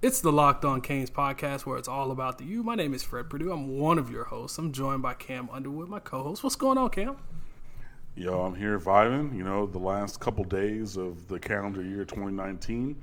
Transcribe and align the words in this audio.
It's 0.00 0.20
the 0.20 0.30
Locked 0.30 0.64
On 0.64 0.80
Canes 0.80 1.10
podcast 1.10 1.66
where 1.66 1.76
it's 1.76 1.88
all 1.88 2.12
about 2.12 2.38
the 2.38 2.44
you. 2.44 2.62
My 2.62 2.76
name 2.76 2.94
is 2.94 3.02
Fred 3.02 3.28
Purdue. 3.28 3.50
I'm 3.50 3.80
one 3.80 3.98
of 3.98 4.12
your 4.12 4.22
hosts. 4.22 4.56
I'm 4.56 4.70
joined 4.70 5.02
by 5.02 5.14
Cam 5.14 5.48
Underwood, 5.52 5.88
my 5.88 5.98
co-host. 5.98 6.44
What's 6.44 6.54
going 6.54 6.78
on, 6.78 6.90
Cam? 6.90 7.16
Yo, 8.14 8.42
I'm 8.42 8.54
here 8.54 8.78
vibing. 8.78 9.36
You 9.36 9.42
know, 9.42 9.66
the 9.66 9.80
last 9.80 10.20
couple 10.20 10.44
days 10.44 10.96
of 10.96 11.26
the 11.26 11.40
calendar 11.40 11.82
year 11.82 12.04
2019, 12.04 12.94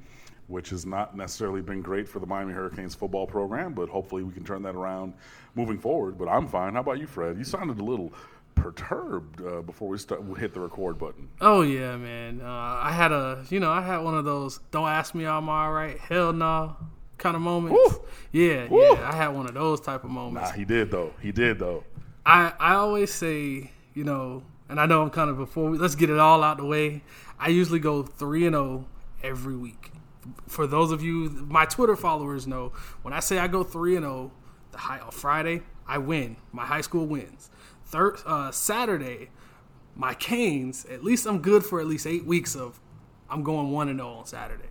which 0.48 0.70
has 0.70 0.86
not 0.86 1.18
necessarily 1.18 1.62
been 1.62 1.82
great 1.82 2.08
for 2.08 2.20
the 2.20 2.26
Miami 2.26 2.54
Hurricanes 2.54 2.96
football 2.96 3.27
program, 3.27 3.73
but 3.73 3.89
hopefully 3.89 4.23
we 4.23 4.32
can 4.32 4.46
turn 4.46 4.62
that 4.62 4.75
around 4.75 5.16
moving 5.54 5.77
forward. 5.77 6.18
But 6.18 6.30
I'm 6.30 6.48
fine. 6.48 6.75
How 6.75 6.80
about 6.80 7.00
you, 7.00 7.07
Fred? 7.07 7.38
You 7.38 7.43
sounded 7.43 7.77
a 7.77 7.84
little 7.84 8.14
perturbed 8.56 9.42
uh, 9.42 9.62
before 9.62 9.88
we 9.90 9.98
start 9.98 10.24
we 10.24 10.40
hit 10.40 10.54
the 10.54 10.60
record 10.60 10.98
button. 10.98 11.30
Oh 11.42 11.62
yeah, 11.62 11.96
man. 11.98 12.42
Uh, 12.42 12.48
I 12.50 12.92
had 12.92 13.12
a, 13.12 13.44
you 13.50 13.60
know, 13.60 13.70
I 13.70 13.82
had 13.82 14.00
one 14.00 14.16
of 14.16 14.26
those 14.26 14.60
"Don't 14.72 14.88
ask 14.88 15.14
me, 15.14 15.26
I'm 15.26 15.50
all 15.50 15.72
right." 15.72 15.98
Hell 16.00 16.34
no. 16.34 16.76
Kind 17.18 17.36
of 17.36 17.41
moments. 17.41 17.80
Woo. 17.80 18.05
Yeah, 18.31 18.68
Woo. 18.68 18.81
yeah. 18.81 19.09
I 19.09 19.16
had 19.16 19.30
one 19.30 19.48
of 19.48 19.54
those 19.54 19.80
type 19.80 20.04
of 20.04 20.09
moments. 20.09 20.50
Nah, 20.50 20.55
he 20.55 20.66
did 20.66 20.91
though. 20.91 21.14
He 21.22 21.31
did 21.31 21.59
though. 21.59 21.84
I 22.26 22.54
I 22.59 22.76
always 22.76 23.14
say, 23.14 23.72
you 23.94 24.04
know, 24.04 24.44
and 24.67 24.80
I 24.80 24.86
know 24.86 25.02
I'm 25.02 25.12
kind 25.12 25.30
of 25.30 25.38
before 25.38 25.70
we 25.70 25.78
let's 25.78 25.95
get 25.95 26.09
it 26.09 26.20
all 26.20 26.44
out 26.44 26.58
the 26.58 26.66
way. 26.66 27.03
I 27.40 27.50
usually 27.50 27.80
go 27.80 28.03
three 28.03 28.45
and 28.45 28.53
zero 28.53 28.86
every 29.23 29.56
week. 29.56 29.92
For 30.48 30.66
those 30.66 30.92
of 30.92 31.03
you, 31.03 31.30
my 31.48 31.66
Twitter 31.66 31.95
followers 31.95 32.48
know 32.48 32.73
when 33.03 33.14
I 33.14 33.20
say 33.20 33.38
I 33.38 33.48
go 33.48 33.64
three 33.64 33.95
and 33.95 34.03
zero, 34.03 34.31
the 34.72 34.80
high 34.80 35.00
on 35.00 35.12
Friday 35.12 35.62
I 35.88 36.00
win. 36.00 36.36
My 36.52 36.66
high 36.66 36.81
school 36.81 37.06
wins. 37.06 37.50
Third 37.95 38.17
uh, 38.26 38.52
Saturday, 38.52 39.30
my 39.95 40.13
Canes. 40.13 40.86
At 40.91 41.02
least 41.02 41.26
I'm 41.26 41.40
good 41.40 41.63
for 41.63 41.80
at 41.80 41.88
least 41.88 42.05
eight 42.05 42.26
weeks 42.26 42.53
of. 42.53 42.77
I'm 43.30 43.41
going 43.41 43.72
one 43.72 43.88
and 43.88 43.99
zero 43.99 44.09
on 44.09 44.26
Saturday, 44.26 44.67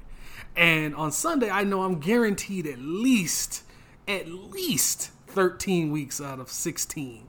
and 0.54 0.94
on 0.94 1.10
Sunday 1.10 1.48
I 1.48 1.64
know 1.64 1.84
I'm 1.84 2.00
guaranteed 2.00 2.66
at 2.66 2.78
least 2.78 3.62
at 4.06 4.28
least 4.28 5.10
13 5.28 5.90
weeks 5.90 6.20
out 6.20 6.38
of 6.38 6.50
16 6.50 7.26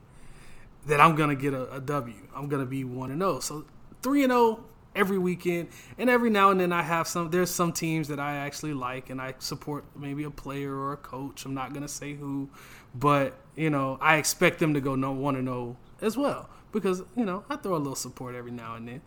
that 0.86 1.00
I'm 1.00 1.16
gonna 1.16 1.34
get 1.34 1.54
a, 1.54 1.72
a 1.72 1.80
W. 1.80 2.14
I'm 2.34 2.50
gonna 2.50 2.66
be 2.66 2.84
one 2.84 3.10
and 3.10 3.22
zero. 3.22 3.40
So 3.40 3.64
three 4.02 4.22
and 4.22 4.30
zero 4.30 4.64
every 4.94 5.16
weekend, 5.16 5.70
and 5.96 6.10
every 6.10 6.28
now 6.28 6.50
and 6.50 6.60
then 6.60 6.74
I 6.74 6.82
have 6.82 7.08
some. 7.08 7.30
There's 7.30 7.50
some 7.50 7.72
teams 7.72 8.08
that 8.08 8.20
I 8.20 8.36
actually 8.36 8.74
like, 8.74 9.08
and 9.08 9.18
I 9.18 9.32
support 9.38 9.86
maybe 9.96 10.24
a 10.24 10.30
player 10.30 10.74
or 10.74 10.92
a 10.92 10.98
coach. 10.98 11.46
I'm 11.46 11.54
not 11.54 11.72
gonna 11.72 11.88
say 11.88 12.12
who, 12.12 12.50
but 12.94 13.32
you 13.56 13.70
know 13.70 13.96
I 14.02 14.16
expect 14.16 14.58
them 14.58 14.74
to 14.74 14.80
go 14.82 14.94
no 14.94 15.12
one 15.12 15.36
and 15.36 15.48
zero 15.48 15.78
as 16.00 16.16
well 16.16 16.48
because 16.72 17.02
you 17.16 17.24
know 17.24 17.44
I 17.48 17.56
throw 17.56 17.74
a 17.76 17.78
little 17.78 17.94
support 17.94 18.34
every 18.34 18.50
now 18.52 18.74
and 18.74 18.86
then. 18.88 19.00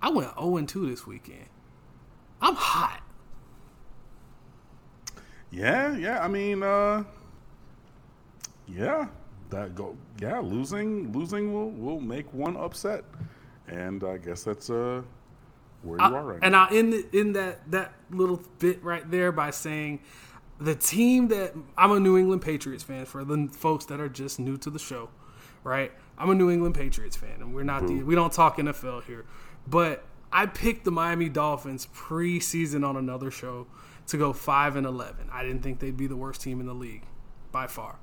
I 0.00 0.10
went 0.10 0.28
zero 0.38 0.56
and 0.56 0.68
two 0.68 0.88
this 0.88 1.06
weekend. 1.06 1.46
I'm 2.40 2.54
hot. 2.54 3.00
Yeah, 5.50 5.96
yeah. 5.96 6.20
I 6.22 6.28
mean, 6.28 6.62
uh, 6.62 7.04
yeah, 8.66 9.06
that 9.50 9.74
go. 9.74 9.96
Yeah, 10.20 10.38
losing, 10.40 11.12
losing 11.12 11.52
will 11.52 11.70
will 11.70 12.00
make 12.00 12.32
one 12.34 12.56
upset, 12.56 13.04
and 13.66 14.04
I 14.04 14.18
guess 14.18 14.44
that's 14.44 14.68
uh 14.70 15.02
where 15.82 15.98
you 15.98 16.04
I- 16.04 16.12
are 16.12 16.24
right 16.24 16.38
and 16.42 16.52
now. 16.52 16.66
I'll 16.66 16.76
end 16.76 16.94
in 17.12 17.32
that 17.32 17.70
that 17.70 17.94
little 18.10 18.42
bit 18.58 18.82
right 18.84 19.08
there 19.10 19.32
by 19.32 19.50
saying 19.50 20.00
the 20.60 20.74
team 20.74 21.28
that 21.28 21.54
I'm 21.76 21.92
a 21.92 22.00
New 22.00 22.18
England 22.18 22.42
Patriots 22.42 22.82
fan 22.84 23.06
for 23.06 23.24
the 23.24 23.48
folks 23.52 23.84
that 23.86 24.00
are 24.00 24.08
just 24.08 24.38
new 24.38 24.56
to 24.58 24.70
the 24.70 24.78
show, 24.78 25.08
right? 25.64 25.92
I'm 26.16 26.30
a 26.30 26.34
New 26.34 26.50
England 26.50 26.74
Patriots 26.74 27.16
fan, 27.16 27.40
and 27.40 27.54
we're 27.54 27.62
not 27.62 27.86
the 27.86 28.02
we 28.02 28.14
don't 28.14 28.32
talk 28.32 28.58
NFL 28.58 29.04
here, 29.04 29.24
but 29.66 30.04
I 30.32 30.46
picked 30.46 30.84
the 30.84 30.90
Miami 30.90 31.28
Dolphins 31.28 31.88
preseason 31.94 32.86
on 32.86 32.96
another 32.96 33.30
show 33.30 33.66
to 34.08 34.16
go 34.16 34.32
five 34.32 34.76
and 34.76 34.86
eleven. 34.86 35.28
I 35.32 35.42
didn't 35.42 35.62
think 35.62 35.78
they'd 35.80 35.96
be 35.96 36.06
the 36.06 36.16
worst 36.16 36.40
team 36.40 36.60
in 36.60 36.66
the 36.66 36.74
league 36.74 37.04
by 37.52 37.66
far. 37.66 37.98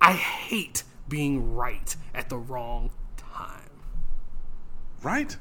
I 0.00 0.12
hate 0.12 0.82
being 1.08 1.54
right 1.54 1.94
at 2.14 2.28
the 2.28 2.38
wrong 2.38 2.90
time. 3.16 3.70
right? 5.02 5.36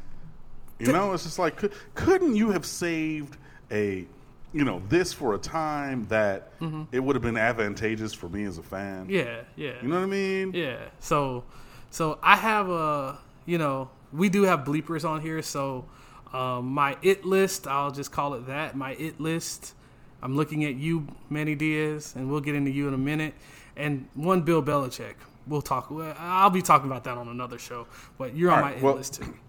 You 0.79 0.93
know, 0.93 1.11
it's 1.13 1.23
just 1.23 1.37
like, 1.39 1.57
could, 1.57 1.73
couldn't 1.93 2.35
you 2.37 2.51
have 2.51 2.65
saved 2.65 3.35
a, 3.69 4.07
you 4.53 4.63
know, 4.63 4.81
this 4.89 5.13
for 5.13 5.35
a 5.35 5.37
time 5.37 6.07
that 6.09 6.51
it 6.91 6.99
would 6.99 7.15
have 7.15 7.21
been 7.23 7.37
advantageous 7.37 8.13
for 8.13 8.29
me 8.29 8.45
as 8.45 8.57
a 8.57 8.63
fan? 8.63 9.03
Mm-hmm. 9.03 9.11
Yeah, 9.11 9.41
yeah. 9.55 9.73
You 9.81 9.87
know 9.87 9.95
what 9.97 10.03
I 10.03 10.07
mean? 10.07 10.53
Yeah. 10.53 10.77
So, 10.99 11.43
so 11.91 12.17
I 12.23 12.35
have 12.35 12.69
a, 12.69 13.17
you 13.45 13.57
know, 13.57 13.89
we 14.11 14.29
do 14.29 14.43
have 14.43 14.61
bleepers 14.61 15.07
on 15.07 15.21
here. 15.21 15.41
So, 15.41 15.85
um, 16.33 16.65
my 16.67 16.97
it 17.01 17.25
list, 17.25 17.67
I'll 17.67 17.91
just 17.91 18.11
call 18.11 18.33
it 18.35 18.47
that. 18.47 18.75
My 18.75 18.91
it 18.93 19.19
list. 19.19 19.73
I'm 20.21 20.35
looking 20.35 20.65
at 20.65 20.75
you, 20.75 21.07
Manny 21.29 21.55
Diaz, 21.55 22.13
and 22.15 22.29
we'll 22.29 22.41
get 22.41 22.53
into 22.55 22.71
you 22.71 22.87
in 22.87 22.93
a 22.93 22.97
minute. 22.97 23.33
And 23.77 24.07
one, 24.15 24.41
Bill 24.41 24.61
Belichick. 24.61 25.13
We'll 25.47 25.61
talk. 25.61 25.91
I'll 26.19 26.49
be 26.49 26.61
talking 26.61 26.87
about 26.87 27.05
that 27.05 27.17
on 27.17 27.27
another 27.29 27.57
show. 27.57 27.87
But 28.17 28.35
you're 28.35 28.51
on 28.51 28.57
All 28.59 28.65
my 28.65 28.71
it 28.73 28.81
well- 28.83 28.95
list 28.95 29.15
too. 29.21 29.33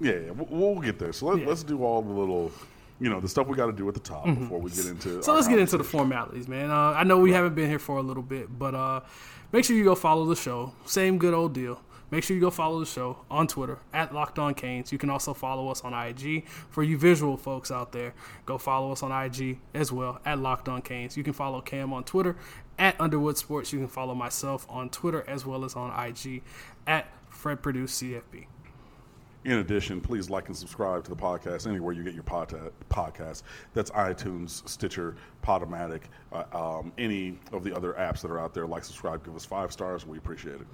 Yeah, 0.00 0.12
yeah 0.14 0.30
we'll, 0.32 0.48
we'll 0.74 0.80
get 0.82 0.98
there. 0.98 1.12
So 1.12 1.26
let, 1.26 1.38
Yeah. 1.38 1.46
let's 1.46 1.62
do 1.62 1.84
all 1.84 2.02
the 2.02 2.10
little, 2.12 2.50
you 3.00 3.10
know, 3.10 3.20
the 3.20 3.28
stuff 3.28 3.46
we 3.46 3.56
got 3.56 3.66
to 3.66 3.72
do 3.72 3.86
at 3.88 3.94
the 3.94 4.00
top 4.00 4.24
before 4.24 4.58
we 4.58 4.70
get 4.70 4.86
into. 4.86 5.08
Mm-hmm. 5.08 5.22
So 5.22 5.34
let's 5.34 5.48
get 5.48 5.58
into 5.58 5.76
the 5.76 5.84
formalities, 5.84 6.48
man. 6.48 6.70
Uh, 6.70 6.92
I 6.92 7.04
know 7.04 7.18
we 7.18 7.32
haven't 7.32 7.54
been 7.54 7.68
here 7.68 7.78
for 7.78 7.98
a 7.98 8.02
little 8.02 8.22
bit, 8.22 8.58
but 8.58 8.74
uh, 8.74 9.00
make 9.52 9.64
sure 9.64 9.76
you 9.76 9.84
go 9.84 9.94
follow 9.94 10.24
the 10.24 10.36
show. 10.36 10.72
Same 10.86 11.18
good 11.18 11.34
old 11.34 11.52
deal. 11.52 11.80
Make 12.10 12.22
sure 12.22 12.36
you 12.36 12.40
go 12.40 12.50
follow 12.50 12.78
the 12.78 12.86
show 12.86 13.18
on 13.30 13.48
Twitter 13.48 13.78
at 13.92 14.14
Locked 14.14 14.38
On 14.38 14.54
Canes. 14.54 14.92
You 14.92 14.98
can 14.98 15.10
also 15.10 15.34
follow 15.34 15.68
us 15.68 15.82
on 15.82 15.92
IG. 15.92 16.46
For 16.46 16.84
you 16.84 16.96
visual 16.96 17.36
folks 17.36 17.72
out 17.72 17.90
there, 17.90 18.14
go 18.44 18.58
follow 18.58 18.92
us 18.92 19.02
on 19.02 19.10
IG 19.10 19.58
as 19.74 19.90
well 19.90 20.20
at 20.24 20.38
Locked 20.38 20.68
On 20.68 20.80
Canes. 20.80 21.16
You 21.16 21.24
can 21.24 21.32
follow 21.32 21.60
Cam 21.60 21.92
on 21.92 22.04
Twitter 22.04 22.36
at 22.78 23.00
Underwood 23.00 23.36
Sports. 23.38 23.72
You 23.72 23.80
can 23.80 23.88
follow 23.88 24.14
myself 24.14 24.66
on 24.68 24.88
Twitter 24.88 25.24
as 25.26 25.44
well 25.44 25.64
as 25.64 25.74
on 25.74 25.90
IG 26.06 26.42
at 26.86 27.08
Fred 27.28 27.60
Purdue 27.60 27.86
CFB. 27.86 28.46
In 29.46 29.58
addition, 29.58 30.00
please 30.00 30.28
like 30.28 30.48
and 30.48 30.56
subscribe 30.56 31.04
to 31.04 31.10
the 31.10 31.16
podcast 31.16 31.68
anywhere 31.68 31.92
you 31.92 32.02
get 32.02 32.14
your 32.14 32.24
podca- 32.24 32.72
podcast. 32.90 33.44
That's 33.74 33.92
iTunes, 33.92 34.68
Stitcher, 34.68 35.14
Podomatic, 35.44 36.02
uh, 36.32 36.42
um, 36.80 36.92
any 36.98 37.38
of 37.52 37.62
the 37.62 37.72
other 37.74 37.92
apps 37.92 38.22
that 38.22 38.30
are 38.32 38.40
out 38.40 38.54
there. 38.54 38.66
Like, 38.66 38.84
subscribe, 38.84 39.24
give 39.24 39.36
us 39.36 39.44
five 39.44 39.70
stars. 39.70 40.04
We 40.04 40.18
appreciate 40.18 40.56
it. 40.56 40.66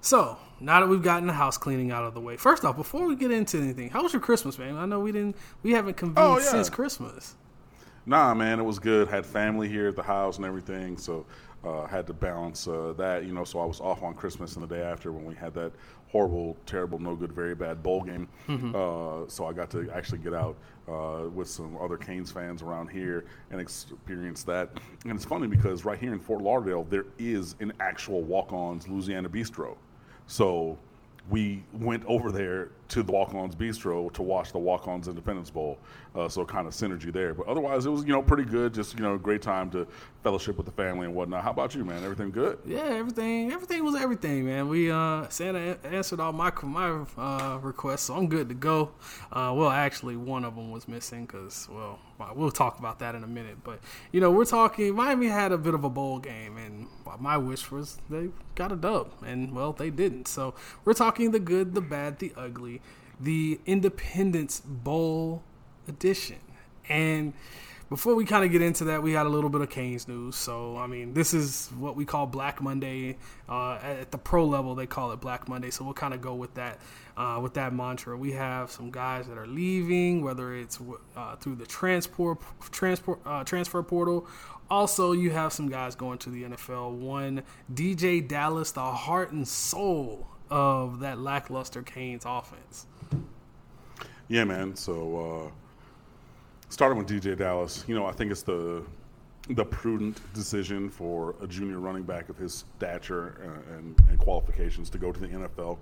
So 0.00 0.36
now 0.58 0.80
that 0.80 0.88
we've 0.88 1.00
gotten 1.00 1.28
the 1.28 1.32
house 1.32 1.56
cleaning 1.56 1.92
out 1.92 2.02
of 2.02 2.12
the 2.14 2.20
way, 2.20 2.36
first 2.36 2.64
off, 2.64 2.76
before 2.76 3.06
we 3.06 3.14
get 3.14 3.30
into 3.30 3.58
anything, 3.58 3.88
how 3.88 4.02
was 4.02 4.12
your 4.12 4.20
Christmas, 4.20 4.58
man? 4.58 4.74
I 4.76 4.84
know 4.84 4.98
we 4.98 5.12
didn't, 5.12 5.36
we 5.62 5.70
haven't 5.70 5.96
convened 5.96 6.26
Oh, 6.26 6.38
yeah. 6.38 6.44
since 6.44 6.68
Christmas. 6.68 7.36
Nah, 8.04 8.34
man, 8.34 8.58
it 8.58 8.64
was 8.64 8.80
good. 8.80 9.06
Had 9.06 9.24
family 9.24 9.68
here 9.68 9.86
at 9.86 9.94
the 9.94 10.02
house 10.02 10.38
and 10.38 10.44
everything, 10.44 10.96
so 10.98 11.24
uh, 11.64 11.86
had 11.86 12.06
to 12.08 12.12
balance 12.12 12.66
uh, 12.68 12.94
that. 12.96 13.24
You 13.24 13.32
know, 13.32 13.44
so 13.44 13.60
I 13.60 13.64
was 13.64 13.80
off 13.80 14.02
on 14.02 14.14
Christmas 14.14 14.56
and 14.56 14.62
the 14.62 14.74
day 14.74 14.82
after 14.82 15.12
when 15.12 15.24
we 15.24 15.34
had 15.34 15.54
that 15.54 15.72
horrible, 16.08 16.56
terrible, 16.66 16.98
no 16.98 17.16
good, 17.16 17.32
very 17.32 17.54
bad 17.54 17.82
bowl 17.82 18.02
game. 18.02 18.28
Uh, 18.74 19.28
so 19.28 19.46
I 19.46 19.52
got 19.52 19.70
to 19.70 19.90
actually 19.92 20.18
get 20.18 20.34
out 20.34 20.56
uh, 20.88 21.28
with 21.32 21.48
some 21.48 21.76
other 21.78 21.96
Canes 21.96 22.30
fans 22.30 22.62
around 22.62 22.88
here 22.88 23.24
and 23.50 23.60
experience 23.60 24.42
that. 24.44 24.70
And 25.04 25.12
it's 25.12 25.24
funny 25.24 25.46
because 25.46 25.84
right 25.84 25.98
here 25.98 26.12
in 26.12 26.20
Fort 26.20 26.42
Lauderdale, 26.42 26.84
there 26.84 27.06
is 27.18 27.56
an 27.60 27.72
actual 27.80 28.22
Walk-Ons 28.22 28.88
Louisiana 28.88 29.28
Bistro. 29.28 29.76
So 30.26 30.78
we 31.30 31.64
went 31.72 32.04
over 32.06 32.30
there 32.30 32.70
to 32.92 33.02
the 33.02 33.10
Walk-Ons 33.10 33.54
Bistro 33.54 34.12
to 34.12 34.22
watch 34.22 34.52
the 34.52 34.58
Walk-Ons 34.58 35.08
Independence 35.08 35.48
Bowl. 35.48 35.78
Uh, 36.14 36.28
so 36.28 36.44
kind 36.44 36.66
of 36.66 36.74
synergy 36.74 37.10
there. 37.10 37.32
But 37.32 37.46
otherwise, 37.46 37.86
it 37.86 37.90
was 37.90 38.02
you 38.04 38.12
know 38.12 38.20
pretty 38.20 38.44
good. 38.44 38.74
Just 38.74 38.98
you 38.98 39.02
know, 39.02 39.16
great 39.16 39.40
time 39.40 39.70
to 39.70 39.86
fellowship 40.22 40.58
with 40.58 40.66
the 40.66 40.72
family 40.72 41.06
and 41.06 41.14
whatnot. 41.14 41.42
How 41.42 41.52
about 41.52 41.74
you, 41.74 41.86
man? 41.86 42.04
Everything 42.04 42.30
good? 42.30 42.58
Yeah, 42.66 42.82
everything, 42.82 43.50
everything 43.50 43.82
was 43.82 43.94
everything, 43.94 44.44
man. 44.44 44.68
We 44.68 44.90
uh, 44.90 45.26
Santa 45.30 45.78
answered 45.84 46.20
all 46.20 46.34
my 46.34 46.52
my 46.64 47.04
uh, 47.16 47.58
requests, 47.62 48.02
so 48.02 48.14
I'm 48.14 48.28
good 48.28 48.50
to 48.50 48.54
go. 48.54 48.90
Uh, 49.32 49.54
well, 49.56 49.70
actually, 49.70 50.16
one 50.16 50.44
of 50.44 50.54
them 50.54 50.70
was 50.70 50.86
missing 50.86 51.24
because, 51.24 51.66
well, 51.72 51.98
we'll 52.34 52.50
talk 52.50 52.78
about 52.78 52.98
that 52.98 53.14
in 53.14 53.24
a 53.24 53.26
minute. 53.26 53.64
But 53.64 53.80
you 54.12 54.20
know, 54.20 54.30
we're 54.30 54.44
talking. 54.44 54.94
Miami 54.94 55.28
had 55.28 55.50
a 55.50 55.56
bit 55.58 55.72
of 55.72 55.84
a 55.84 55.90
bowl 55.90 56.18
game, 56.18 56.58
and 56.58 56.88
my 57.20 57.38
wish 57.38 57.70
was 57.70 57.96
they 58.10 58.28
got 58.54 58.70
a 58.70 58.76
dub, 58.76 59.12
and 59.24 59.54
well, 59.54 59.72
they 59.72 59.88
didn't. 59.88 60.28
So 60.28 60.54
we're 60.84 60.92
talking 60.92 61.30
the 61.30 61.40
good, 61.40 61.74
the 61.74 61.80
bad, 61.80 62.18
the 62.18 62.34
ugly, 62.36 62.81
the 63.22 63.60
Independence 63.66 64.60
Bowl 64.60 65.42
edition, 65.88 66.38
and 66.88 67.32
before 67.92 68.14
we 68.14 68.24
kind 68.24 68.42
of 68.42 68.50
get 68.50 68.62
into 68.62 68.84
that, 68.84 69.02
we 69.02 69.12
had 69.12 69.26
a 69.26 69.28
little 69.28 69.50
bit 69.50 69.60
of 69.60 69.68
Canes 69.68 70.08
news. 70.08 70.34
So, 70.34 70.78
I 70.78 70.86
mean, 70.86 71.12
this 71.12 71.34
is 71.34 71.68
what 71.78 71.94
we 71.94 72.06
call 72.06 72.24
Black 72.24 72.62
Monday. 72.62 73.18
Uh, 73.46 73.74
at 73.82 74.10
the 74.10 74.16
pro 74.16 74.46
level, 74.46 74.74
they 74.74 74.86
call 74.86 75.12
it 75.12 75.20
Black 75.20 75.46
Monday. 75.46 75.68
So 75.68 75.84
we'll 75.84 75.92
kind 75.92 76.14
of 76.14 76.22
go 76.22 76.34
with 76.34 76.54
that, 76.54 76.78
uh, 77.18 77.38
with 77.42 77.52
that 77.52 77.74
mantra. 77.74 78.16
We 78.16 78.32
have 78.32 78.70
some 78.70 78.90
guys 78.90 79.26
that 79.28 79.36
are 79.36 79.46
leaving, 79.46 80.24
whether 80.24 80.54
it's 80.54 80.78
uh, 81.14 81.36
through 81.36 81.56
the 81.56 81.66
transport, 81.66 82.38
transport, 82.70 83.20
uh, 83.26 83.44
transfer 83.44 83.82
portal. 83.82 84.26
Also, 84.70 85.12
you 85.12 85.30
have 85.32 85.52
some 85.52 85.68
guys 85.68 85.94
going 85.94 86.16
to 86.20 86.30
the 86.30 86.44
NFL. 86.44 86.92
One, 86.92 87.42
DJ 87.74 88.26
Dallas, 88.26 88.72
the 88.72 88.80
heart 88.80 89.32
and 89.32 89.46
soul 89.46 90.28
of 90.48 91.00
that 91.00 91.18
lackluster 91.18 91.82
Canes 91.82 92.22
offense. 92.24 92.86
Yeah, 94.32 94.44
man. 94.44 94.74
So 94.74 95.50
uh, 95.50 95.50
starting 96.70 96.96
with 96.96 97.06
DJ 97.06 97.36
Dallas, 97.36 97.84
you 97.86 97.94
know, 97.94 98.06
I 98.06 98.12
think 98.12 98.30
it's 98.30 98.42
the 98.42 98.82
the 99.50 99.64
prudent 99.66 100.22
decision 100.32 100.88
for 100.88 101.34
a 101.42 101.46
junior 101.46 101.80
running 101.80 102.04
back 102.04 102.30
of 102.30 102.38
his 102.38 102.64
stature 102.78 103.36
and, 103.42 103.76
and, 103.76 104.08
and 104.08 104.18
qualifications 104.18 104.88
to 104.88 104.96
go 104.96 105.12
to 105.12 105.20
the 105.20 105.26
NFL. 105.26 105.76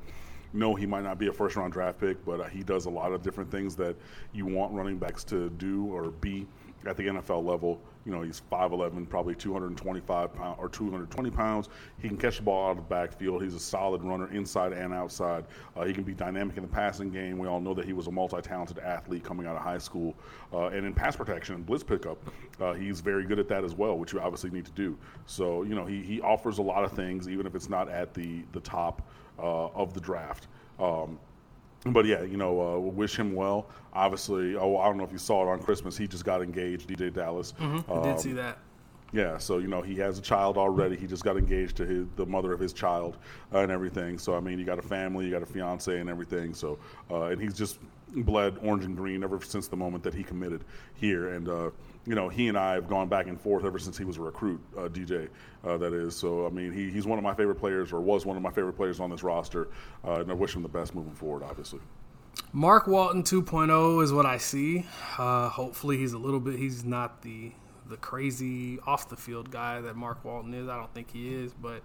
No, 0.52 0.74
he 0.74 0.84
might 0.84 1.04
not 1.04 1.16
be 1.16 1.28
a 1.28 1.32
first 1.32 1.54
round 1.54 1.72
draft 1.72 2.00
pick, 2.00 2.24
but 2.24 2.50
he 2.50 2.64
does 2.64 2.86
a 2.86 2.90
lot 2.90 3.12
of 3.12 3.22
different 3.22 3.52
things 3.52 3.76
that 3.76 3.94
you 4.32 4.46
want 4.46 4.72
running 4.72 4.98
backs 4.98 5.22
to 5.24 5.48
do 5.50 5.84
or 5.84 6.10
be 6.10 6.44
at 6.86 6.96
the 6.96 7.04
NFL 7.04 7.44
level. 7.44 7.80
You 8.06 8.12
know, 8.12 8.22
he's 8.22 8.40
5'11, 8.50 9.08
probably 9.08 9.34
225 9.34 10.34
pounds 10.34 10.56
or 10.58 10.68
220 10.68 11.30
pounds. 11.30 11.68
He 12.00 12.08
can 12.08 12.16
catch 12.16 12.38
the 12.38 12.42
ball 12.42 12.68
out 12.68 12.70
of 12.70 12.76
the 12.78 12.82
backfield. 12.82 13.42
He's 13.42 13.54
a 13.54 13.60
solid 13.60 14.02
runner 14.02 14.32
inside 14.32 14.72
and 14.72 14.94
outside. 14.94 15.44
Uh, 15.76 15.84
he 15.84 15.92
can 15.92 16.02
be 16.02 16.14
dynamic 16.14 16.56
in 16.56 16.62
the 16.62 16.68
passing 16.68 17.10
game. 17.10 17.38
We 17.38 17.46
all 17.46 17.60
know 17.60 17.74
that 17.74 17.84
he 17.84 17.92
was 17.92 18.06
a 18.06 18.10
multi 18.10 18.40
talented 18.40 18.78
athlete 18.78 19.22
coming 19.22 19.46
out 19.46 19.56
of 19.56 19.62
high 19.62 19.78
school. 19.78 20.14
Uh, 20.52 20.68
and 20.68 20.86
in 20.86 20.94
pass 20.94 21.14
protection 21.14 21.56
and 21.56 21.66
blitz 21.66 21.84
pickup, 21.84 22.18
uh, 22.60 22.72
he's 22.72 23.00
very 23.00 23.24
good 23.24 23.38
at 23.38 23.48
that 23.48 23.64
as 23.64 23.74
well, 23.74 23.98
which 23.98 24.12
you 24.12 24.20
obviously 24.20 24.50
need 24.50 24.64
to 24.64 24.72
do. 24.72 24.96
So, 25.26 25.62
you 25.62 25.74
know, 25.74 25.84
he, 25.84 26.02
he 26.02 26.20
offers 26.22 26.58
a 26.58 26.62
lot 26.62 26.84
of 26.84 26.92
things, 26.92 27.28
even 27.28 27.46
if 27.46 27.54
it's 27.54 27.68
not 27.68 27.90
at 27.90 28.14
the, 28.14 28.42
the 28.52 28.60
top 28.60 29.06
uh, 29.38 29.66
of 29.68 29.92
the 29.92 30.00
draft. 30.00 30.48
Um, 30.78 31.18
but 31.86 32.04
yeah, 32.04 32.22
you 32.22 32.36
know, 32.36 32.60
uh, 32.60 32.78
wish 32.78 33.16
him 33.16 33.34
well. 33.34 33.66
Obviously, 33.92 34.56
oh, 34.56 34.76
I 34.76 34.86
don't 34.86 34.98
know 34.98 35.04
if 35.04 35.12
you 35.12 35.18
saw 35.18 35.42
it 35.42 35.50
on 35.50 35.62
Christmas. 35.62 35.96
He 35.96 36.06
just 36.06 36.24
got 36.24 36.42
engaged, 36.42 36.88
DJ 36.88 37.12
Dallas. 37.12 37.54
Mm-hmm. 37.58 37.90
Um, 37.90 38.00
I 38.00 38.02
did 38.02 38.20
see 38.20 38.32
that. 38.32 38.58
Yeah, 39.12 39.38
so 39.38 39.58
you 39.58 39.66
know 39.66 39.82
he 39.82 39.96
has 39.96 40.18
a 40.18 40.22
child 40.22 40.56
already. 40.56 40.96
He 40.96 41.06
just 41.06 41.24
got 41.24 41.36
engaged 41.36 41.76
to 41.78 41.86
his, 41.86 42.06
the 42.14 42.26
mother 42.26 42.52
of 42.52 42.60
his 42.60 42.72
child 42.72 43.16
uh, 43.52 43.58
and 43.58 43.72
everything. 43.72 44.18
So 44.18 44.36
I 44.36 44.40
mean, 44.40 44.58
you 44.58 44.64
got 44.64 44.78
a 44.78 44.82
family, 44.82 45.24
you 45.24 45.32
got 45.32 45.42
a 45.42 45.46
fiance 45.46 45.98
and 45.98 46.08
everything. 46.08 46.54
So 46.54 46.78
uh, 47.10 47.24
and 47.24 47.40
he's 47.40 47.54
just 47.54 47.78
bled 48.08 48.58
orange 48.62 48.84
and 48.84 48.96
green 48.96 49.24
ever 49.24 49.40
since 49.42 49.66
the 49.68 49.76
moment 49.76 50.04
that 50.04 50.14
he 50.14 50.22
committed 50.22 50.64
here. 50.94 51.30
And 51.30 51.48
uh, 51.48 51.70
you 52.10 52.16
know, 52.16 52.28
he 52.28 52.48
and 52.48 52.58
I 52.58 52.72
have 52.72 52.88
gone 52.88 53.08
back 53.08 53.28
and 53.28 53.40
forth 53.40 53.64
ever 53.64 53.78
since 53.78 53.96
he 53.96 54.02
was 54.02 54.16
a 54.16 54.20
recruit, 54.20 54.60
uh, 54.76 54.88
DJ, 54.88 55.28
uh, 55.62 55.76
that 55.76 55.92
is. 55.92 56.16
So, 56.16 56.44
I 56.44 56.50
mean, 56.50 56.72
he, 56.72 56.90
he's 56.90 57.06
one 57.06 57.18
of 57.18 57.22
my 57.22 57.32
favorite 57.32 57.54
players, 57.54 57.92
or 57.92 58.00
was 58.00 58.26
one 58.26 58.36
of 58.36 58.42
my 58.42 58.50
favorite 58.50 58.72
players 58.72 58.98
on 58.98 59.10
this 59.10 59.22
roster, 59.22 59.68
uh, 60.04 60.14
and 60.14 60.28
I 60.28 60.34
wish 60.34 60.56
him 60.56 60.62
the 60.62 60.68
best 60.68 60.92
moving 60.92 61.14
forward, 61.14 61.44
obviously. 61.44 61.78
Mark 62.52 62.88
Walton 62.88 63.22
2.0 63.22 64.02
is 64.02 64.12
what 64.12 64.26
I 64.26 64.38
see. 64.38 64.86
Uh, 65.18 65.50
hopefully, 65.50 65.98
he's 65.98 66.12
a 66.12 66.18
little 66.18 66.40
bit, 66.40 66.58
he's 66.58 66.84
not 66.84 67.22
the 67.22 67.52
the 67.86 67.96
crazy 67.96 68.78
off 68.86 69.08
the 69.08 69.16
field 69.16 69.50
guy 69.50 69.80
that 69.80 69.94
Mark 69.94 70.24
Walton 70.24 70.52
is. 70.52 70.68
I 70.68 70.76
don't 70.76 70.92
think 70.94 71.12
he 71.12 71.32
is, 71.32 71.52
but 71.52 71.82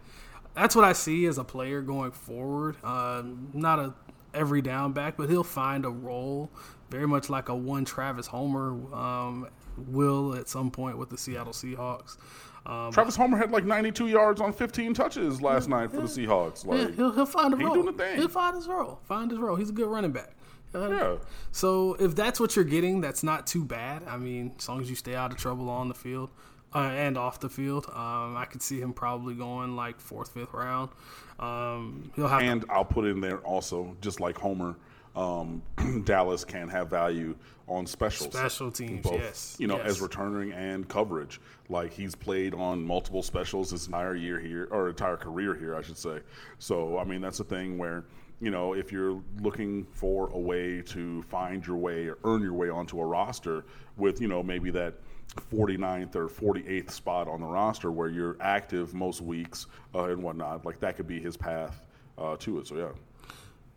that's 0.55 0.75
what 0.75 0.85
I 0.85 0.93
see 0.93 1.27
as 1.27 1.37
a 1.37 1.43
player 1.43 1.81
going 1.81 2.11
forward. 2.11 2.77
Uh, 2.83 3.23
not 3.53 3.77
a 3.77 3.93
every 4.33 4.61
down 4.61 4.91
back, 4.91 5.17
but 5.17 5.29
he'll 5.29 5.43
find 5.43 5.85
a 5.85 5.89
role 5.89 6.51
very 6.89 7.07
much 7.07 7.29
like 7.29 7.49
a 7.49 7.55
one 7.55 7.85
Travis 7.85 8.27
Homer 8.27 8.71
um, 8.93 9.47
will 9.77 10.35
at 10.35 10.47
some 10.47 10.71
point 10.71 10.97
with 10.97 11.09
the 11.09 11.17
Seattle 11.17 11.53
Seahawks. 11.53 12.17
Um, 12.65 12.91
Travis 12.91 13.15
Homer 13.15 13.37
had 13.37 13.51
like 13.51 13.63
92 13.63 14.07
yards 14.07 14.41
on 14.41 14.51
15 14.51 14.93
touches 14.93 15.41
last 15.41 15.69
night 15.69 15.91
for 15.91 15.97
the 15.97 16.07
Seahawks. 16.07 16.65
Like, 16.65 16.79
yeah, 16.79 16.95
he'll, 16.95 17.11
he'll 17.11 17.25
find 17.25 17.53
a 17.53 17.57
role. 17.57 17.75
Doing 17.75 17.85
the 17.85 17.93
thing. 17.93 18.17
He'll 18.17 18.27
find 18.27 18.55
his 18.55 18.67
role. 18.67 18.99
Find 19.03 19.29
his 19.29 19.39
role. 19.39 19.55
He's 19.55 19.69
a 19.69 19.73
good 19.73 19.87
running 19.87 20.11
back. 20.11 20.31
Uh, 20.73 20.89
yeah. 20.89 21.15
So 21.51 21.93
if 21.99 22.15
that's 22.15 22.39
what 22.39 22.55
you're 22.55 22.65
getting, 22.65 23.01
that's 23.01 23.23
not 23.23 23.45
too 23.45 23.63
bad. 23.63 24.03
I 24.07 24.17
mean, 24.17 24.53
as 24.57 24.67
long 24.67 24.81
as 24.81 24.89
you 24.89 24.95
stay 24.95 25.15
out 25.15 25.31
of 25.31 25.37
trouble 25.37 25.69
on 25.69 25.87
the 25.87 25.93
field 25.93 26.31
uh, 26.73 26.79
and 26.79 27.17
off 27.17 27.39
the 27.39 27.49
field, 27.49 27.85
um, 27.93 28.35
I 28.35 28.45
could 28.49 28.61
see 28.63 28.81
him 28.81 28.93
probably 28.93 29.35
going 29.35 29.75
like 29.75 29.99
fourth, 29.99 30.33
fifth 30.33 30.53
round. 30.53 30.89
Um, 31.39 32.11
he'll 32.15 32.27
have 32.27 32.41
and 32.41 32.61
to- 32.61 32.71
I'll 32.71 32.83
put 32.83 33.05
in 33.05 33.21
there 33.21 33.37
also, 33.39 33.95
just 34.01 34.19
like 34.19 34.37
Homer 34.37 34.75
um, 35.15 35.61
Dallas 36.03 36.43
can 36.43 36.67
have 36.69 36.89
value 36.89 37.35
on 37.67 37.85
specials. 37.85 38.33
Special 38.33 38.71
teams, 38.71 39.01
both, 39.01 39.13
yes. 39.13 39.55
You 39.59 39.67
know, 39.67 39.77
yes. 39.77 39.87
as 39.87 40.01
returning 40.01 40.51
and 40.53 40.87
coverage. 40.87 41.39
Like 41.69 41.91
he's 41.91 42.15
played 42.15 42.53
on 42.53 42.83
multiple 42.83 43.23
specials 43.23 43.71
his 43.71 43.87
entire 43.87 44.15
year 44.15 44.39
here, 44.39 44.67
or 44.71 44.89
entire 44.89 45.17
career 45.17 45.55
here, 45.55 45.75
I 45.75 45.81
should 45.81 45.97
say. 45.97 46.19
So, 46.59 46.97
I 46.97 47.03
mean, 47.03 47.21
that's 47.21 47.39
a 47.39 47.43
thing 47.43 47.77
where, 47.77 48.05
you 48.39 48.51
know, 48.51 48.73
if 48.73 48.91
you're 48.91 49.21
looking 49.41 49.85
for 49.85 50.29
a 50.29 50.37
way 50.37 50.81
to 50.81 51.23
find 51.23 51.65
your 51.65 51.77
way 51.77 52.07
or 52.07 52.17
earn 52.23 52.41
your 52.41 52.53
way 52.53 52.69
onto 52.69 52.99
a 52.99 53.05
roster 53.05 53.65
with, 53.97 54.21
you 54.21 54.27
know, 54.27 54.43
maybe 54.43 54.69
that 54.71 54.95
49th 55.51 56.15
or 56.15 56.27
48th 56.27 56.91
spot 56.91 57.27
on 57.27 57.41
the 57.41 57.47
roster 57.47 57.91
where 57.91 58.09
you're 58.09 58.37
active 58.41 58.93
most 58.93 59.21
weeks 59.21 59.67
uh, 59.95 60.05
and 60.05 60.21
whatnot, 60.21 60.65
like 60.65 60.79
that 60.79 60.95
could 60.97 61.07
be 61.07 61.19
his 61.19 61.35
path 61.35 61.81
uh, 62.17 62.35
to 62.37 62.59
it. 62.59 62.67
So, 62.67 62.77
yeah. 62.77 62.89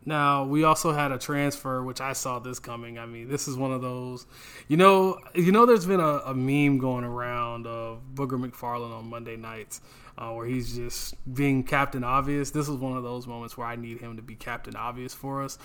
Now 0.05 0.45
we 0.45 0.63
also 0.63 0.93
had 0.93 1.11
a 1.11 1.17
transfer, 1.17 1.83
which 1.83 1.99
I 1.99 2.13
saw 2.13 2.39
this 2.39 2.57
coming. 2.57 2.97
I 2.97 3.05
mean, 3.05 3.27
this 3.27 3.47
is 3.47 3.57
one 3.57 3.71
of 3.71 3.81
those, 3.81 4.25
you 4.67 4.77
know, 4.77 5.19
you 5.35 5.51
know. 5.51 5.65
There's 5.65 5.85
been 5.85 5.99
a, 5.99 6.21
a 6.25 6.33
meme 6.33 6.77
going 6.77 7.03
around 7.03 7.67
of 7.67 8.01
Booger 8.15 8.39
McFarland 8.39 8.97
on 8.97 9.09
Monday 9.09 9.35
nights, 9.35 9.81
uh, 10.17 10.31
where 10.31 10.45
he's 10.45 10.75
just 10.75 11.15
being 11.33 11.63
Captain 11.63 12.03
Obvious. 12.03 12.51
This 12.51 12.69
is 12.69 12.77
one 12.77 12.95
of 12.95 13.03
those 13.03 13.27
moments 13.27 13.57
where 13.57 13.67
I 13.67 13.75
need 13.75 13.99
him 13.99 14.15
to 14.15 14.21
be 14.21 14.35
Captain 14.35 14.75
Obvious 14.75 15.13
for 15.13 15.43
us. 15.43 15.57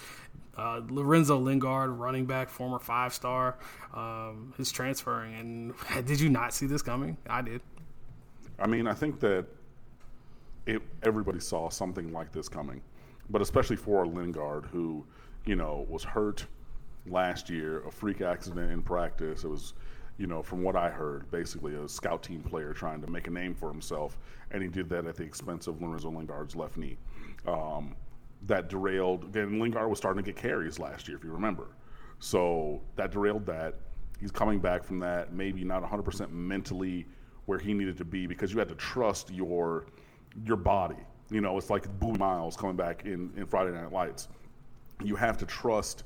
Uh, 0.56 0.80
Lorenzo 0.88 1.38
Lingard, 1.38 1.90
running 1.90 2.26
back, 2.26 2.48
former 2.48 2.78
five 2.78 3.14
star, 3.14 3.56
um, 3.94 4.52
is 4.58 4.72
transferring. 4.72 5.34
And 5.34 5.74
did 6.06 6.18
you 6.18 6.28
not 6.28 6.52
see 6.52 6.66
this 6.66 6.82
coming? 6.82 7.16
I 7.28 7.40
did. 7.40 7.62
I 8.58 8.66
mean, 8.66 8.88
I 8.88 8.94
think 8.94 9.20
that 9.20 9.46
it, 10.66 10.82
everybody 11.04 11.40
saw 11.40 11.68
something 11.68 12.12
like 12.12 12.32
this 12.32 12.48
coming 12.48 12.82
but 13.30 13.42
especially 13.42 13.76
for 13.76 14.06
Lingard, 14.06 14.66
who 14.66 15.04
you 15.46 15.56
know 15.56 15.86
was 15.88 16.04
hurt 16.04 16.46
last 17.06 17.50
year, 17.50 17.86
a 17.86 17.90
freak 17.90 18.20
accident 18.20 18.70
in 18.70 18.82
practice. 18.82 19.44
It 19.44 19.48
was, 19.48 19.74
you 20.18 20.26
know, 20.26 20.42
from 20.42 20.62
what 20.62 20.76
I 20.76 20.90
heard, 20.90 21.30
basically 21.30 21.74
a 21.74 21.88
scout 21.88 22.22
team 22.22 22.42
player 22.42 22.72
trying 22.72 23.00
to 23.02 23.10
make 23.10 23.26
a 23.26 23.30
name 23.30 23.54
for 23.54 23.68
himself, 23.68 24.18
and 24.50 24.62
he 24.62 24.68
did 24.68 24.88
that 24.90 25.06
at 25.06 25.16
the 25.16 25.24
expense 25.24 25.66
of 25.66 25.82
Lorenzo 25.82 26.10
Lingard's 26.10 26.56
left 26.56 26.76
knee. 26.76 26.96
Um, 27.46 27.94
that 28.46 28.68
derailed. 28.68 29.32
Then 29.32 29.58
Lingard 29.58 29.88
was 29.88 29.98
starting 29.98 30.22
to 30.22 30.32
get 30.32 30.40
carries 30.40 30.78
last 30.78 31.08
year, 31.08 31.16
if 31.16 31.24
you 31.24 31.30
remember. 31.30 31.68
So 32.18 32.80
that 32.96 33.10
derailed 33.10 33.46
that. 33.46 33.74
He's 34.20 34.30
coming 34.30 34.60
back 34.60 34.84
from 34.84 34.98
that, 35.00 35.32
maybe 35.32 35.64
not 35.64 35.82
100% 35.82 36.30
mentally 36.30 37.06
where 37.46 37.58
he 37.58 37.74
needed 37.74 37.96
to 37.98 38.04
be 38.04 38.26
because 38.26 38.52
you 38.52 38.58
had 38.58 38.68
to 38.68 38.74
trust 38.74 39.30
your 39.30 39.86
your 40.44 40.56
body 40.56 40.96
you 41.30 41.40
know, 41.40 41.56
it's 41.56 41.70
like 41.70 41.86
Boobie 41.98 42.18
Miles 42.18 42.56
coming 42.56 42.76
back 42.76 43.04
in, 43.04 43.32
in 43.36 43.46
Friday 43.46 43.72
Night 43.72 43.92
Lights. 43.92 44.28
You 45.02 45.16
have 45.16 45.38
to 45.38 45.46
trust 45.46 46.04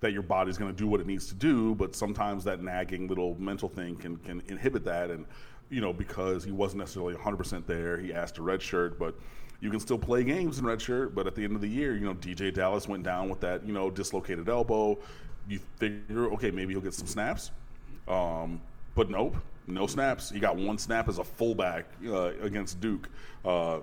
that 0.00 0.12
your 0.12 0.22
body's 0.22 0.58
going 0.58 0.70
to 0.70 0.76
do 0.76 0.86
what 0.86 1.00
it 1.00 1.06
needs 1.06 1.26
to 1.28 1.34
do, 1.34 1.74
but 1.74 1.94
sometimes 1.94 2.44
that 2.44 2.62
nagging 2.62 3.08
little 3.08 3.34
mental 3.40 3.68
thing 3.68 3.96
can, 3.96 4.16
can 4.18 4.42
inhibit 4.48 4.84
that. 4.84 5.10
And, 5.10 5.24
you 5.70 5.80
know, 5.80 5.92
because 5.92 6.44
he 6.44 6.52
wasn't 6.52 6.80
necessarily 6.80 7.14
100% 7.14 7.66
there, 7.66 7.98
he 7.98 8.12
asked 8.12 8.38
a 8.38 8.42
red 8.42 8.60
shirt, 8.60 8.98
but 8.98 9.14
you 9.60 9.70
can 9.70 9.80
still 9.80 9.98
play 9.98 10.22
games 10.22 10.58
in 10.58 10.66
red 10.66 10.80
shirt. 10.80 11.14
But 11.14 11.26
at 11.26 11.34
the 11.34 11.44
end 11.44 11.54
of 11.54 11.60
the 11.60 11.68
year, 11.68 11.96
you 11.96 12.04
know, 12.04 12.14
DJ 12.14 12.52
Dallas 12.52 12.86
went 12.86 13.04
down 13.04 13.28
with 13.28 13.40
that, 13.40 13.66
you 13.66 13.72
know, 13.72 13.90
dislocated 13.90 14.48
elbow. 14.48 14.98
You 15.48 15.60
figure, 15.76 16.30
okay, 16.34 16.50
maybe 16.50 16.74
he'll 16.74 16.82
get 16.82 16.94
some 16.94 17.06
snaps. 17.06 17.50
Um, 18.06 18.60
but 18.94 19.10
nope, 19.10 19.36
no 19.66 19.86
snaps. 19.86 20.30
He 20.30 20.40
got 20.40 20.56
one 20.56 20.78
snap 20.78 21.08
as 21.08 21.18
a 21.18 21.24
fullback 21.24 21.86
uh, 22.06 22.32
against 22.42 22.80
Duke. 22.80 23.08
Uh, 23.44 23.78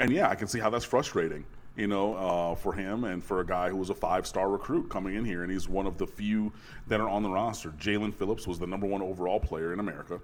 and 0.00 0.10
yeah, 0.10 0.28
I 0.28 0.34
can 0.34 0.48
see 0.48 0.58
how 0.58 0.70
that's 0.70 0.84
frustrating, 0.84 1.44
you 1.76 1.86
know, 1.86 2.14
uh, 2.14 2.54
for 2.54 2.72
him 2.72 3.04
and 3.04 3.22
for 3.22 3.40
a 3.40 3.46
guy 3.46 3.68
who 3.68 3.76
was 3.76 3.90
a 3.90 3.94
five 3.94 4.26
star 4.26 4.50
recruit 4.50 4.88
coming 4.88 5.14
in 5.14 5.24
here, 5.24 5.42
and 5.42 5.52
he's 5.52 5.68
one 5.68 5.86
of 5.86 5.98
the 5.98 6.06
few 6.06 6.52
that 6.88 7.00
are 7.00 7.08
on 7.08 7.22
the 7.22 7.28
roster. 7.28 7.68
Jalen 7.78 8.12
Phillips 8.14 8.46
was 8.46 8.58
the 8.58 8.66
number 8.66 8.86
one 8.86 9.02
overall 9.02 9.38
player 9.38 9.72
in 9.72 9.78
America. 9.78 10.18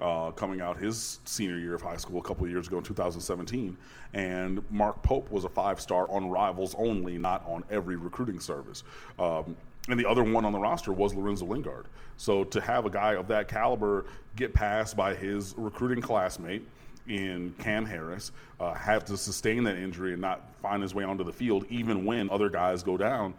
Uh, 0.00 0.30
coming 0.30 0.60
out 0.60 0.76
his 0.76 1.18
senior 1.24 1.58
year 1.58 1.74
of 1.74 1.82
high 1.82 1.96
school 1.96 2.20
a 2.20 2.22
couple 2.22 2.44
of 2.44 2.50
years 2.52 2.68
ago 2.68 2.78
in 2.78 2.84
2017. 2.84 3.76
And 4.14 4.62
Mark 4.70 5.02
Pope 5.02 5.28
was 5.28 5.44
a 5.44 5.48
five 5.48 5.80
star 5.80 6.08
on 6.08 6.30
Rivals 6.30 6.76
only, 6.78 7.18
not 7.18 7.44
on 7.48 7.64
every 7.68 7.96
recruiting 7.96 8.38
service. 8.38 8.84
Um, 9.18 9.56
and 9.88 9.98
the 9.98 10.08
other 10.08 10.22
one 10.22 10.44
on 10.44 10.52
the 10.52 10.58
roster 10.58 10.92
was 10.92 11.14
Lorenzo 11.14 11.46
Lingard. 11.46 11.86
So 12.16 12.44
to 12.44 12.60
have 12.60 12.86
a 12.86 12.90
guy 12.90 13.14
of 13.14 13.26
that 13.26 13.48
caliber 13.48 14.04
get 14.36 14.54
passed 14.54 14.96
by 14.96 15.14
his 15.14 15.52
recruiting 15.56 16.00
classmate, 16.00 16.62
in 17.08 17.54
Cam 17.58 17.84
Harris, 17.84 18.32
uh, 18.60 18.74
have 18.74 19.04
to 19.06 19.16
sustain 19.16 19.64
that 19.64 19.76
injury 19.76 20.12
and 20.12 20.20
not 20.20 20.42
find 20.60 20.82
his 20.82 20.94
way 20.94 21.04
onto 21.04 21.24
the 21.24 21.32
field, 21.32 21.64
even 21.70 22.04
when 22.04 22.30
other 22.30 22.48
guys 22.48 22.82
go 22.82 22.96
down, 22.96 23.34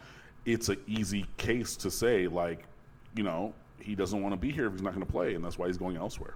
it's 0.45 0.69
an 0.69 0.77
easy 0.87 1.25
case 1.37 1.75
to 1.77 1.91
say, 1.91 2.27
like, 2.27 2.65
you 3.15 3.23
know, 3.23 3.53
he 3.79 3.95
doesn't 3.95 4.21
want 4.21 4.33
to 4.33 4.37
be 4.37 4.51
here 4.51 4.67
if 4.67 4.73
he's 4.73 4.81
not 4.81 4.93
going 4.93 5.05
to 5.05 5.11
play, 5.11 5.35
and 5.35 5.43
that's 5.43 5.57
why 5.57 5.67
he's 5.67 5.77
going 5.77 5.97
elsewhere. 5.97 6.35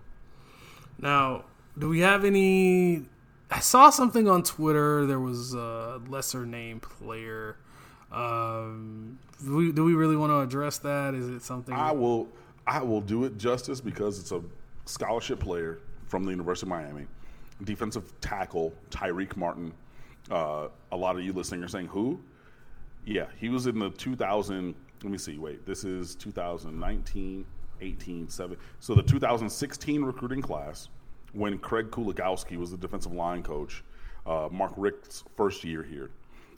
Now, 1.00 1.46
do 1.78 1.90
we 1.90 2.00
have 2.02 2.24
any? 2.26 3.06
I 3.50 3.60
saw 3.60 3.90
something 3.90 4.28
on 4.28 4.44
Twitter. 4.44 5.06
There 5.06 5.20
was 5.20 5.54
a 5.54 6.02
lesser 6.08 6.46
name 6.46 6.80
player. 6.80 7.58
Um, 8.12 9.20
do, 9.44 9.56
we, 9.56 9.72
do 9.72 9.84
we 9.84 9.96
really 9.96 10.16
want 10.16 10.32
to 10.32 10.40
address 10.40 10.78
that? 10.80 11.14
Is 11.16 11.30
it 11.30 11.42
something? 11.42 11.74
I 11.74 11.92
will. 11.92 12.28
I 12.66 12.82
will 12.82 13.02
do 13.02 13.26
it 13.26 13.38
justice 13.38 13.82
because 13.82 14.20
it's 14.20 14.32
a 14.32 14.42
scholarship 14.86 15.40
player 15.40 15.80
from 16.06 16.24
the 16.24 16.32
University 16.32 16.66
of 16.66 16.70
Miami 16.70 17.08
defensive 17.64 18.20
tackle 18.22 18.74
Tyreek 18.90 19.36
Martin. 19.36 19.74
Uh, 20.32 20.68
a 20.92 20.98
lot 20.98 21.16
of 21.16 21.24
you 21.24 21.34
listening 21.34 21.64
are 21.64 21.68
saying 21.68 21.88
who? 21.88 22.20
Yeah, 23.06 23.26
he 23.38 23.50
was 23.50 23.68
in 23.68 23.80
the 23.80 23.90
2000. 23.92 24.74
Let 25.04 25.12
me 25.12 25.18
see. 25.18 25.38
Wait, 25.38 25.66
this 25.66 25.84
is 25.84 26.16
2019. 26.16 27.46
18, 27.84 28.30
7. 28.30 28.58
So 28.80 28.96
the 28.96 29.04
2016 29.04 30.04
recruiting 30.04 30.42
class, 30.42 30.90
when 31.34 31.58
Craig 31.60 31.92
Kuligowski 31.92 32.58
was 32.58 32.72
the 32.72 32.78
defensive 32.78 33.12
line 33.12 33.44
coach, 33.44 33.84
uh, 34.26 34.48
Mark 34.52 34.74
Richt's 34.78 35.24
first 35.36 35.64
year 35.64 35.84
here, 35.84 36.10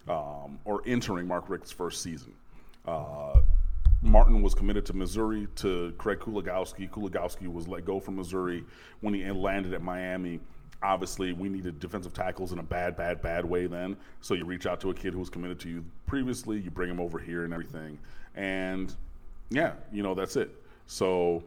um, 0.07 0.59
or 0.65 0.81
entering 0.85 1.27
Mark 1.27 1.49
Richt's 1.49 1.71
first 1.71 2.01
season. 2.01 2.33
Uh, 2.85 3.39
Martin 4.01 4.43
was 4.43 4.53
committed 4.53 4.85
to 4.85 4.93
Missouri 4.93 5.47
to 5.55 5.93
Craig 5.97 6.19
Kuligowski. 6.19 6.89
Kuligowski 6.89 7.51
was 7.51 7.67
let 7.67 7.85
go 7.85 7.99
from 7.99 8.17
Missouri 8.17 8.63
when 9.01 9.13
he 9.13 9.29
landed 9.31 9.73
at 9.73 9.81
Miami. 9.81 10.39
Obviously, 10.85 11.33
we 11.33 11.49
needed 11.49 11.79
defensive 11.79 12.13
tackles 12.13 12.51
in 12.51 12.59
a 12.59 12.63
bad, 12.63 12.95
bad, 12.95 13.19
bad 13.19 13.43
way 13.43 13.65
then. 13.65 13.97
So 14.21 14.35
you 14.35 14.45
reach 14.45 14.67
out 14.67 14.79
to 14.81 14.91
a 14.91 14.93
kid 14.93 15.13
who 15.13 15.19
was 15.19 15.31
committed 15.31 15.59
to 15.61 15.69
you 15.69 15.83
previously, 16.05 16.59
you 16.59 16.69
bring 16.69 16.91
him 16.91 16.99
over 16.99 17.17
here 17.17 17.43
and 17.43 17.51
everything. 17.51 17.97
And 18.35 18.93
yeah, 19.49 19.73
you 19.91 20.03
know, 20.03 20.13
that's 20.13 20.35
it. 20.35 20.51
So 20.85 21.43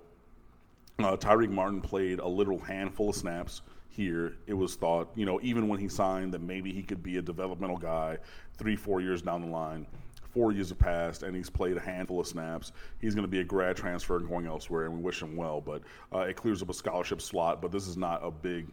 uh, 0.99 1.17
Tyrique 1.17 1.51
Martin 1.51 1.81
played 1.81 2.19
a 2.19 2.27
little 2.27 2.59
handful 2.59 3.11
of 3.11 3.15
snaps 3.15 3.63
here. 3.91 4.35
It 4.49 4.55
was 4.55 4.75
thought, 4.75 5.09
you 5.15 5.25
know, 5.25 5.39
even 5.41 5.69
when 5.69 5.79
he 5.79 5.89
signed, 5.89 6.35
that 6.35 6.43
maybe 6.43 6.73
he 6.73 6.83
could 6.83 7.05
be 7.05 7.19
a 7.19 7.23
developmental 7.23 7.77
guy 7.77 8.19
three, 8.57 8.75
four 8.75 9.01
years 9.01 9.23
down 9.23 9.43
the 9.43 9.49
line. 9.49 9.87
Four 10.35 10.51
years 10.51 10.71
have 10.71 10.81
passed, 10.81 11.23
and 11.23 11.37
he's 11.37 11.49
played 11.49 11.77
a 11.77 11.81
handful 11.81 12.19
of 12.19 12.27
snaps. 12.27 12.73
He's 13.01 13.15
going 13.15 13.23
to 13.25 13.31
be 13.31 13.41
a 13.41 13.45
grad 13.45 13.77
transfer 13.77 14.17
and 14.17 14.29
going 14.29 14.47
elsewhere, 14.47 14.87
and 14.87 14.95
we 14.95 15.01
wish 15.01 15.23
him 15.23 15.37
well. 15.37 15.61
But 15.61 15.83
uh, 16.13 16.21
it 16.21 16.35
clears 16.35 16.61
up 16.61 16.71
a 16.71 16.75
scholarship 16.75 17.23
slot. 17.23 17.63
But 17.63 17.71
this 17.71 17.87
is 17.87 17.97
not 17.97 18.21
a 18.25 18.31
big 18.31 18.67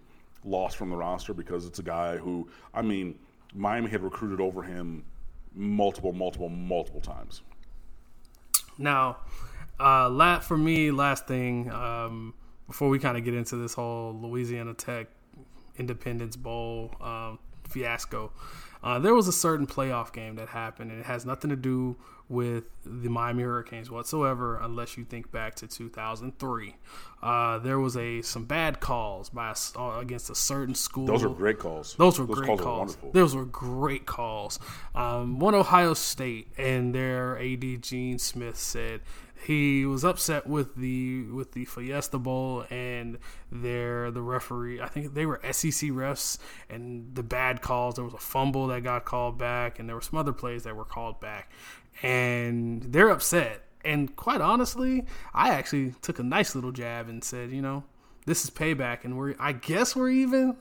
loss 0.45 0.73
from 0.73 0.89
the 0.89 0.95
roster 0.95 1.33
because 1.33 1.65
it's 1.65 1.79
a 1.79 1.83
guy 1.83 2.17
who, 2.17 2.47
I 2.73 2.81
mean, 2.81 3.17
Miami 3.53 3.89
had 3.89 4.03
recruited 4.03 4.39
over 4.39 4.63
him 4.63 5.03
multiple, 5.53 6.13
multiple, 6.13 6.49
multiple 6.49 7.01
times. 7.01 7.41
Now, 8.77 9.17
uh, 9.79 10.09
lat 10.09 10.43
for 10.43 10.57
me, 10.57 10.91
last 10.91 11.27
thing 11.27 11.71
um, 11.71 12.33
before 12.67 12.89
we 12.89 12.99
kind 12.99 13.17
of 13.17 13.23
get 13.23 13.33
into 13.33 13.55
this 13.55 13.73
whole 13.73 14.13
Louisiana 14.13 14.73
Tech 14.73 15.07
Independence 15.77 16.35
Bowl 16.35 16.91
um, 17.01 17.39
fiasco. 17.67 18.31
Uh, 18.83 18.99
there 18.99 19.15
was 19.15 19.27
a 19.27 19.31
certain 19.33 19.65
playoff 19.65 20.13
game 20.13 20.35
that 20.35 20.49
happened, 20.49 20.91
and 20.91 20.99
it 20.99 21.05
has 21.05 21.25
nothing 21.25 21.49
to 21.49 21.55
do 21.55 21.95
with 22.27 22.63
the 22.85 23.09
Miami 23.09 23.43
Hurricanes 23.43 23.89
whatsoever, 23.89 24.57
unless 24.61 24.97
you 24.97 25.03
think 25.03 25.31
back 25.31 25.55
to 25.55 25.67
2003. 25.67 26.75
Uh, 27.21 27.57
there 27.59 27.79
was 27.79 27.95
a 27.97 28.21
some 28.21 28.45
bad 28.45 28.79
calls 28.79 29.29
by 29.29 29.49
a, 29.51 29.79
uh, 29.79 29.99
against 29.99 30.29
a 30.29 30.35
certain 30.35 30.75
school. 30.75 31.05
Those 31.07 31.23
were 31.23 31.29
great 31.33 31.59
calls. 31.59 31.95
Those 31.95 32.19
were 32.19 32.25
Those 32.25 32.35
great 32.37 32.47
calls. 32.47 32.61
calls. 32.61 32.97
Were 33.01 33.11
Those 33.11 33.35
were 33.35 33.45
great 33.45 34.05
calls. 34.05 34.59
Um, 34.93 35.39
one 35.39 35.55
Ohio 35.55 35.93
State 35.93 36.47
and 36.57 36.93
their 36.93 37.37
AD 37.39 37.81
Gene 37.81 38.19
Smith 38.19 38.57
said 38.57 39.01
he 39.45 39.85
was 39.85 40.03
upset 40.03 40.47
with 40.47 40.75
the 40.75 41.23
with 41.25 41.51
the 41.51 41.65
Fiesta 41.65 42.17
Bowl 42.17 42.65
and 42.69 43.19
their 43.51 44.09
the 44.09 44.21
referee. 44.21 44.81
I 44.81 44.87
think 44.87 45.13
they 45.13 45.25
were 45.25 45.39
SEC 45.43 45.91
refs 45.91 46.39
and 46.69 47.13
the 47.13 47.23
bad 47.23 47.61
calls. 47.61 47.95
There 47.95 48.03
was 48.03 48.13
a 48.13 48.19
fumble 48.19 48.67
that 48.67 48.83
got 48.83 49.05
called 49.05 49.37
back, 49.37 49.77
and 49.79 49.87
there 49.87 49.95
were 49.95 50.01
some 50.01 50.17
other 50.17 50.33
plays 50.33 50.63
that 50.63 50.75
were 50.75 50.85
called 50.85 51.19
back, 51.19 51.51
and 52.01 52.81
they're 52.83 53.09
upset. 53.09 53.61
And 53.83 54.15
quite 54.15 54.41
honestly, 54.41 55.05
I 55.33 55.49
actually 55.49 55.93
took 56.01 56.17
a 56.17 56.23
nice 56.23 56.55
little 56.55 56.71
jab 56.71 57.07
and 57.07 57.23
said, 57.23 57.51
you 57.51 57.61
know, 57.61 57.83
this 58.25 58.43
is 58.43 58.49
payback, 58.49 59.05
and 59.05 59.17
we're 59.17 59.35
I 59.39 59.53
guess 59.53 59.95
we're 59.95 60.09
even. 60.09 60.57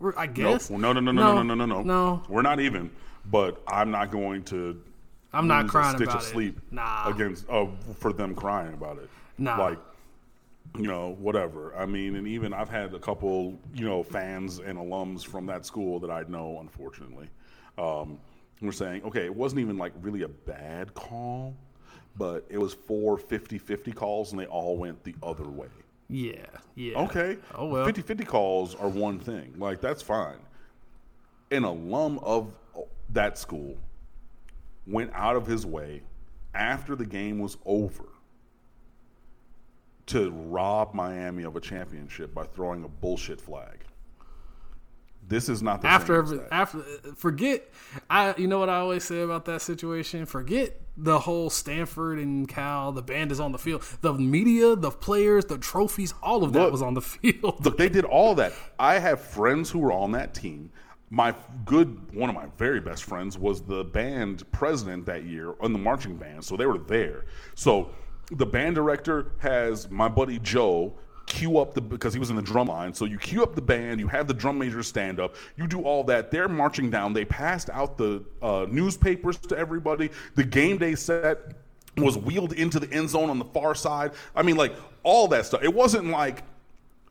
We're, 0.00 0.16
I 0.16 0.28
guess 0.28 0.70
no, 0.70 0.76
no, 0.76 0.92
no, 0.92 1.10
no, 1.10 1.10
no, 1.10 1.42
no, 1.42 1.54
no, 1.54 1.66
no, 1.66 1.82
no. 1.82 2.22
We're 2.28 2.42
not 2.42 2.60
even. 2.60 2.92
But 3.28 3.60
I'm 3.66 3.90
not 3.90 4.12
going 4.12 4.44
to 4.44 4.80
I'm 5.32 5.46
not 5.46 5.68
crying 5.68 5.94
a 5.94 5.98
stitch 5.98 6.08
about 6.08 6.22
of 6.22 6.28
sleep 6.28 6.56
it. 6.56 6.72
Nah. 6.72 7.08
against 7.08 7.48
uh, 7.48 7.66
for 7.98 8.12
them 8.12 8.34
crying 8.34 8.74
about 8.74 8.98
it. 8.98 9.10
Nah. 9.36 9.56
Like 9.56 9.78
you 10.76 10.86
know, 10.86 11.16
whatever. 11.18 11.74
I 11.76 11.86
mean, 11.86 12.16
and 12.16 12.26
even 12.26 12.52
I've 12.52 12.68
had 12.68 12.94
a 12.94 12.98
couple, 12.98 13.58
you 13.74 13.86
know, 13.86 14.02
fans 14.02 14.58
and 14.58 14.78
alums 14.78 15.24
from 15.24 15.46
that 15.46 15.64
school 15.64 15.98
that 16.00 16.10
I 16.10 16.24
know, 16.28 16.58
unfortunately, 16.60 17.28
um, 17.78 18.18
were 18.60 18.72
saying, 18.72 19.02
okay, 19.04 19.24
it 19.24 19.34
wasn't 19.34 19.60
even 19.60 19.78
like 19.78 19.92
really 20.00 20.22
a 20.22 20.28
bad 20.28 20.92
call, 20.94 21.54
but 22.16 22.44
it 22.48 22.58
was 22.58 22.74
four 22.74 23.16
50 23.16 23.58
50 23.58 23.92
calls 23.92 24.32
and 24.32 24.40
they 24.40 24.46
all 24.46 24.76
went 24.76 25.02
the 25.04 25.14
other 25.22 25.48
way. 25.48 25.68
Yeah, 26.10 26.46
yeah. 26.74 26.98
Okay. 27.02 27.36
Oh, 27.54 27.66
well. 27.66 27.84
50 27.84 28.02
50 28.02 28.24
calls 28.24 28.74
are 28.74 28.88
one 28.88 29.18
thing. 29.18 29.54
Like, 29.58 29.80
that's 29.80 30.02
fine. 30.02 30.38
An 31.50 31.64
alum 31.64 32.18
of 32.20 32.52
that 33.10 33.38
school 33.38 33.76
went 34.88 35.12
out 35.14 35.36
of 35.36 35.46
his 35.46 35.66
way 35.66 36.02
after 36.54 36.96
the 36.96 37.06
game 37.06 37.38
was 37.38 37.56
over 37.64 38.08
to 40.06 40.30
rob 40.30 40.94
Miami 40.94 41.42
of 41.44 41.54
a 41.54 41.60
championship 41.60 42.34
by 42.34 42.44
throwing 42.44 42.82
a 42.84 42.88
bullshit 42.88 43.40
flag. 43.40 43.84
This 45.28 45.50
is 45.50 45.62
not 45.62 45.82
the 45.82 45.88
after 45.88 46.14
every, 46.14 46.40
after 46.50 46.78
forget 47.14 47.68
I 48.08 48.34
you 48.38 48.46
know 48.46 48.58
what 48.58 48.70
I 48.70 48.76
always 48.78 49.04
say 49.04 49.20
about 49.20 49.44
that 49.44 49.60
situation? 49.60 50.24
Forget 50.24 50.80
the 50.96 51.18
whole 51.18 51.50
Stanford 51.50 52.18
and 52.18 52.48
Cal 52.48 52.92
the 52.92 53.02
band 53.02 53.30
is 53.30 53.38
on 53.38 53.52
the 53.52 53.58
field. 53.58 53.84
The 54.00 54.14
media 54.14 54.74
the 54.74 54.90
players 54.90 55.44
the 55.44 55.58
trophies 55.58 56.14
all 56.22 56.44
of 56.44 56.54
that 56.54 56.60
look, 56.60 56.72
was 56.72 56.80
on 56.80 56.94
the 56.94 57.02
field. 57.02 57.62
look 57.62 57.76
they 57.76 57.90
did 57.90 58.06
all 58.06 58.34
that. 58.36 58.54
I 58.78 58.98
have 59.00 59.20
friends 59.20 59.70
who 59.70 59.80
were 59.80 59.92
on 59.92 60.12
that 60.12 60.32
team 60.32 60.70
my 61.10 61.34
good 61.64 62.14
one 62.14 62.28
of 62.28 62.34
my 62.34 62.46
very 62.58 62.80
best 62.80 63.04
friends 63.04 63.38
was 63.38 63.62
the 63.62 63.84
band 63.84 64.50
president 64.52 65.06
that 65.06 65.24
year 65.24 65.54
on 65.60 65.72
the 65.72 65.78
marching 65.78 66.16
band 66.16 66.44
so 66.44 66.56
they 66.56 66.66
were 66.66 66.78
there. 66.78 67.24
So 67.54 67.90
the 68.30 68.46
band 68.46 68.74
director 68.74 69.32
has 69.38 69.90
my 69.90 70.08
buddy 70.08 70.38
joe 70.40 70.92
cue 71.26 71.58
up 71.58 71.74
the 71.74 71.80
because 71.80 72.14
he 72.14 72.18
was 72.18 72.30
in 72.30 72.36
the 72.36 72.42
drum 72.42 72.68
line 72.68 72.92
so 72.92 73.04
you 73.04 73.18
cue 73.18 73.42
up 73.42 73.54
the 73.54 73.62
band 73.62 74.00
you 74.00 74.08
have 74.08 74.26
the 74.26 74.34
drum 74.34 74.58
major 74.58 74.82
stand 74.82 75.20
up 75.20 75.34
you 75.56 75.66
do 75.66 75.82
all 75.82 76.02
that 76.02 76.30
they're 76.30 76.48
marching 76.48 76.90
down 76.90 77.12
they 77.12 77.24
passed 77.24 77.68
out 77.70 77.98
the 77.98 78.22
uh, 78.40 78.66
newspapers 78.70 79.36
to 79.38 79.56
everybody 79.56 80.10
the 80.36 80.44
game 80.44 80.78
day 80.78 80.94
set 80.94 81.52
was 81.98 82.16
wheeled 82.16 82.52
into 82.54 82.78
the 82.78 82.90
end 82.94 83.08
zone 83.10 83.28
on 83.28 83.38
the 83.38 83.44
far 83.46 83.74
side 83.74 84.12
i 84.34 84.42
mean 84.42 84.56
like 84.56 84.74
all 85.08 85.28
that 85.28 85.46
stuff. 85.46 85.62
It 85.62 85.72
wasn't 85.72 86.08
like 86.08 86.42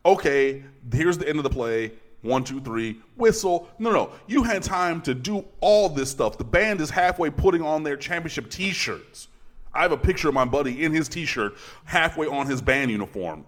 okay 0.06 0.64
here's 0.94 1.18
the 1.18 1.28
end 1.28 1.40
of 1.40 1.44
the 1.44 1.50
play 1.50 1.92
one, 2.22 2.44
two, 2.44 2.60
three, 2.60 3.00
whistle. 3.16 3.70
No, 3.80 3.92
no. 3.92 4.12
You 4.28 4.44
had 4.44 4.64
time 4.64 5.02
to 5.02 5.14
do 5.14 5.46
all 5.60 5.90
this 5.90 6.10
stuff. 6.10 6.38
The 6.38 6.44
band 6.44 6.82
is 6.82 6.90
halfway 6.90 7.30
putting 7.30 7.62
on 7.62 7.84
their 7.84 7.98
championship 7.98 8.50
t 8.50 8.72
shirts. 8.72 9.28
I 9.74 9.84
have 9.84 9.92
a 9.92 9.98
picture 9.98 10.28
of 10.28 10.34
my 10.34 10.46
buddy 10.46 10.84
in 10.84 10.92
his 10.92 11.08
t 11.08 11.26
shirt, 11.26 11.56
halfway 11.86 12.28
on 12.28 12.48
his 12.48 12.62
band 12.62 12.92
uniform. 12.92 13.46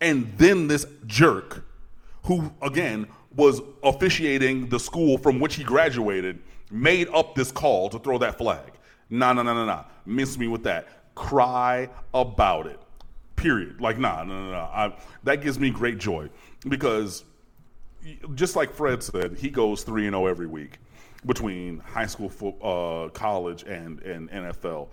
And 0.00 0.32
then 0.36 0.68
this 0.68 0.86
jerk, 1.06 1.64
who, 2.24 2.52
again, 2.62 3.06
was 3.34 3.60
officiating 3.82 4.68
the 4.68 4.78
school 4.78 5.18
from 5.18 5.40
which 5.40 5.56
he 5.56 5.64
graduated, 5.64 6.40
made 6.70 7.08
up 7.08 7.34
this 7.34 7.50
call 7.50 7.88
to 7.90 7.98
throw 7.98 8.18
that 8.18 8.38
flag. 8.38 8.72
Nah, 9.10 9.32
nah, 9.32 9.42
nah, 9.42 9.54
nah, 9.54 9.64
nah. 9.64 9.84
Miss 10.06 10.38
me 10.38 10.48
with 10.48 10.62
that. 10.64 11.14
Cry 11.14 11.88
about 12.14 12.66
it. 12.66 12.80
Period. 13.36 13.80
Like, 13.80 13.98
nah, 13.98 14.24
nah, 14.24 14.44
nah, 14.44 14.50
nah. 14.50 14.64
I, 14.72 14.96
that 15.24 15.42
gives 15.42 15.58
me 15.58 15.70
great 15.70 15.98
joy 15.98 16.30
because 16.68 17.24
just 18.34 18.56
like 18.56 18.72
Fred 18.72 19.02
said, 19.02 19.36
he 19.38 19.50
goes 19.50 19.82
three 19.82 20.06
and 20.06 20.14
zero 20.14 20.24
oh 20.24 20.26
every 20.26 20.46
week 20.46 20.78
between 21.26 21.78
high 21.78 22.06
school, 22.06 22.28
fo- 22.28 22.58
uh, 22.60 23.08
college, 23.10 23.62
and 23.64 24.00
and 24.02 24.30
NFL. 24.30 24.88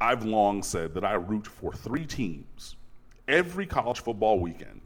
I've 0.00 0.24
long 0.24 0.62
said 0.62 0.94
that 0.94 1.04
I 1.04 1.14
root 1.14 1.46
for 1.46 1.72
three 1.72 2.06
teams 2.06 2.76
every 3.28 3.66
college 3.66 4.00
football 4.00 4.40
weekend. 4.40 4.80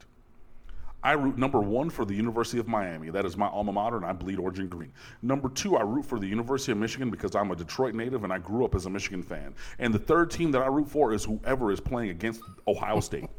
I 1.02 1.12
root 1.12 1.36
number 1.36 1.60
one 1.60 1.90
for 1.90 2.06
the 2.06 2.14
University 2.14 2.58
of 2.58 2.66
Miami. 2.66 3.10
That 3.10 3.26
is 3.26 3.36
my 3.36 3.46
alma 3.46 3.72
mater, 3.72 3.96
and 3.96 4.06
I 4.06 4.14
bleed 4.14 4.38
orange 4.38 4.58
and 4.58 4.70
green. 4.70 4.90
Number 5.20 5.50
two, 5.50 5.76
I 5.76 5.82
root 5.82 6.06
for 6.06 6.18
the 6.18 6.26
University 6.26 6.72
of 6.72 6.78
Michigan 6.78 7.10
because 7.10 7.34
I'm 7.34 7.50
a 7.50 7.56
Detroit 7.56 7.94
native 7.94 8.24
and 8.24 8.32
I 8.32 8.38
grew 8.38 8.64
up 8.64 8.74
as 8.74 8.86
a 8.86 8.90
Michigan 8.90 9.22
fan. 9.22 9.54
And 9.78 9.92
the 9.92 9.98
third 9.98 10.30
team 10.30 10.50
that 10.52 10.62
I 10.62 10.66
root 10.66 10.88
for 10.88 11.12
is 11.12 11.22
whoever 11.22 11.70
is 11.70 11.78
playing 11.78 12.08
against 12.08 12.40
Ohio 12.66 13.00
State. 13.00 13.28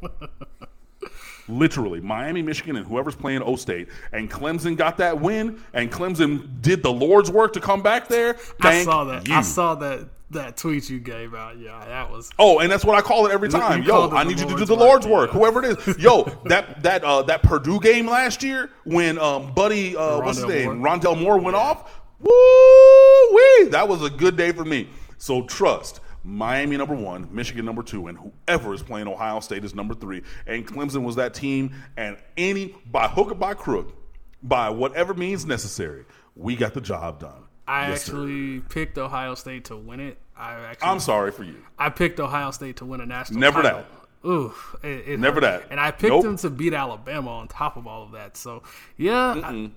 Literally, 1.48 2.00
Miami, 2.00 2.42
Michigan, 2.42 2.76
and 2.76 2.86
whoever's 2.86 3.14
playing 3.14 3.42
O 3.42 3.56
State. 3.56 3.88
And 4.12 4.30
Clemson 4.30 4.76
got 4.76 4.96
that 4.98 5.20
win, 5.20 5.60
and 5.72 5.90
Clemson 5.90 6.60
did 6.60 6.82
the 6.82 6.92
Lord's 6.92 7.30
work 7.30 7.52
to 7.52 7.60
come 7.60 7.82
back 7.82 8.08
there. 8.08 8.34
Thank 8.34 8.88
I 8.88 8.90
saw 8.90 9.04
that. 9.04 9.28
You. 9.28 9.34
I 9.34 9.40
saw 9.42 9.74
that 9.76 10.08
that 10.30 10.56
tweet 10.56 10.90
you 10.90 10.98
gave 10.98 11.34
out. 11.34 11.58
Yeah, 11.58 11.84
that 11.84 12.10
was. 12.10 12.30
Oh, 12.38 12.58
and 12.58 12.70
that's 12.70 12.84
what 12.84 12.96
I 12.96 13.00
call 13.00 13.26
it 13.26 13.32
every 13.32 13.48
time. 13.48 13.82
You 13.82 13.88
Yo, 13.88 14.10
I 14.10 14.24
need 14.24 14.40
you 14.40 14.46
to 14.46 14.56
do 14.56 14.64
the 14.64 14.74
Lord's 14.74 15.06
work, 15.06 15.30
work 15.32 15.38
whoever 15.38 15.64
it 15.64 15.78
is. 15.78 15.98
Yo, 15.98 16.24
that 16.46 16.82
that 16.82 17.04
uh, 17.04 17.22
that 17.22 17.42
Purdue 17.42 17.80
game 17.80 18.08
last 18.08 18.42
year 18.42 18.70
when 18.84 19.18
um, 19.18 19.52
Buddy, 19.52 19.96
uh, 19.96 20.20
what's 20.20 20.38
his 20.38 20.46
name, 20.46 20.78
Moore. 20.78 20.90
Rondale 20.90 21.20
Moore 21.20 21.38
went 21.38 21.56
yeah. 21.56 21.62
off. 21.62 22.00
Woo 22.18 23.34
wee! 23.34 23.68
That 23.68 23.88
was 23.88 24.02
a 24.02 24.10
good 24.10 24.36
day 24.36 24.52
for 24.52 24.64
me. 24.64 24.88
So 25.18 25.42
trust. 25.42 26.00
Miami 26.26 26.76
number 26.76 26.94
one, 26.94 27.28
Michigan 27.32 27.64
number 27.64 27.84
two, 27.84 28.08
and 28.08 28.18
whoever 28.18 28.74
is 28.74 28.82
playing 28.82 29.06
Ohio 29.06 29.38
State 29.38 29.64
is 29.64 29.74
number 29.76 29.94
three. 29.94 30.22
And 30.46 30.66
Clemson 30.66 31.04
was 31.04 31.14
that 31.16 31.34
team, 31.34 31.72
and 31.96 32.16
any 32.36 32.74
by 32.90 33.06
hook 33.06 33.30
or 33.30 33.36
by 33.36 33.54
crook, 33.54 33.94
by 34.42 34.68
whatever 34.68 35.14
means 35.14 35.46
necessary, 35.46 36.04
we 36.34 36.56
got 36.56 36.74
the 36.74 36.80
job 36.80 37.20
done. 37.20 37.44
I 37.68 37.90
yes, 37.90 38.08
actually 38.08 38.58
sir. 38.58 38.64
picked 38.68 38.98
Ohio 38.98 39.34
State 39.36 39.66
to 39.66 39.76
win 39.76 40.00
it. 40.00 40.18
I 40.36 40.54
actually, 40.54 40.88
I'm 40.88 41.00
sorry 41.00 41.30
for 41.30 41.44
you. 41.44 41.56
I 41.78 41.90
picked 41.90 42.18
Ohio 42.20 42.50
State 42.50 42.76
to 42.78 42.84
win 42.84 43.00
a 43.00 43.06
national. 43.06 43.40
Never 43.40 43.62
title. 43.62 43.80
that. 43.80 43.86
Ooh, 44.24 44.52
it, 44.82 45.08
it 45.08 45.20
Never 45.20 45.36
hurt. 45.36 45.60
that. 45.62 45.66
And 45.70 45.78
I 45.78 45.90
picked 45.92 46.10
Nope. 46.12 46.22
them 46.24 46.36
to 46.38 46.50
beat 46.50 46.74
Alabama 46.74 47.30
on 47.30 47.46
top 47.48 47.76
of 47.76 47.86
all 47.86 48.02
of 48.02 48.12
that. 48.12 48.36
So 48.36 48.62
yeah, 48.96 49.34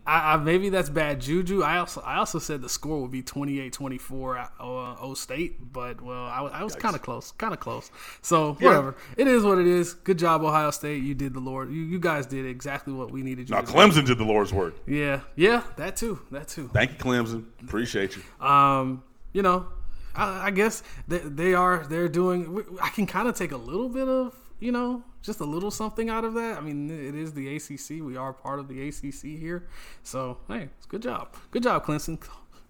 I, 0.07 0.33
I, 0.33 0.37
maybe 0.37 0.69
that's 0.69 0.89
bad 0.89 1.21
juju. 1.21 1.61
I 1.61 1.77
also 1.77 2.01
I 2.01 2.15
also 2.17 2.39
said 2.39 2.61
the 2.61 2.69
score 2.69 2.99
would 3.01 3.11
be 3.11 3.21
28-24 3.21 4.49
uh, 4.59 4.95
O 5.01 5.13
State, 5.13 5.71
but 5.71 6.01
well, 6.01 6.25
I, 6.25 6.41
was- 6.41 6.51
I 6.53 6.63
was 6.63 6.75
kind 6.75 6.95
of 6.95 7.01
close, 7.01 7.31
kind 7.33 7.53
of 7.53 7.59
close. 7.59 7.91
So 8.21 8.53
whatever, 8.53 8.95
it 9.17 9.27
is 9.27 9.43
what 9.43 9.59
it 9.59 9.67
is. 9.67 9.93
Good 9.93 10.17
job, 10.17 10.41
Ohio 10.43 10.71
State. 10.71 11.03
You 11.03 11.13
did 11.13 11.33
the 11.33 11.39
Lord. 11.39 11.69
You, 11.71 11.81
you 11.81 11.99
guys 11.99 12.25
did 12.25 12.45
exactly 12.45 12.93
what 12.93 13.11
we 13.11 13.21
needed 13.21 13.49
you 13.49 13.55
Now 13.55 13.61
to 13.61 13.67
do. 13.67 13.73
Clemson 13.73 14.05
did 14.05 14.17
the 14.17 14.23
Lord's 14.25 14.51
work. 14.53 14.73
Yeah, 14.87 15.21
yeah, 15.35 15.63
that 15.77 15.95
too, 15.95 16.21
that 16.31 16.47
too. 16.47 16.69
Thank 16.73 16.91
you, 16.91 16.97
Clemson. 16.97 17.45
Appreciate 17.63 18.15
you. 18.15 18.45
Um, 18.45 19.03
you 19.31 19.43
know, 19.43 19.67
I, 20.15 20.47
I 20.47 20.51
guess 20.51 20.83
they, 21.07 21.19
they 21.19 21.53
are 21.53 21.85
they're 21.87 22.09
doing. 22.09 22.65
I 22.81 22.89
can 22.89 23.05
kind 23.05 23.27
of 23.27 23.35
take 23.35 23.51
a 23.51 23.57
little 23.57 23.89
bit 23.89 24.07
of 24.07 24.35
you 24.59 24.71
know 24.71 25.03
just 25.21 25.39
a 25.39 25.45
little 25.45 25.71
something 25.71 26.09
out 26.09 26.23
of 26.23 26.33
that. 26.35 26.57
I 26.57 26.61
mean, 26.61 26.89
it 26.89 27.15
is 27.15 27.33
the 27.33 27.55
ACC. 27.55 28.03
We 28.03 28.17
are 28.17 28.33
part 28.33 28.59
of 28.59 28.67
the 28.67 28.87
ACC 28.87 29.39
here, 29.39 29.67
so 30.03 30.37
hey, 30.47 30.69
it's 30.77 30.85
good 30.85 31.01
job, 31.01 31.35
good 31.51 31.63
job, 31.63 31.85
Clemson. 31.85 32.21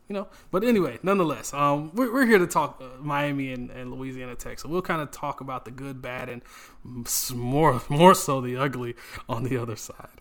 You 0.08 0.16
know, 0.16 0.28
but 0.50 0.64
anyway, 0.64 0.98
nonetheless, 1.04 1.54
um, 1.54 1.92
we're, 1.94 2.12
we're 2.12 2.26
here 2.26 2.40
to 2.40 2.48
talk 2.48 2.82
uh, 2.82 3.00
Miami 3.00 3.54
and, 3.54 3.70
and 3.70 3.94
Louisiana 3.94 4.34
Tech. 4.34 4.58
So 4.58 4.68
we'll 4.68 4.82
kind 4.82 5.04
of 5.04 5.12
talk 5.12 5.40
about 5.40 5.66
the 5.66 5.72
good, 5.72 6.02
bad, 6.02 6.30
and 6.30 6.42
more 7.36 7.84
more 7.90 8.16
so 8.16 8.42
the 8.42 8.58
ugly 8.58 8.96
on 9.28 9.44
the 9.44 9.56
other 9.56 9.76
side. 9.76 10.20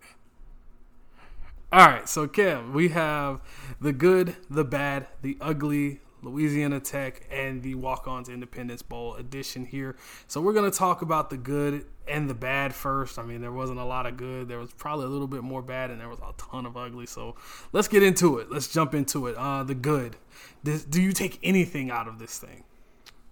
All 1.71 1.87
right, 1.87 2.09
so 2.09 2.27
Kev, 2.27 2.73
we 2.73 2.89
have 2.89 3.41
the 3.79 3.93
good, 3.93 4.37
the 4.49 4.65
bad, 4.65 5.07
the 5.21 5.37
ugly, 5.39 6.01
Louisiana 6.23 6.81
Tech, 6.81 7.27
and 7.31 7.63
the 7.63 7.75
Walk 7.75 8.09
Ons 8.09 8.29
Independence 8.29 8.83
Bowl 8.83 9.15
edition 9.15 9.65
here. 9.65 9.97
So 10.27 10.41
we're 10.41 10.53
going 10.53 10.71
to 10.71 10.77
talk 10.77 11.03
about 11.03 11.31
the 11.31 11.37
good 11.37 11.85
and 12.07 12.29
the 12.29 12.35
bad 12.35 12.75
first. 12.75 13.19
I 13.19 13.23
mean, 13.23 13.41
there 13.41 13.53
wasn't 13.53 13.79
a 13.79 13.85
lot 13.85 14.07
of 14.07 14.17
good. 14.17 14.49
There 14.49 14.59
was 14.59 14.73
probably 14.73 15.07
a 15.07 15.09
little 15.09 15.27
bit 15.27 15.43
more 15.43 15.63
bad, 15.63 15.91
and 15.91 16.01
there 16.01 16.09
was 16.09 16.19
a 16.21 16.33
ton 16.39 16.67
of 16.67 16.77
ugly. 16.77 17.07
So 17.07 17.37
let's 17.73 17.89
get 17.89 18.03
into 18.03 18.39
it. 18.39 18.51
Let's 18.51 18.69
jump 18.69 18.95
into 18.95 19.27
it. 19.27 19.37
Uh, 19.37 19.63
the 19.63 19.75
good. 19.75 20.17
Does, 20.65 20.85
do 20.85 21.01
you 21.01 21.13
take 21.13 21.39
anything 21.43 21.91
out 21.91 22.09
of 22.09 22.19
this 22.19 22.39
thing? 22.39 22.65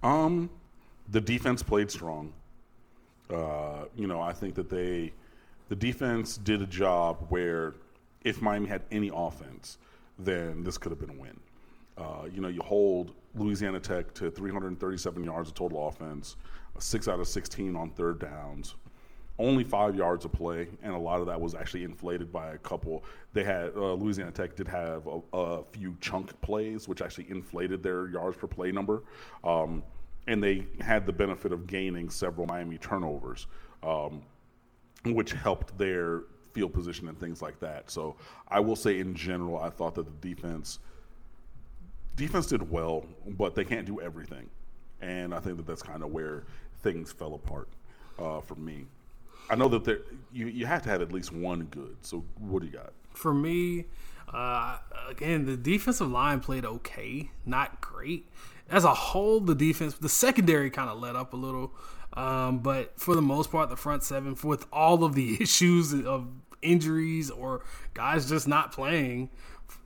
Um, 0.02 0.50
the 1.08 1.20
defense 1.20 1.62
played 1.62 1.90
strong. 1.90 2.32
Uh, 3.28 3.86
you 3.96 4.06
know, 4.06 4.20
I 4.20 4.32
think 4.32 4.54
that 4.54 4.70
they, 4.70 5.12
the 5.68 5.76
defense 5.76 6.36
did 6.36 6.62
a 6.62 6.66
job 6.66 7.26
where 7.28 7.74
if 8.22 8.40
Miami 8.40 8.68
had 8.68 8.82
any 8.90 9.10
offense, 9.12 9.78
then 10.18 10.64
this 10.64 10.78
could 10.78 10.90
have 10.90 11.00
been 11.00 11.10
a 11.10 11.20
win. 11.20 11.38
Uh, 11.98 12.26
you 12.32 12.40
know, 12.40 12.48
you 12.48 12.60
hold 12.62 13.14
Louisiana 13.34 13.80
Tech 13.80 14.12
to 14.14 14.30
337 14.30 15.24
yards 15.24 15.48
of 15.48 15.54
total 15.54 15.88
offense, 15.88 16.36
six 16.78 17.08
out 17.08 17.20
of 17.20 17.28
16 17.28 17.74
on 17.74 17.90
third 17.90 18.18
downs, 18.18 18.74
only 19.38 19.64
five 19.64 19.94
yards 19.94 20.24
of 20.24 20.32
play, 20.32 20.68
and 20.82 20.94
a 20.94 20.98
lot 20.98 21.20
of 21.20 21.26
that 21.26 21.40
was 21.40 21.54
actually 21.54 21.84
inflated 21.84 22.32
by 22.32 22.52
a 22.52 22.58
couple. 22.58 23.04
They 23.32 23.44
had 23.44 23.72
uh, 23.76 23.92
Louisiana 23.94 24.30
Tech 24.30 24.56
did 24.56 24.68
have 24.68 25.06
a, 25.06 25.20
a 25.36 25.64
few 25.72 25.96
chunk 26.00 26.38
plays, 26.40 26.88
which 26.88 27.02
actually 27.02 27.30
inflated 27.30 27.82
their 27.82 28.08
yards 28.08 28.36
per 28.36 28.46
play 28.46 28.72
number, 28.72 29.02
um, 29.44 29.82
and 30.26 30.42
they 30.42 30.66
had 30.80 31.06
the 31.06 31.12
benefit 31.12 31.52
of 31.52 31.66
gaining 31.66 32.08
several 32.08 32.46
Miami 32.46 32.78
turnovers, 32.78 33.46
um, 33.82 34.22
which 35.04 35.32
helped 35.32 35.76
their 35.76 36.22
field 36.52 36.72
position 36.72 37.08
and 37.08 37.20
things 37.20 37.42
like 37.42 37.60
that. 37.60 37.90
So 37.90 38.16
I 38.48 38.60
will 38.60 38.76
say, 38.76 38.98
in 38.98 39.14
general, 39.14 39.58
I 39.58 39.68
thought 39.68 39.94
that 39.96 40.06
the 40.06 40.28
defense 40.28 40.78
defense 42.16 42.46
did 42.46 42.70
well, 42.70 43.04
but 43.26 43.54
they 43.54 43.64
can't 43.64 43.86
do 43.86 44.00
everything, 44.00 44.48
and 45.00 45.34
I 45.34 45.40
think 45.40 45.56
that 45.58 45.66
that's 45.66 45.82
kind 45.82 46.02
of 46.02 46.10
where 46.10 46.44
things 46.82 47.12
fell 47.12 47.34
apart 47.34 47.68
uh, 48.18 48.40
for 48.40 48.54
me. 48.56 48.86
I 49.48 49.54
know 49.54 49.68
that 49.68 49.84
there 49.84 50.00
you 50.32 50.46
you 50.46 50.66
have 50.66 50.82
to 50.82 50.88
have 50.88 51.02
at 51.02 51.12
least 51.12 51.32
one 51.32 51.64
good. 51.64 51.96
So 52.00 52.24
what 52.38 52.60
do 52.60 52.66
you 52.66 52.72
got? 52.72 52.92
For 53.14 53.32
me, 53.32 53.86
uh, 54.32 54.78
again, 55.08 55.46
the 55.46 55.56
defensive 55.56 56.10
line 56.10 56.40
played 56.40 56.64
okay, 56.64 57.30
not 57.44 57.80
great. 57.80 58.26
As 58.68 58.84
a 58.84 58.94
whole, 58.94 59.38
the 59.40 59.54
defense, 59.54 59.94
the 59.94 60.08
secondary 60.08 60.70
kind 60.70 60.90
of 60.90 60.98
let 60.98 61.14
up 61.14 61.32
a 61.32 61.36
little. 61.36 61.72
Um, 62.14 62.58
but 62.58 62.98
for 62.98 63.14
the 63.14 63.22
most 63.22 63.52
part, 63.52 63.68
the 63.68 63.76
front 63.76 64.02
seven, 64.02 64.36
with 64.42 64.66
all 64.72 65.04
of 65.04 65.14
the 65.14 65.36
issues 65.40 65.94
of 65.94 66.26
injuries 66.62 67.30
or 67.30 67.62
guys 67.94 68.28
just 68.28 68.48
not 68.48 68.72
playing, 68.72 69.30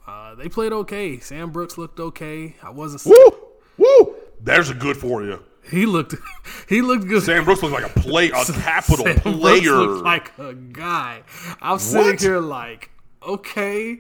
uh, 0.06 0.34
they 0.34 0.48
played 0.48 0.72
okay. 0.72 1.18
Sam 1.20 1.50
Brooks 1.50 1.76
looked 1.78 2.00
okay. 2.00 2.56
I 2.62 2.70
wasn't. 2.70 3.04
Woo 3.06 3.38
woo. 3.78 4.14
There's 4.40 4.70
a 4.70 4.74
good 4.74 4.96
for 4.96 5.22
you. 5.22 5.42
He 5.70 5.86
looked. 5.86 6.14
He 6.68 6.82
looked 6.82 7.08
good. 7.08 7.22
Sam 7.24 7.44
Brooks 7.44 7.62
looks 7.64 7.72
like 7.74 7.84
a 7.96 8.00
play 8.00 8.26
a 8.26 8.30
capital 8.52 9.04
Sam 9.04 9.16
Brooks 9.18 9.38
player. 9.38 9.72
looked 9.72 10.04
like 10.04 10.38
a 10.38 10.54
guy. 10.54 11.22
I'm 11.60 11.78
sitting 11.80 12.06
What? 12.12 12.20
here 12.20 12.38
like, 12.38 12.90
okay. 13.22 13.98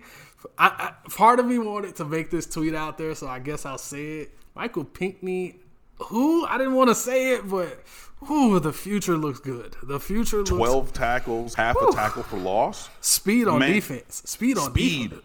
I, 0.56 0.66
I, 1.04 1.08
part 1.10 1.40
of 1.40 1.46
me 1.46 1.58
wanted 1.58 1.96
to 1.96 2.04
make 2.04 2.30
this 2.30 2.46
tweet 2.46 2.74
out 2.76 2.96
there, 2.96 3.14
so 3.16 3.26
I 3.26 3.40
guess 3.40 3.66
I'll 3.66 3.76
say 3.76 4.18
it. 4.20 4.30
Michael 4.54 4.84
Pinkney, 4.84 5.56
who 5.98 6.46
I 6.46 6.58
didn't 6.58 6.74
want 6.74 6.90
to 6.90 6.94
say 6.94 7.34
it, 7.34 7.48
but 7.48 7.82
who 8.18 8.60
the 8.60 8.72
future 8.72 9.16
looks 9.16 9.40
good. 9.40 9.76
The 9.82 9.98
future 9.98 10.38
looks 10.38 10.50
Twelve 10.50 10.92
tackles, 10.92 11.54
half 11.54 11.76
a 11.76 11.92
tackle 11.92 12.22
for 12.22 12.36
loss. 12.36 12.88
speed 13.00 13.48
on 13.48 13.58
Man. 13.58 13.72
defense. 13.72 14.22
Speed 14.26 14.58
on 14.58 14.70
Speed. 14.70 15.10
defense. 15.10 15.24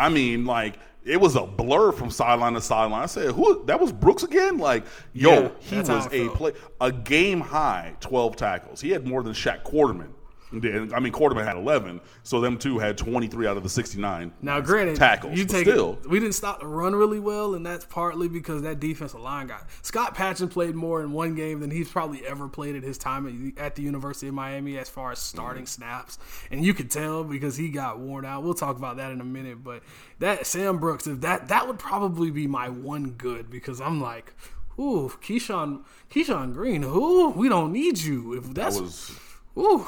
I 0.00 0.08
mean, 0.08 0.46
like 0.46 0.78
it 1.04 1.20
was 1.20 1.36
a 1.36 1.42
blur 1.42 1.92
from 1.92 2.10
sideline 2.10 2.54
to 2.54 2.60
sideline. 2.60 3.02
I 3.02 3.06
said, 3.06 3.32
"Who? 3.32 3.64
That 3.66 3.80
was 3.80 3.92
Brooks 3.92 4.22
again?" 4.22 4.58
Like, 4.58 4.84
yo, 5.12 5.42
Yeah, 5.42 5.48
he 5.60 5.76
was 5.78 6.08
a 6.12 6.28
play, 6.30 6.52
a 6.80 6.92
game 6.92 7.40
high 7.40 7.94
twelve 8.00 8.36
tackles. 8.36 8.80
He 8.80 8.90
had 8.90 9.06
more 9.06 9.22
than 9.22 9.32
Shaq 9.32 9.62
Quarterman. 9.64 10.10
Did. 10.58 10.92
I 10.92 10.98
mean, 10.98 11.12
Quarterman 11.12 11.44
had 11.44 11.56
eleven, 11.56 12.00
so 12.24 12.40
them 12.40 12.58
two 12.58 12.80
had 12.80 12.98
twenty 12.98 13.28
three 13.28 13.46
out 13.46 13.56
of 13.56 13.62
the 13.62 13.68
sixty 13.68 14.00
nine. 14.00 14.32
Now, 14.42 14.60
granted, 14.60 14.96
tackles. 14.96 15.38
You 15.38 15.44
take 15.44 15.64
still, 15.64 15.96
we 16.08 16.18
didn't 16.18 16.34
stop 16.34 16.58
the 16.58 16.66
run 16.66 16.92
really 16.92 17.20
well, 17.20 17.54
and 17.54 17.64
that's 17.64 17.84
partly 17.84 18.26
because 18.26 18.62
that 18.62 18.80
defensive 18.80 19.20
line 19.20 19.46
got 19.46 19.68
Scott 19.82 20.16
Patchan 20.16 20.50
played 20.50 20.74
more 20.74 21.02
in 21.02 21.12
one 21.12 21.36
game 21.36 21.60
than 21.60 21.70
he's 21.70 21.88
probably 21.88 22.26
ever 22.26 22.48
played 22.48 22.74
at 22.74 22.82
his 22.82 22.98
time 22.98 23.54
at, 23.56 23.64
at 23.64 23.74
the 23.76 23.82
University 23.82 24.26
of 24.26 24.34
Miami 24.34 24.76
as 24.76 24.88
far 24.88 25.12
as 25.12 25.20
starting 25.20 25.62
mm-hmm. 25.62 25.68
snaps, 25.68 26.18
and 26.50 26.64
you 26.64 26.74
could 26.74 26.90
tell 26.90 27.22
because 27.22 27.56
he 27.56 27.68
got 27.68 28.00
worn 28.00 28.24
out. 28.24 28.42
We'll 28.42 28.54
talk 28.54 28.76
about 28.76 28.96
that 28.96 29.12
in 29.12 29.20
a 29.20 29.24
minute, 29.24 29.62
but 29.62 29.84
that 30.18 30.46
Sam 30.46 30.78
Brooks, 30.78 31.06
if 31.06 31.20
that 31.20 31.46
that 31.46 31.68
would 31.68 31.78
probably 31.78 32.32
be 32.32 32.48
my 32.48 32.68
one 32.68 33.10
good 33.10 33.50
because 33.50 33.80
I'm 33.80 34.00
like, 34.00 34.34
ooh, 34.80 35.12
Keyshawn 35.22 35.84
Keyshawn 36.10 36.54
Green, 36.54 36.82
who 36.82 37.30
we 37.30 37.48
don't 37.48 37.72
need 37.72 37.98
you 37.98 38.32
if 38.32 38.46
that 38.46 38.54
that's 38.54 38.80
was. 38.80 39.12
ooh. 39.56 39.86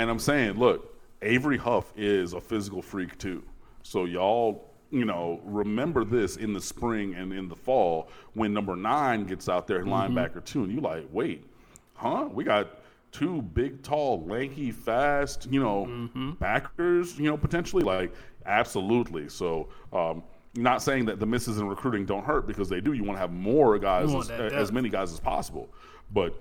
And 0.00 0.08
I'm 0.08 0.18
saying, 0.18 0.58
look, 0.58 0.98
Avery 1.20 1.58
Huff 1.58 1.92
is 1.94 2.32
a 2.32 2.40
physical 2.40 2.80
freak 2.80 3.18
too. 3.18 3.42
So 3.82 4.06
y'all, 4.06 4.70
you 4.90 5.04
know, 5.04 5.42
remember 5.44 6.06
this 6.06 6.36
in 6.36 6.54
the 6.54 6.60
spring 6.60 7.14
and 7.16 7.34
in 7.34 7.48
the 7.48 7.54
fall 7.54 8.08
when 8.32 8.54
number 8.54 8.74
nine 8.76 9.24
gets 9.26 9.46
out 9.46 9.66
there, 9.66 9.84
linebacker 9.84 10.42
two, 10.42 10.64
and 10.64 10.72
you 10.72 10.80
like, 10.80 11.06
wait, 11.12 11.44
huh? 11.92 12.30
We 12.32 12.44
got 12.44 12.80
two 13.12 13.42
big, 13.42 13.82
tall, 13.82 14.24
lanky, 14.24 14.70
fast, 14.70 15.46
you 15.50 15.60
know, 15.60 16.08
backers, 16.40 17.18
you 17.18 17.26
know, 17.26 17.36
potentially 17.36 17.84
like 17.84 18.14
absolutely. 18.46 19.28
So. 19.28 19.68
um 19.92 20.22
not 20.56 20.82
saying 20.82 21.04
that 21.04 21.20
the 21.20 21.26
misses 21.26 21.58
in 21.58 21.68
recruiting 21.68 22.04
don't 22.04 22.24
hurt 22.24 22.44
because 22.44 22.68
they 22.68 22.80
do. 22.80 22.92
You 22.92 23.04
want 23.04 23.16
to 23.16 23.20
have 23.20 23.30
more 23.30 23.78
guys, 23.78 24.12
as, 24.12 24.28
as 24.52 24.72
many 24.72 24.88
guys 24.88 25.12
as 25.12 25.20
possible. 25.20 25.72
But 26.12 26.34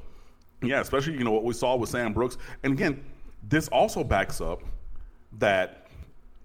yeah, 0.63 0.81
especially 0.81 1.13
you 1.13 1.23
know 1.23 1.29
what 1.29 1.43
we 1.43 1.53
saw 1.53 1.75
with 1.75 1.91
Sam 1.91 2.11
Brooks, 2.11 2.39
and 2.63 2.73
again, 2.73 3.03
this 3.43 3.67
also 3.69 4.03
backs 4.03 4.41
up 4.41 4.61
that 5.39 5.87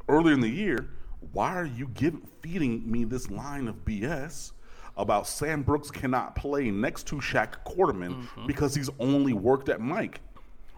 earlier 0.08 0.34
in 0.34 0.40
the 0.40 0.48
year, 0.48 0.88
why 1.32 1.54
are 1.54 1.66
you 1.66 1.88
give, 1.94 2.16
feeding 2.40 2.90
me 2.90 3.04
this 3.04 3.30
line 3.30 3.68
of 3.68 3.84
BS 3.84 4.52
about 4.96 5.26
Sam 5.26 5.62
Brooks 5.62 5.90
cannot 5.90 6.36
play 6.36 6.70
next 6.70 7.06
to 7.08 7.16
Shaq 7.16 7.64
Quarterman 7.66 8.14
mm-hmm. 8.14 8.46
because 8.46 8.74
he's 8.74 8.90
only 8.98 9.32
worked 9.32 9.68
at 9.68 9.80
Mike? 9.80 10.20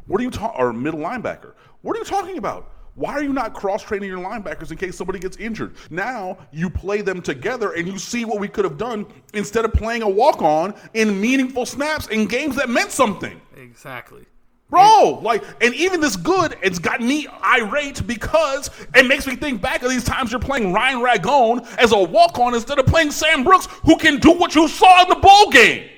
What 0.06 0.20
are 0.20 0.24
you 0.24 0.30
talking? 0.30 0.60
Or 0.60 0.72
middle 0.72 1.00
linebacker? 1.00 1.54
What 1.82 1.96
are 1.96 1.98
you 1.98 2.04
talking 2.04 2.38
about? 2.38 2.72
Why 2.94 3.12
are 3.12 3.22
you 3.22 3.34
not 3.34 3.52
cross 3.52 3.82
training 3.82 4.08
your 4.08 4.18
linebackers 4.18 4.70
in 4.70 4.78
case 4.78 4.96
somebody 4.96 5.18
gets 5.18 5.36
injured? 5.36 5.76
Now 5.90 6.38
you 6.50 6.70
play 6.70 7.02
them 7.02 7.20
together 7.20 7.72
and 7.72 7.86
you 7.86 7.98
see 7.98 8.24
what 8.24 8.40
we 8.40 8.48
could 8.48 8.64
have 8.64 8.78
done 8.78 9.06
instead 9.34 9.66
of 9.66 9.74
playing 9.74 10.00
a 10.00 10.08
walk 10.08 10.40
on 10.40 10.74
in 10.94 11.20
meaningful 11.20 11.66
snaps 11.66 12.06
in 12.06 12.26
games 12.26 12.56
that 12.56 12.70
meant 12.70 12.90
something. 12.90 13.38
Exactly. 13.54 14.24
Bro, 14.68 15.20
like, 15.22 15.44
and 15.60 15.72
even 15.74 16.00
this 16.00 16.16
good, 16.16 16.56
it's 16.60 16.80
got 16.80 17.00
me 17.00 17.28
irate 17.44 18.04
because 18.04 18.68
it 18.96 19.06
makes 19.06 19.24
me 19.26 19.36
think 19.36 19.62
back 19.62 19.82
of 19.82 19.90
these 19.90 20.02
times 20.02 20.32
you're 20.32 20.40
playing 20.40 20.72
Ryan 20.72 20.98
Ragone 20.98 21.64
as 21.78 21.92
a 21.92 21.98
walk 22.02 22.36
on 22.40 22.52
instead 22.52 22.78
of 22.80 22.86
playing 22.86 23.12
Sam 23.12 23.44
Brooks, 23.44 23.66
who 23.84 23.96
can 23.96 24.18
do 24.18 24.32
what 24.32 24.56
you 24.56 24.66
saw 24.66 25.02
in 25.04 25.08
the 25.08 25.14
bowl 25.14 25.50
game. 25.50 25.88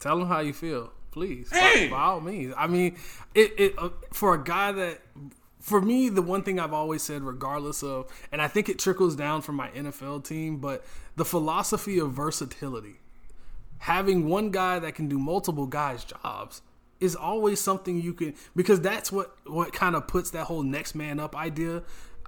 Tell 0.00 0.18
them 0.18 0.28
how 0.28 0.40
you 0.40 0.52
feel, 0.52 0.92
please. 1.12 1.48
By- 1.50 1.88
By, 1.90 1.96
all 1.98 2.20
means. 2.20 2.52
I 2.58 2.66
mean, 2.66 2.96
it, 3.34 3.54
it 3.58 3.74
uh, 3.78 3.88
for 4.12 4.34
a 4.34 4.44
guy 4.44 4.72
that, 4.72 5.00
for 5.60 5.80
me, 5.80 6.10
the 6.10 6.20
one 6.20 6.42
thing 6.42 6.60
I've 6.60 6.74
always 6.74 7.02
said, 7.02 7.22
regardless 7.22 7.82
of, 7.82 8.12
and 8.30 8.42
I 8.42 8.48
think 8.48 8.68
it 8.68 8.78
trickles 8.78 9.16
down 9.16 9.40
from 9.40 9.54
my 9.54 9.70
NFL 9.70 10.24
team, 10.28 10.58
but 10.58 10.84
the 11.16 11.24
philosophy 11.24 11.98
of 11.98 12.12
versatility, 12.12 12.96
having 13.78 14.28
one 14.28 14.50
guy 14.50 14.78
that 14.78 14.94
can 14.94 15.08
do 15.08 15.18
multiple 15.18 15.66
guys' 15.66 16.04
jobs, 16.04 16.60
is 17.00 17.14
always 17.16 17.60
something 17.60 18.00
you 18.00 18.14
can 18.14 18.34
because 18.56 18.80
that's 18.80 19.10
what 19.12 19.34
what 19.46 19.72
kind 19.72 19.94
of 19.96 20.06
puts 20.06 20.30
that 20.30 20.44
whole 20.44 20.62
next 20.62 20.94
man 20.94 21.18
up 21.20 21.36
idea 21.36 21.82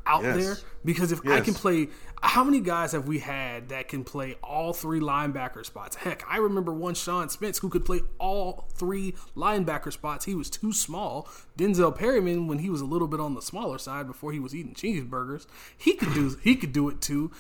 out 0.09 0.23
Yes. 0.23 0.37
there. 0.37 0.57
Because 0.85 1.11
if 1.11 1.27
I 1.27 1.41
can 1.41 1.53
play 1.55 1.89
how 2.23 2.45
many 2.45 2.61
guys 2.61 2.93
have 2.93 3.09
we 3.09 3.19
had 3.19 3.71
that 3.71 3.89
can 3.89 4.05
play 4.05 4.37
all 4.41 4.73
three 4.73 5.01
linebacker 5.01 5.67
spots? 5.67 5.97
Heck 5.97 6.23
I 6.31 6.37
remember 6.37 6.73
one 6.73 6.95
Sean 6.95 7.29
Spence 7.29 7.59
who 7.59 7.69
could 7.69 7.85
play 7.85 8.03
all 8.21 8.69
three 8.75 9.15
linebacker 9.37 9.93
spots. 9.93 10.25
He 10.25 10.37
was 10.37 10.49
too 10.49 10.73
small. 10.73 11.29
Denzel 11.59 11.93
Perryman 11.97 12.47
when 12.47 12.61
he 12.61 12.71
was 12.71 12.81
a 12.81 12.85
little 12.85 13.09
bit 13.09 13.19
on 13.19 13.35
the 13.35 13.43
smaller 13.43 13.79
side 13.79 14.07
before 14.07 14.31
he 14.31 14.39
was 14.39 14.55
eating 14.55 14.75
cheeseburgers 14.75 15.47
he 15.77 15.95
could 15.95 16.15
do 16.15 16.37
he 16.41 16.55
could 16.55 16.73
do 16.73 16.89
it 16.89 17.01
too. 17.01 17.33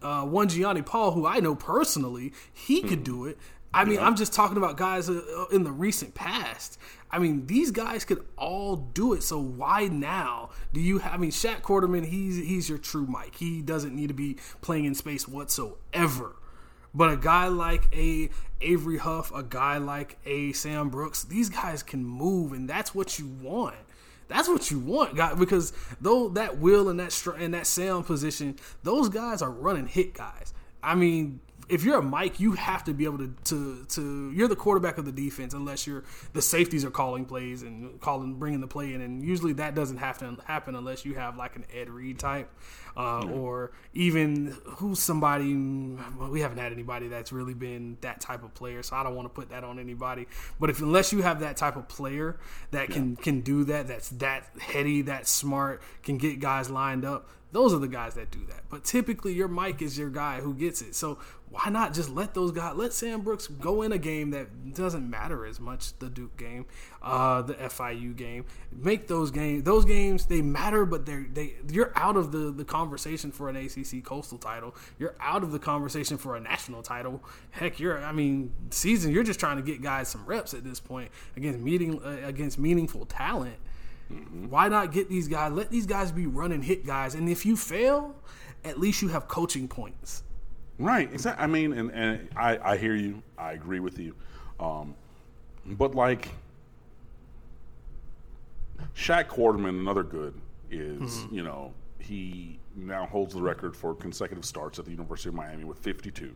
Uh, 0.00 0.22
one 0.24 0.48
Gianni 0.48 0.82
Paul 0.82 1.10
who 1.12 1.26
I 1.26 1.40
know 1.40 1.56
personally 1.56 2.32
he 2.52 2.82
could 2.82 3.02
do 3.02 3.24
it 3.26 3.36
I 3.74 3.84
mean, 3.84 3.98
I'm 4.00 4.16
just 4.16 4.32
talking 4.34 4.56
about 4.56 4.76
guys 4.76 5.08
uh, 5.08 5.46
in 5.50 5.64
the 5.64 5.72
recent 5.72 6.14
past. 6.14 6.78
I 7.10 7.18
mean, 7.18 7.46
these 7.46 7.70
guys 7.70 8.04
could 8.04 8.24
all 8.36 8.76
do 8.76 9.12
it. 9.14 9.22
So 9.22 9.38
why 9.38 9.86
now 9.86 10.50
do 10.72 10.80
you? 10.80 10.98
Have, 10.98 11.14
I 11.14 11.16
mean, 11.16 11.30
Shaq 11.30 11.62
Quarterman, 11.62 12.06
he's 12.06 12.36
he's 12.36 12.68
your 12.68 12.78
true 12.78 13.06
Mike. 13.06 13.36
He 13.36 13.62
doesn't 13.62 13.94
need 13.94 14.08
to 14.08 14.14
be 14.14 14.36
playing 14.60 14.84
in 14.84 14.94
space 14.94 15.26
whatsoever. 15.26 16.36
But 16.94 17.10
a 17.10 17.16
guy 17.16 17.48
like 17.48 17.94
a 17.96 18.28
Avery 18.60 18.98
Huff, 18.98 19.34
a 19.34 19.42
guy 19.42 19.78
like 19.78 20.18
a 20.26 20.52
Sam 20.52 20.90
Brooks, 20.90 21.24
these 21.24 21.48
guys 21.48 21.82
can 21.82 22.04
move, 22.04 22.52
and 22.52 22.68
that's 22.68 22.94
what 22.94 23.18
you 23.18 23.26
want. 23.26 23.76
That's 24.28 24.48
what 24.48 24.70
you 24.70 24.78
want, 24.78 25.16
guy. 25.16 25.34
Because 25.34 25.72
though 26.00 26.28
that 26.30 26.58
Will 26.58 26.88
and 26.88 27.00
that 27.00 27.12
str- 27.12 27.32
and 27.32 27.54
that 27.54 27.66
Sam 27.66 28.02
position, 28.02 28.56
those 28.82 29.08
guys 29.08 29.40
are 29.42 29.50
running 29.50 29.86
hit 29.86 30.14
guys. 30.14 30.52
I 30.82 30.94
mean, 30.94 31.40
if 31.72 31.84
you're 31.84 31.98
a 31.98 32.02
Mike, 32.02 32.38
you 32.38 32.52
have 32.52 32.84
to 32.84 32.92
be 32.92 33.06
able 33.06 33.16
to, 33.16 33.34
to 33.44 33.84
to 33.86 34.30
you're 34.32 34.46
the 34.46 34.54
quarterback 34.54 34.98
of 34.98 35.06
the 35.06 35.12
defense 35.12 35.54
unless 35.54 35.86
you're 35.86 36.04
the 36.34 36.42
safeties 36.42 36.84
are 36.84 36.90
calling 36.90 37.24
plays 37.24 37.62
and 37.62 37.98
calling 38.02 38.34
bringing 38.34 38.60
the 38.60 38.66
play 38.66 38.92
in, 38.92 39.00
and 39.00 39.24
usually 39.24 39.54
that 39.54 39.74
doesn't 39.74 39.96
have 39.96 40.18
to 40.18 40.36
happen 40.44 40.74
unless 40.74 41.06
you 41.06 41.14
have 41.14 41.38
like 41.38 41.56
an 41.56 41.64
Ed 41.74 41.88
Reed 41.88 42.18
type, 42.18 42.50
uh, 42.94 43.24
or 43.26 43.72
even 43.94 44.54
who's 44.64 44.98
somebody. 44.98 45.54
well, 45.54 46.30
We 46.30 46.42
haven't 46.42 46.58
had 46.58 46.72
anybody 46.72 47.08
that's 47.08 47.32
really 47.32 47.54
been 47.54 47.96
that 48.02 48.20
type 48.20 48.44
of 48.44 48.52
player, 48.52 48.82
so 48.82 48.94
I 48.94 49.02
don't 49.02 49.14
want 49.14 49.26
to 49.26 49.34
put 49.34 49.48
that 49.48 49.64
on 49.64 49.78
anybody. 49.78 50.28
But 50.60 50.68
if 50.68 50.82
unless 50.82 51.10
you 51.10 51.22
have 51.22 51.40
that 51.40 51.56
type 51.56 51.76
of 51.76 51.88
player 51.88 52.36
that 52.70 52.90
can 52.90 53.16
can 53.16 53.40
do 53.40 53.64
that, 53.64 53.88
that's 53.88 54.10
that 54.10 54.50
heady, 54.60 55.00
that 55.02 55.26
smart, 55.26 55.80
can 56.02 56.18
get 56.18 56.38
guys 56.38 56.68
lined 56.68 57.06
up. 57.06 57.30
Those 57.52 57.74
are 57.74 57.78
the 57.78 57.88
guys 57.88 58.14
that 58.14 58.30
do 58.30 58.40
that. 58.46 58.62
But 58.70 58.82
typically, 58.82 59.34
your 59.34 59.46
Mike 59.46 59.82
is 59.82 59.98
your 59.98 60.08
guy 60.08 60.40
who 60.40 60.54
gets 60.54 60.80
it. 60.80 60.94
So 60.94 61.18
why 61.52 61.68
not 61.70 61.92
just 61.92 62.08
let 62.08 62.32
those 62.32 62.50
guys, 62.50 62.74
let 62.76 62.94
Sam 62.94 63.20
Brooks 63.20 63.46
go 63.46 63.82
in 63.82 63.92
a 63.92 63.98
game 63.98 64.30
that 64.30 64.74
doesn't 64.74 65.08
matter 65.08 65.44
as 65.44 65.60
much, 65.60 65.98
the 65.98 66.08
Duke 66.08 66.34
game, 66.38 66.64
uh, 67.02 67.42
the 67.42 67.52
FIU 67.52 68.16
game. 68.16 68.46
Make 68.72 69.06
those 69.06 69.30
games, 69.30 69.62
those 69.64 69.84
games, 69.84 70.24
they 70.24 70.40
matter, 70.40 70.86
but 70.86 71.04
they're, 71.04 71.26
they, 71.30 71.56
you're 71.70 71.92
out 71.94 72.16
of 72.16 72.32
the, 72.32 72.50
the 72.50 72.64
conversation 72.64 73.30
for 73.30 73.50
an 73.50 73.56
ACC 73.56 74.02
Coastal 74.02 74.38
title. 74.38 74.74
You're 74.98 75.14
out 75.20 75.42
of 75.42 75.52
the 75.52 75.58
conversation 75.58 76.16
for 76.16 76.36
a 76.36 76.40
national 76.40 76.80
title. 76.82 77.22
Heck, 77.50 77.78
you're, 77.78 78.02
I 78.02 78.12
mean, 78.12 78.54
season, 78.70 79.12
you're 79.12 79.22
just 79.22 79.38
trying 79.38 79.58
to 79.58 79.62
get 79.62 79.82
guys 79.82 80.08
some 80.08 80.24
reps 80.24 80.54
at 80.54 80.64
this 80.64 80.80
point 80.80 81.10
against 81.36 81.60
meeting, 81.60 82.02
uh, 82.02 82.26
against 82.26 82.58
meaningful 82.58 83.04
talent. 83.04 83.56
Why 84.48 84.68
not 84.68 84.90
get 84.90 85.10
these 85.10 85.28
guys? 85.28 85.52
Let 85.52 85.70
these 85.70 85.86
guys 85.86 86.12
be 86.12 86.26
running 86.26 86.62
hit 86.62 86.86
guys, 86.86 87.14
and 87.14 87.28
if 87.28 87.44
you 87.44 87.58
fail, 87.58 88.14
at 88.64 88.80
least 88.80 89.02
you 89.02 89.08
have 89.08 89.28
coaching 89.28 89.68
points. 89.68 90.22
Right. 90.82 91.12
Exactly. 91.12 91.44
I 91.44 91.46
mean, 91.46 91.72
and, 91.72 91.90
and 91.92 92.28
I, 92.36 92.72
I 92.72 92.76
hear 92.76 92.96
you. 92.96 93.22
I 93.38 93.52
agree 93.52 93.80
with 93.80 93.98
you. 93.98 94.14
Um, 94.58 94.96
but 95.64 95.94
like, 95.94 96.28
Shaq 98.96 99.26
Quarterman, 99.28 99.80
another 99.80 100.02
good, 100.02 100.34
is 100.70 101.26
you 101.30 101.42
know 101.44 101.72
he 101.98 102.58
now 102.74 103.06
holds 103.06 103.34
the 103.34 103.40
record 103.42 103.76
for 103.76 103.94
consecutive 103.94 104.44
starts 104.44 104.78
at 104.78 104.84
the 104.84 104.90
University 104.90 105.28
of 105.28 105.34
Miami 105.36 105.64
with 105.64 105.78
52. 105.78 106.34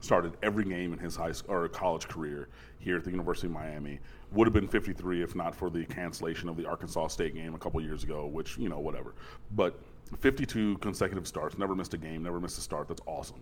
Started 0.00 0.36
every 0.42 0.64
game 0.64 0.92
in 0.92 0.98
his 0.98 1.16
high 1.16 1.32
school 1.32 1.54
or 1.54 1.68
college 1.68 2.06
career 2.06 2.48
here 2.78 2.98
at 2.98 3.04
the 3.04 3.10
University 3.10 3.46
of 3.46 3.54
Miami. 3.54 3.98
Would 4.32 4.46
have 4.46 4.52
been 4.52 4.68
53 4.68 5.22
if 5.22 5.34
not 5.34 5.54
for 5.54 5.70
the 5.70 5.86
cancellation 5.86 6.50
of 6.50 6.56
the 6.58 6.66
Arkansas 6.66 7.08
State 7.08 7.34
game 7.34 7.54
a 7.54 7.58
couple 7.58 7.80
years 7.80 8.04
ago, 8.04 8.26
which 8.26 8.58
you 8.58 8.68
know 8.68 8.78
whatever. 8.78 9.14
But 9.52 9.80
52 10.18 10.78
consecutive 10.78 11.26
starts, 11.26 11.56
never 11.56 11.74
missed 11.74 11.94
a 11.94 11.98
game, 11.98 12.22
never 12.22 12.40
missed 12.40 12.58
a 12.58 12.60
start. 12.60 12.88
That's 12.88 13.02
awesome. 13.06 13.40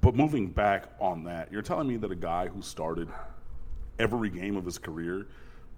But 0.00 0.14
moving 0.14 0.48
back 0.48 0.84
on 1.00 1.24
that, 1.24 1.50
you're 1.52 1.62
telling 1.62 1.88
me 1.88 1.96
that 1.96 2.10
a 2.10 2.16
guy 2.16 2.48
who 2.48 2.62
started 2.62 3.08
every 3.98 4.30
game 4.30 4.56
of 4.56 4.64
his 4.64 4.78
career 4.78 5.26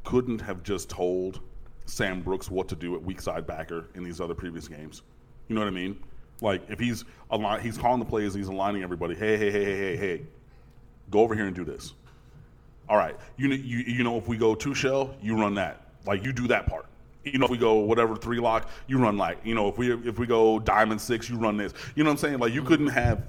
couldn't 0.04 0.40
have 0.40 0.62
just 0.62 0.90
told 0.90 1.40
Sam 1.86 2.20
Brooks 2.20 2.50
what 2.50 2.68
to 2.68 2.76
do 2.76 2.94
at 2.94 3.02
weak 3.02 3.20
side 3.20 3.46
backer 3.46 3.86
in 3.94 4.04
these 4.04 4.20
other 4.20 4.34
previous 4.34 4.68
games. 4.68 5.02
You 5.48 5.54
know 5.54 5.62
what 5.62 5.68
I 5.68 5.72
mean? 5.72 5.98
Like 6.40 6.62
if 6.68 6.78
he's 6.78 7.04
he's 7.62 7.78
calling 7.78 8.00
the 8.00 8.04
plays, 8.04 8.34
he's 8.34 8.48
aligning 8.48 8.82
everybody. 8.82 9.14
Hey, 9.14 9.36
hey, 9.36 9.50
hey, 9.50 9.64
hey, 9.64 9.76
hey, 9.76 9.96
hey, 9.96 10.22
go 11.10 11.20
over 11.20 11.34
here 11.34 11.46
and 11.46 11.54
do 11.54 11.64
this. 11.64 11.94
All 12.88 12.96
right, 12.96 13.16
you 13.36 13.48
you, 13.48 13.78
you 13.78 14.04
know 14.04 14.18
if 14.18 14.28
we 14.28 14.36
go 14.36 14.54
two 14.54 14.74
shell, 14.74 15.14
you 15.22 15.38
run 15.38 15.54
that. 15.54 15.86
Like 16.04 16.24
you 16.24 16.32
do 16.32 16.48
that 16.48 16.66
part. 16.66 16.86
You 17.24 17.38
know 17.38 17.44
if 17.44 17.50
we 17.52 17.58
go 17.58 17.74
whatever 17.74 18.16
three 18.16 18.40
lock, 18.40 18.68
you 18.88 18.98
run 18.98 19.16
like. 19.16 19.38
You 19.44 19.54
know 19.54 19.68
if 19.68 19.78
we 19.78 19.92
if 19.92 20.18
we 20.18 20.26
go 20.26 20.58
diamond 20.58 21.00
six, 21.00 21.30
you 21.30 21.38
run 21.38 21.56
this. 21.56 21.72
You 21.94 22.02
know 22.02 22.10
what 22.10 22.14
I'm 22.14 22.18
saying? 22.18 22.38
Like 22.38 22.52
you 22.52 22.62
couldn't 22.62 22.88
have 22.88 23.22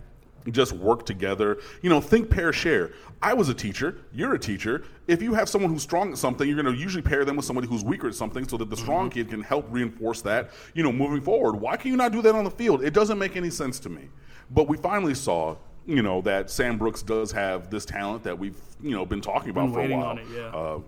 just 0.51 0.73
work 0.73 1.05
together. 1.05 1.59
You 1.81 1.89
know, 1.89 2.01
think 2.01 2.29
pair 2.29 2.51
share. 2.53 2.91
I 3.21 3.33
was 3.33 3.49
a 3.49 3.53
teacher. 3.53 3.97
You're 4.13 4.33
a 4.33 4.39
teacher. 4.39 4.83
If 5.07 5.21
you 5.21 5.33
have 5.33 5.47
someone 5.47 5.71
who's 5.71 5.83
strong 5.83 6.11
at 6.11 6.17
something, 6.17 6.47
you're 6.47 6.61
going 6.61 6.73
to 6.73 6.79
usually 6.79 7.01
pair 7.01 7.23
them 7.23 7.37
with 7.37 7.45
somebody 7.45 7.67
who's 7.67 7.83
weaker 7.83 8.07
at 8.07 8.15
something, 8.15 8.47
so 8.47 8.57
that 8.57 8.69
the 8.69 8.77
strong 8.77 9.09
kid 9.09 9.29
can 9.29 9.41
help 9.41 9.65
reinforce 9.69 10.21
that. 10.23 10.51
You 10.73 10.83
know, 10.83 10.91
moving 10.91 11.21
forward. 11.21 11.55
Why 11.55 11.77
can 11.77 11.91
you 11.91 11.97
not 11.97 12.11
do 12.11 12.21
that 12.21 12.35
on 12.35 12.43
the 12.43 12.51
field? 12.51 12.83
It 12.83 12.93
doesn't 12.93 13.17
make 13.17 13.35
any 13.37 13.49
sense 13.49 13.79
to 13.79 13.89
me. 13.89 14.09
But 14.51 14.67
we 14.67 14.77
finally 14.77 15.15
saw. 15.15 15.55
You 15.85 16.01
know 16.01 16.21
that 16.21 16.49
Sam 16.49 16.77
Brooks 16.77 17.01
does 17.01 17.29
have 17.33 17.69
this 17.69 17.83
talent 17.83 18.23
that 18.23 18.39
we've 18.39 18.57
you 18.81 18.91
know 18.91 19.05
been 19.05 19.19
talking 19.19 19.49
about 19.49 19.65
Been 19.65 19.73
for 19.73 19.81
a 19.81 19.97
while. 19.97 20.17
it, 20.17 20.25
yeah. 20.33 20.47
Uh, 20.47 20.79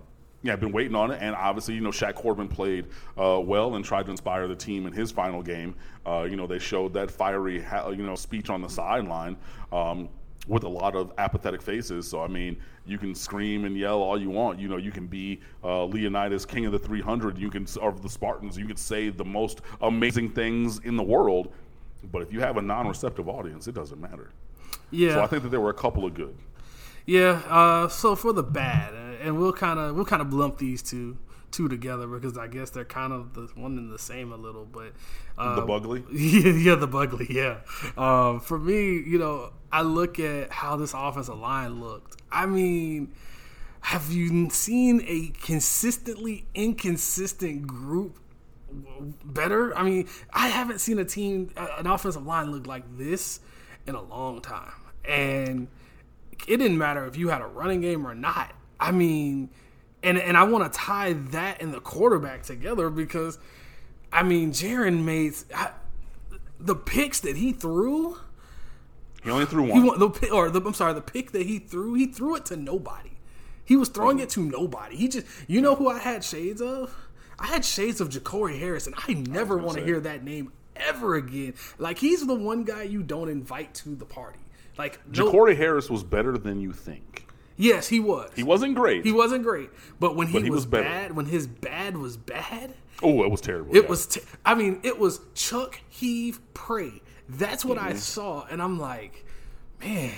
yeah, 0.42 0.52
I've 0.52 0.60
been 0.60 0.72
waiting 0.72 0.94
on 0.94 1.10
it, 1.10 1.18
and 1.20 1.34
obviously, 1.34 1.74
you 1.74 1.80
know, 1.80 1.90
Shaq 1.90 2.14
Quarterman 2.14 2.48
played 2.48 2.86
uh, 3.18 3.40
well 3.40 3.74
and 3.74 3.84
tried 3.84 4.04
to 4.06 4.10
inspire 4.12 4.46
the 4.46 4.54
team 4.54 4.86
in 4.86 4.92
his 4.92 5.10
final 5.10 5.42
game. 5.42 5.74
Uh, 6.06 6.22
you 6.22 6.36
know, 6.36 6.46
they 6.46 6.58
showed 6.58 6.92
that 6.94 7.10
fiery, 7.10 7.64
you 7.90 7.96
know, 7.96 8.14
speech 8.14 8.48
on 8.50 8.60
the 8.62 8.68
sideline 8.68 9.36
um, 9.72 10.08
with 10.46 10.62
a 10.62 10.68
lot 10.68 10.94
of 10.94 11.12
apathetic 11.18 11.60
faces. 11.60 12.06
So, 12.08 12.22
I 12.22 12.28
mean, 12.28 12.56
you 12.84 12.98
can 12.98 13.14
scream 13.14 13.64
and 13.64 13.76
yell 13.76 14.00
all 14.00 14.20
you 14.20 14.30
want. 14.30 14.60
You 14.60 14.68
know, 14.68 14.76
you 14.76 14.92
can 14.92 15.06
be 15.08 15.40
uh, 15.64 15.84
Leonidas, 15.86 16.46
king 16.46 16.66
of 16.66 16.70
the 16.72 16.78
300. 16.78 17.36
You 17.38 17.50
can, 17.50 17.66
or 17.80 17.90
the 17.92 18.08
Spartans. 18.08 18.56
You 18.56 18.66
can 18.66 18.76
say 18.76 19.08
the 19.08 19.24
most 19.24 19.62
amazing 19.80 20.30
things 20.30 20.78
in 20.84 20.96
the 20.96 21.02
world, 21.02 21.52
but 22.12 22.22
if 22.22 22.32
you 22.32 22.38
have 22.40 22.56
a 22.58 22.62
non-receptive 22.62 23.28
audience, 23.28 23.66
it 23.66 23.74
doesn't 23.74 24.00
matter. 24.00 24.30
Yeah, 24.92 25.14
So, 25.14 25.22
I 25.22 25.26
think 25.26 25.42
that 25.42 25.48
there 25.48 25.60
were 25.60 25.70
a 25.70 25.74
couple 25.74 26.04
of 26.04 26.14
good. 26.14 26.36
yeah. 27.06 27.42
Uh, 27.48 27.88
so 27.88 28.14
for 28.14 28.32
the 28.32 28.44
bad, 28.44 28.94
and 29.22 29.38
we'll 29.38 29.52
kind 29.52 29.78
of 29.78 29.94
we'll 29.94 30.04
kind 30.04 30.22
of 30.22 30.32
lump 30.32 30.58
these 30.58 30.82
two 30.82 31.16
two 31.50 31.68
together 31.68 32.06
because 32.06 32.36
I 32.36 32.48
guess 32.48 32.70
they're 32.70 32.84
kind 32.84 33.12
of 33.12 33.34
the 33.34 33.48
one 33.54 33.78
and 33.78 33.90
the 33.90 33.98
same 33.98 34.32
a 34.32 34.36
little. 34.36 34.64
But 34.64 34.92
uh, 35.38 35.56
The 35.56 35.62
Bugly. 35.62 36.04
Yeah, 36.12 36.52
yeah, 36.52 36.74
the 36.74 36.86
Bugly, 36.86 37.26
yeah. 37.30 37.60
Um, 37.96 38.40
for 38.40 38.58
me, 38.58 38.98
you 38.98 39.18
know, 39.18 39.52
I 39.72 39.82
look 39.82 40.18
at 40.18 40.52
how 40.52 40.76
this 40.76 40.92
offensive 40.94 41.38
line 41.38 41.80
looked. 41.80 42.20
I 42.30 42.46
mean, 42.46 43.12
have 43.80 44.10
you 44.10 44.50
seen 44.50 45.02
a 45.06 45.32
consistently 45.40 46.44
inconsistent 46.54 47.66
group 47.66 48.18
better? 49.24 49.76
I 49.76 49.82
mean, 49.82 50.08
I 50.32 50.48
haven't 50.48 50.80
seen 50.80 50.98
a 50.98 51.04
team, 51.04 51.50
an 51.56 51.86
offensive 51.86 52.26
line 52.26 52.50
look 52.50 52.66
like 52.66 52.84
this 52.98 53.40
in 53.86 53.94
a 53.94 54.02
long 54.02 54.40
time. 54.40 54.72
And 55.04 55.68
it 56.48 56.56
didn't 56.56 56.78
matter 56.78 57.06
if 57.06 57.16
you 57.16 57.28
had 57.28 57.40
a 57.40 57.46
running 57.46 57.80
game 57.80 58.06
or 58.06 58.14
not. 58.14 58.52
I 58.78 58.92
mean, 58.92 59.50
and 60.02 60.18
and 60.18 60.36
I 60.36 60.44
want 60.44 60.70
to 60.72 60.78
tie 60.78 61.14
that 61.14 61.62
and 61.62 61.72
the 61.72 61.80
quarterback 61.80 62.42
together 62.42 62.90
because, 62.90 63.38
I 64.12 64.22
mean, 64.22 64.52
Jaron 64.52 65.04
made 65.04 65.34
I, 65.54 65.70
the 66.60 66.74
picks 66.76 67.20
that 67.20 67.36
he 67.36 67.52
threw. 67.52 68.18
He 69.24 69.30
only 69.30 69.46
threw 69.46 69.64
He 69.64 69.72
one. 69.72 69.86
won, 69.86 69.98
the 69.98 70.10
pick, 70.10 70.32
or 70.32 70.50
the, 70.50 70.60
I'm 70.60 70.74
sorry, 70.74 70.94
the 70.94 71.00
pick 71.00 71.32
that 71.32 71.46
he 71.46 71.58
threw, 71.58 71.94
he 71.94 72.06
threw 72.06 72.36
it 72.36 72.46
to 72.46 72.56
nobody. 72.56 73.10
He 73.64 73.76
was 73.76 73.88
throwing 73.88 74.20
it 74.20 74.28
to 74.30 74.40
nobody. 74.40 74.94
He 74.96 75.08
just, 75.08 75.26
you 75.48 75.60
know, 75.60 75.74
who 75.74 75.88
I 75.88 75.98
had 75.98 76.22
shades 76.22 76.62
of? 76.62 76.94
I 77.38 77.48
had 77.48 77.64
shades 77.64 78.00
of 78.00 78.08
Jacory 78.08 78.58
Harris, 78.58 78.86
and 78.86 78.94
I 79.08 79.14
never 79.14 79.58
want 79.58 79.78
to 79.78 79.84
hear 79.84 79.98
that 80.00 80.22
name 80.22 80.52
ever 80.76 81.16
again. 81.16 81.54
Like 81.78 81.98
he's 81.98 82.24
the 82.26 82.34
one 82.34 82.62
guy 82.64 82.84
you 82.84 83.02
don't 83.02 83.28
invite 83.28 83.74
to 83.74 83.96
the 83.96 84.04
party. 84.04 84.38
Like 84.78 85.00
no- 85.16 85.30
Corey 85.30 85.56
Harris 85.56 85.90
was 85.90 86.04
better 86.04 86.38
than 86.38 86.60
you 86.60 86.72
think. 86.72 87.25
Yes, 87.56 87.88
he 87.88 88.00
was. 88.00 88.30
He 88.34 88.42
wasn't 88.42 88.74
great. 88.74 89.04
He 89.04 89.12
wasn't 89.12 89.42
great, 89.42 89.70
but 90.00 90.16
when 90.16 90.28
he, 90.28 90.40
he 90.40 90.50
was, 90.50 90.58
was 90.58 90.66
bad, 90.66 91.14
when 91.16 91.26
his 91.26 91.46
bad 91.46 91.96
was 91.96 92.16
bad, 92.16 92.74
oh, 93.02 93.22
it 93.24 93.30
was 93.30 93.40
terrible. 93.40 93.74
it 93.76 93.82
yeah. 93.82 93.88
was. 93.88 94.18
I 94.44 94.54
mean, 94.54 94.80
it 94.82 94.98
was 94.98 95.20
Chuck 95.34 95.80
Heave 95.88 96.40
pray. 96.54 97.02
That's 97.28 97.64
what 97.64 97.78
Mm-hmm. 97.78 97.88
I 97.88 97.94
saw, 97.94 98.46
and 98.50 98.62
I'm 98.62 98.78
like, 98.78 99.24
man, 99.80 100.12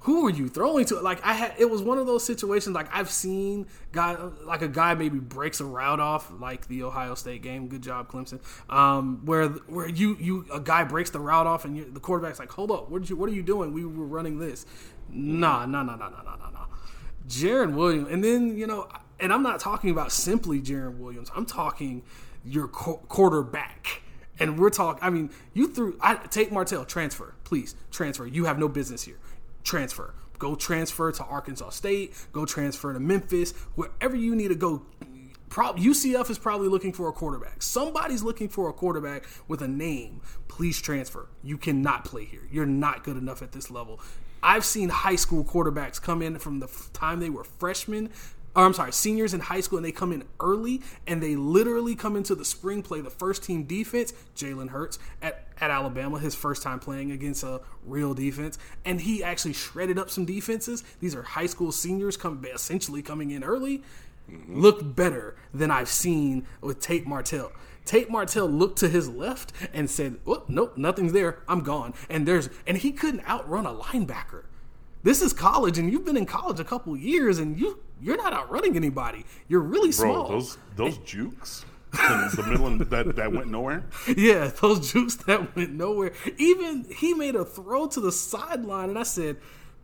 who 0.00 0.26
are 0.26 0.30
you 0.30 0.48
throwing 0.48 0.84
to? 0.86 1.00
Like 1.00 1.24
I 1.24 1.32
had, 1.32 1.54
it 1.58 1.70
was 1.70 1.80
one 1.80 1.96
of 1.96 2.06
those 2.06 2.24
situations. 2.24 2.74
Like 2.74 2.88
I've 2.92 3.10
seen 3.10 3.66
guy, 3.92 4.16
like 4.44 4.60
a 4.60 4.68
guy 4.68 4.94
maybe 4.94 5.20
breaks 5.20 5.60
a 5.60 5.64
route 5.64 6.00
off, 6.00 6.30
like 6.40 6.66
the 6.66 6.82
Ohio 6.82 7.14
State 7.14 7.40
game. 7.42 7.68
Good 7.68 7.82
job, 7.82 8.10
Clemson. 8.10 8.40
Um, 8.68 9.24
where 9.24 9.48
where 9.48 9.88
you 9.88 10.16
you 10.20 10.44
a 10.52 10.58
guy 10.58 10.82
breaks 10.84 11.10
the 11.10 11.20
route 11.20 11.46
off, 11.46 11.64
and 11.64 11.76
you, 11.76 11.88
the 11.90 12.00
quarterback's 12.00 12.40
like, 12.40 12.50
"Hold 12.50 12.72
up, 12.72 12.90
what 12.90 13.08
you 13.08 13.14
what 13.16 13.28
are 13.30 13.32
you 13.32 13.42
doing? 13.44 13.72
We 13.72 13.84
were 13.84 14.06
running 14.06 14.38
this." 14.40 14.66
Nah, 15.12 15.66
nah, 15.66 15.82
nah, 15.82 15.96
nah, 15.96 16.08
nah, 16.08 16.22
nah, 16.22 16.36
nah, 16.36 16.50
nah. 16.50 16.66
Jarren 17.28 17.74
Williams, 17.74 18.08
and 18.10 18.24
then 18.24 18.56
you 18.56 18.66
know, 18.66 18.88
and 19.20 19.32
I'm 19.32 19.42
not 19.42 19.60
talking 19.60 19.90
about 19.90 20.10
simply 20.12 20.60
Jarren 20.60 20.98
Williams. 20.98 21.30
I'm 21.34 21.46
talking 21.46 22.02
your 22.44 22.68
qu- 22.68 23.00
quarterback. 23.08 24.02
And 24.38 24.58
we're 24.58 24.70
talking. 24.70 25.04
I 25.04 25.10
mean, 25.10 25.30
you 25.52 25.68
threw. 25.68 25.96
I 26.00 26.14
take 26.14 26.50
Martell 26.50 26.84
transfer, 26.84 27.34
please 27.44 27.76
transfer. 27.90 28.26
You 28.26 28.46
have 28.46 28.58
no 28.58 28.66
business 28.66 29.02
here 29.04 29.18
transfer. 29.62 30.14
Go 30.38 30.54
transfer 30.56 31.12
to 31.12 31.24
Arkansas 31.24 31.70
State. 31.70 32.14
Go 32.32 32.44
transfer 32.44 32.92
to 32.92 32.98
Memphis. 32.98 33.52
Wherever 33.74 34.16
you 34.16 34.34
need 34.34 34.48
to 34.48 34.54
go. 34.54 34.82
Pro- 35.48 35.74
UCF 35.74 36.30
is 36.30 36.38
probably 36.38 36.68
looking 36.68 36.92
for 36.92 37.08
a 37.08 37.12
quarterback. 37.12 37.62
Somebody's 37.62 38.22
looking 38.22 38.48
for 38.48 38.70
a 38.70 38.72
quarterback 38.72 39.24
with 39.46 39.60
a 39.60 39.68
name. 39.68 40.22
Please 40.48 40.80
transfer. 40.80 41.28
You 41.44 41.58
cannot 41.58 42.04
play 42.06 42.24
here. 42.24 42.48
You're 42.50 42.66
not 42.66 43.04
good 43.04 43.18
enough 43.18 43.42
at 43.42 43.52
this 43.52 43.70
level. 43.70 44.00
I've 44.42 44.64
seen 44.64 44.88
high 44.88 45.16
school 45.16 45.44
quarterbacks 45.44 46.00
come 46.00 46.22
in 46.22 46.38
from 46.38 46.60
the 46.60 46.68
time 46.92 47.20
they 47.20 47.30
were 47.30 47.44
freshmen 47.44 48.10
or 48.54 48.64
I'm 48.64 48.74
sorry, 48.74 48.92
seniors 48.92 49.32
in 49.32 49.40
high 49.40 49.60
school, 49.60 49.78
and 49.78 49.84
they 49.84 49.92
come 49.92 50.12
in 50.12 50.24
early, 50.40 50.82
and 51.06 51.22
they 51.22 51.36
literally 51.36 51.94
come 51.94 52.16
into 52.16 52.34
the 52.34 52.44
spring 52.44 52.82
play 52.82 53.00
the 53.00 53.10
first 53.10 53.42
team 53.44 53.64
defense. 53.64 54.12
Jalen 54.36 54.68
Hurts 54.68 54.98
at, 55.22 55.46
at 55.60 55.70
Alabama, 55.70 56.18
his 56.18 56.34
first 56.34 56.62
time 56.62 56.78
playing 56.78 57.10
against 57.10 57.42
a 57.44 57.62
real 57.86 58.14
defense, 58.14 58.58
and 58.84 59.00
he 59.00 59.24
actually 59.24 59.54
shredded 59.54 59.98
up 59.98 60.10
some 60.10 60.24
defenses. 60.24 60.84
These 61.00 61.14
are 61.14 61.22
high 61.22 61.46
school 61.46 61.72
seniors 61.72 62.16
come 62.16 62.44
essentially 62.52 63.02
coming 63.02 63.30
in 63.30 63.42
early, 63.42 63.82
mm-hmm. 64.30 64.60
look 64.60 64.94
better 64.94 65.36
than 65.54 65.70
I've 65.70 65.88
seen 65.88 66.46
with 66.60 66.80
Tate 66.80 67.06
Martell. 67.06 67.52
Tate 67.84 68.10
Martell 68.10 68.48
looked 68.48 68.78
to 68.78 68.88
his 68.88 69.08
left 69.08 69.52
and 69.72 69.90
said, 69.90 70.18
"Oh, 70.26 70.44
nope, 70.48 70.76
nothing's 70.76 71.12
there. 71.12 71.42
I'm 71.48 71.60
gone." 71.60 71.94
And 72.08 72.26
there's 72.26 72.48
and 72.66 72.76
he 72.76 72.92
couldn't 72.92 73.28
outrun 73.28 73.66
a 73.66 73.74
linebacker. 73.74 74.44
This 75.02 75.20
is 75.20 75.32
college, 75.32 75.78
and 75.78 75.90
you've 75.90 76.04
been 76.04 76.16
in 76.16 76.26
college 76.26 76.60
a 76.60 76.64
couple 76.64 76.96
years, 76.96 77.38
and 77.38 77.58
you 77.58 77.80
you're 78.00 78.16
not 78.16 78.32
outrunning 78.32 78.76
anybody. 78.76 79.24
You're 79.48 79.60
really 79.60 79.92
small. 79.92 80.28
Bro, 80.28 80.38
those 80.38 80.58
those 80.76 80.98
jukes 80.98 81.64
the 81.92 82.44
middle 82.48 82.78
that 82.78 83.16
that 83.16 83.32
went 83.32 83.48
nowhere. 83.48 83.84
Yeah, 84.16 84.50
those 84.60 84.92
jukes 84.92 85.16
that 85.26 85.54
went 85.54 85.72
nowhere. 85.72 86.12
Even 86.38 86.86
he 86.96 87.14
made 87.14 87.34
a 87.34 87.44
throw 87.44 87.86
to 87.88 88.00
the 88.00 88.12
sideline, 88.12 88.90
and 88.90 88.98
I 88.98 89.02
said, 89.02 89.36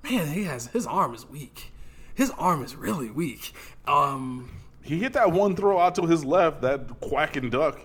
"Man, 0.03 0.29
he 0.29 0.45
has 0.45 0.69
his 0.69 0.87
arm 0.87 1.15
is 1.15 1.27
weak. 1.27 1.73
His 2.15 2.31
arm 2.39 2.63
is 2.65 2.77
really 2.77 3.11
weak." 3.11 3.53
Um, 3.87 4.51
he 4.83 4.99
hit 4.99 5.13
that 5.15 5.33
one 5.33 5.55
throw 5.55 5.79
out 5.79 5.95
to 5.97 6.07
his 6.07 6.25
left, 6.25 6.63
that 6.63 7.01
quack 7.01 7.37
and 7.37 7.51
duck. 7.51 7.79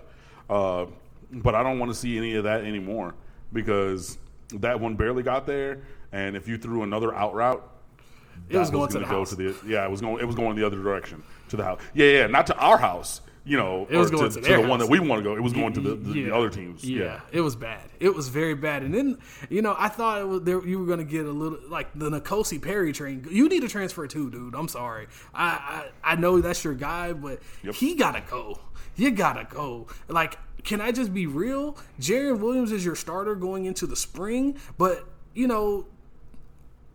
Uh, 0.48 0.86
but 1.30 1.54
I 1.54 1.62
don't 1.62 1.78
want 1.78 1.90
to 1.90 1.96
see 1.96 2.16
any 2.16 2.34
of 2.34 2.44
that 2.44 2.64
anymore 2.64 3.14
because 3.52 4.18
that 4.54 4.80
one 4.80 4.94
barely 4.96 5.22
got 5.22 5.46
there. 5.46 5.82
And 6.12 6.36
if 6.36 6.46
you 6.46 6.58
threw 6.58 6.82
another 6.82 7.14
out 7.14 7.34
route, 7.34 7.70
it 8.48 8.56
was 8.56 8.70
going 8.70 8.84
was 8.84 8.94
to 8.94 9.00
the 9.00 9.06
house. 9.06 9.30
To 9.30 9.36
the, 9.36 9.56
yeah, 9.66 9.84
it 9.84 9.90
was 9.90 10.00
going. 10.00 10.20
It 10.20 10.26
was 10.26 10.36
going 10.36 10.56
the 10.56 10.66
other 10.66 10.76
direction 10.76 11.22
to 11.48 11.56
the 11.56 11.64
house. 11.64 11.80
Yeah, 11.94 12.06
yeah, 12.06 12.26
not 12.26 12.46
to 12.48 12.56
our 12.56 12.78
house. 12.78 13.20
You 13.46 13.58
know, 13.58 13.86
it 13.90 13.98
was 13.98 14.10
going 14.10 14.30
to, 14.30 14.40
to, 14.40 14.48
to 14.48 14.62
the 14.62 14.68
one 14.68 14.78
that 14.78 14.88
we 14.88 14.98
want 15.00 15.22
to 15.22 15.22
go. 15.22 15.36
It 15.36 15.42
was 15.42 15.52
going 15.52 15.74
to 15.74 15.80
the, 15.80 15.94
the, 15.96 16.18
yeah. 16.18 16.26
the 16.26 16.34
other 16.34 16.48
teams. 16.48 16.82
Yeah. 16.82 17.04
yeah. 17.04 17.20
it 17.30 17.42
was 17.42 17.54
bad. 17.54 17.90
It 18.00 18.14
was 18.14 18.28
very 18.28 18.54
bad. 18.54 18.82
And 18.82 18.94
then 18.94 19.18
you 19.50 19.60
know, 19.60 19.76
I 19.78 19.88
thought 19.88 20.22
it 20.22 20.26
was 20.26 20.42
there, 20.42 20.66
you 20.66 20.78
were 20.78 20.86
going 20.86 20.98
to 20.98 21.04
get 21.04 21.26
a 21.26 21.30
little 21.30 21.58
like 21.68 21.88
the 21.94 22.08
N'Kosi 22.08 22.60
Perry 22.60 22.92
train. 22.92 23.26
You 23.30 23.48
need 23.50 23.60
to 23.60 23.68
transfer 23.68 24.06
too, 24.06 24.30
dude. 24.30 24.54
I'm 24.54 24.68
sorry. 24.68 25.08
I 25.34 25.90
I, 26.04 26.12
I 26.12 26.16
know 26.16 26.40
that's 26.40 26.64
your 26.64 26.74
guy, 26.74 27.12
but 27.12 27.40
yep. 27.62 27.74
he 27.74 27.96
gotta 27.96 28.22
go. 28.30 28.58
You 28.96 29.10
gotta 29.10 29.46
go. 29.48 29.86
Like, 30.08 30.38
can 30.62 30.80
I 30.80 30.92
just 30.92 31.12
be 31.12 31.26
real? 31.26 31.76
Jarren 32.00 32.38
Williams 32.38 32.72
is 32.72 32.84
your 32.84 32.94
starter 32.94 33.34
going 33.34 33.64
into 33.64 33.86
the 33.86 33.96
spring, 33.96 34.58
but 34.78 35.06
you 35.34 35.46
know 35.46 35.86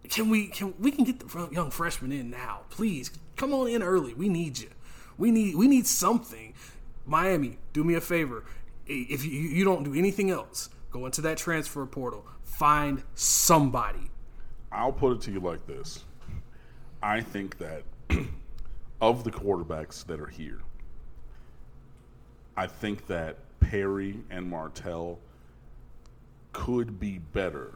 can 0.10 0.30
we 0.30 0.48
can 0.48 0.74
we 0.80 0.92
can 0.92 1.04
get 1.04 1.20
the 1.20 1.50
young 1.52 1.72
freshman 1.72 2.12
in 2.12 2.30
now? 2.30 2.62
Please 2.70 3.12
come 3.36 3.54
on 3.54 3.68
in 3.68 3.84
early. 3.84 4.14
We 4.14 4.28
need 4.28 4.58
you. 4.58 4.70
We 5.18 5.32
need 5.32 5.56
we 5.56 5.68
need 5.68 5.86
something. 5.86 6.54
Miami, 7.06 7.58
do 7.74 7.84
me 7.84 7.96
a 7.96 8.02
favor. 8.02 8.44
If 8.86 9.24
you, 9.24 9.32
you 9.32 9.64
don't 9.64 9.84
do 9.84 9.94
anything 9.94 10.32
else, 10.32 10.70
go 10.92 11.06
into 11.06 11.22
that 11.22 11.38
transfer 11.38 11.86
portal. 11.86 12.26
Find 12.44 13.04
somebody. 13.14 14.10
I'll 14.72 14.92
put 14.92 15.14
it 15.14 15.22
to 15.22 15.32
you 15.32 15.40
like 15.40 15.66
this. 15.68 16.04
I 17.02 17.22
think 17.22 17.58
that 17.60 17.84
of 19.02 19.24
the 19.24 19.32
quarterbacks 19.32 20.06
that 20.08 20.20
are 20.20 20.28
here, 20.28 20.62
I 22.60 22.68
think 22.68 23.08
that 23.08 23.38
Perry 23.62 24.20
and 24.30 24.50
Martell 24.50 25.18
could 26.52 27.00
be 27.00 27.20
better 27.20 27.76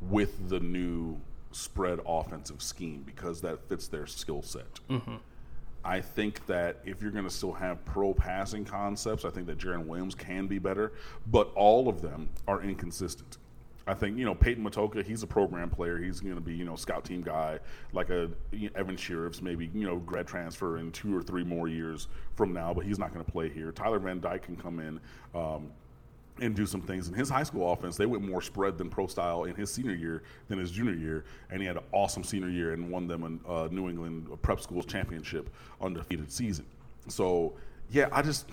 with 0.00 0.48
the 0.48 0.60
new 0.60 1.16
spread 1.50 1.98
offensive 2.06 2.62
scheme 2.62 3.02
because 3.04 3.40
that 3.40 3.68
fits 3.68 3.88
their 3.88 4.06
skill 4.06 4.42
set. 4.42 4.78
Mm-hmm. 4.88 5.16
I 5.84 6.00
think 6.00 6.46
that 6.46 6.82
if 6.84 7.02
you're 7.02 7.10
going 7.10 7.24
to 7.24 7.30
still 7.34 7.52
have 7.52 7.84
pro 7.84 8.14
passing 8.14 8.64
concepts, 8.64 9.24
I 9.24 9.30
think 9.30 9.48
that 9.48 9.58
Jarren 9.58 9.86
Williams 9.86 10.14
can 10.14 10.46
be 10.46 10.60
better, 10.60 10.92
but 11.26 11.52
all 11.56 11.88
of 11.88 12.00
them 12.00 12.28
are 12.46 12.62
inconsistent. 12.62 13.38
I 13.86 13.94
think 13.94 14.18
you 14.18 14.24
know 14.24 14.34
Peyton 14.34 14.64
Matocha. 14.64 15.04
He's 15.04 15.22
a 15.22 15.26
program 15.26 15.70
player. 15.70 15.98
He's 15.98 16.20
going 16.20 16.34
to 16.34 16.40
be 16.40 16.54
you 16.54 16.64
know 16.64 16.76
scout 16.76 17.04
team 17.04 17.22
guy 17.22 17.58
like 17.92 18.10
a 18.10 18.30
you 18.52 18.70
know, 18.70 18.80
Evan 18.80 18.96
Shirreffs, 18.96 19.42
maybe 19.42 19.70
you 19.74 19.86
know 19.86 19.96
grad 19.98 20.26
transfer 20.26 20.78
in 20.78 20.90
two 20.92 21.16
or 21.16 21.22
three 21.22 21.44
more 21.44 21.68
years 21.68 22.08
from 22.34 22.52
now, 22.52 22.72
but 22.72 22.84
he's 22.84 22.98
not 22.98 23.12
going 23.12 23.24
to 23.24 23.30
play 23.30 23.48
here. 23.48 23.72
Tyler 23.72 23.98
Van 23.98 24.20
Dyke 24.20 24.42
can 24.42 24.56
come 24.56 24.80
in. 24.80 25.00
Um, 25.34 25.70
and 26.40 26.56
do 26.56 26.66
some 26.66 26.80
things. 26.80 27.06
In 27.06 27.14
his 27.14 27.30
high 27.30 27.44
school 27.44 27.72
offense, 27.72 27.96
they 27.96 28.06
went 28.06 28.28
more 28.28 28.42
spread 28.42 28.76
than 28.76 28.90
pro 28.90 29.06
style 29.06 29.44
in 29.44 29.54
his 29.54 29.72
senior 29.72 29.94
year 29.94 30.24
than 30.48 30.58
his 30.58 30.70
junior 30.72 30.94
year, 30.94 31.24
and 31.50 31.60
he 31.60 31.66
had 31.66 31.76
an 31.76 31.84
awesome 31.92 32.24
senior 32.24 32.48
year 32.48 32.72
and 32.72 32.90
won 32.90 33.06
them 33.06 33.40
a 33.48 33.68
New 33.68 33.88
England 33.88 34.26
Prep 34.42 34.60
Schools 34.60 34.84
championship 34.84 35.48
undefeated 35.80 36.32
season. 36.32 36.66
So, 37.06 37.52
yeah, 37.90 38.08
I 38.10 38.22
just 38.22 38.48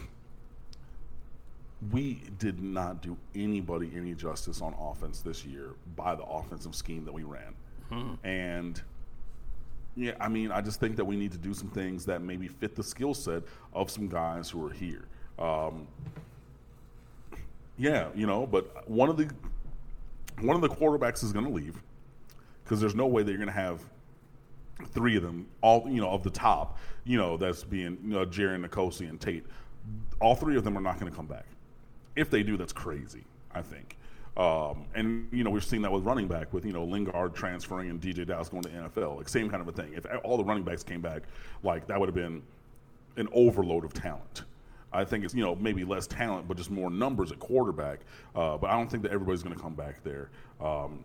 we 1.90 2.22
did 2.38 2.62
not 2.62 3.02
do 3.02 3.18
anybody 3.34 3.92
any 3.96 4.14
justice 4.14 4.62
on 4.62 4.76
offense 4.80 5.22
this 5.22 5.46
year 5.46 5.72
by 5.96 6.14
the 6.16 6.24
offensive 6.24 6.76
scheme 6.76 7.06
that 7.06 7.14
we 7.14 7.24
ran, 7.24 7.56
hmm. 7.90 8.14
and. 8.26 8.82
Yeah, 9.94 10.14
I 10.22 10.30
mean, 10.30 10.54
I 10.54 10.62
just 10.62 10.80
think 10.80 10.96
that 10.96 11.04
we 11.04 11.18
need 11.18 11.34
to 11.34 11.38
do 11.38 11.54
some 11.54 11.68
things 11.68 12.06
that 12.06 12.22
maybe 12.22 12.48
fit 12.48 12.78
the 12.78 12.84
skill 12.84 13.14
set 13.14 13.44
of 13.74 13.92
some 13.92 14.08
guys 14.08 14.50
who 14.50 14.66
are 14.66 14.72
here. 14.72 15.04
Um, 15.38 15.86
yeah, 17.78 18.08
you 18.16 18.26
know, 18.26 18.48
but 18.48 18.90
one 18.90 19.10
of 19.10 19.18
the 19.18 19.30
one 20.40 20.56
of 20.56 20.62
the 20.62 20.70
quarterbacks 20.70 21.24
is 21.24 21.34
going 21.34 21.46
to 21.46 21.52
leave 21.52 21.82
because 22.64 22.80
there's 22.80 22.96
no 22.96 23.08
way 23.08 23.24
that 23.24 23.30
you're 23.30 23.38
going 23.38 23.48
to 23.48 23.54
have 23.54 23.82
three 24.88 25.16
of 25.16 25.24
them 25.24 25.48
all 25.62 25.86
you 25.88 26.02
know 26.02 26.10
of 26.10 26.24
the 26.24 26.30
top 26.30 26.80
you 27.04 27.18
know 27.18 27.38
that's 27.38 27.64
being 27.64 27.98
you 28.04 28.14
know 28.14 28.26
N'Kosi 28.26 29.08
and 29.10 29.22
Tate 29.22 29.46
all 30.20 30.36
three 30.36 30.58
of 30.58 30.64
them 30.64 30.78
are 30.78 30.82
not 30.82 31.00
going 31.00 31.12
to 31.12 31.16
come 31.16 31.28
back 31.28 31.46
if 32.16 32.30
they 32.30 32.44
do 32.44 32.58
that's 32.58 32.74
crazy 32.74 33.24
I 33.54 33.62
think 33.62 33.98
um, 34.38 34.86
and 34.96 35.28
you 35.32 35.44
know 35.44 35.50
we've 35.50 35.64
seen 35.64 35.82
that 35.82 35.92
with 35.92 36.04
running 36.04 36.28
back 36.28 36.54
with 36.54 36.66
you 36.66 36.72
know 36.72 36.84
Lingard 36.84 37.36
transferring 37.36 37.90
and 37.90 38.00
DJ 38.00 38.26
Dallas 38.26 38.50
going 38.50 38.64
to 38.64 38.70
NFL 38.70 39.18
like 39.18 39.30
same 39.30 39.50
kind 39.50 39.62
of 39.62 39.68
a 39.68 39.72
thing 39.72 39.94
if 39.94 40.06
all 40.24 40.38
the 40.38 40.44
running 40.44 40.64
backs 40.64 40.84
came 40.84 41.02
back 41.02 41.24
like 41.64 41.88
that 41.88 42.00
would 42.00 42.08
have 42.08 42.16
been 42.16 42.42
an 43.18 43.28
overload 43.34 43.84
of 43.84 43.94
talent 43.94 44.44
I 44.94 45.06
think 45.06 45.24
it's 45.24 45.34
you 45.34 45.44
know 45.44 45.56
maybe 45.56 45.84
less 45.84 46.08
talent, 46.08 46.48
but 46.48 46.58
just 46.58 46.70
more 46.70 46.90
numbers 46.90 47.32
at 47.32 47.40
quarterback. 47.40 48.02
Uh, 48.36 48.58
but 48.58 48.70
I 48.70 48.74
don't 48.74 48.90
think 48.90 49.04
that 49.04 49.12
everybody's 49.12 49.44
going 49.44 49.56
to 49.56 49.62
come 49.62 49.74
back 49.74 50.04
there. 50.04 50.30
Um, 50.60 51.04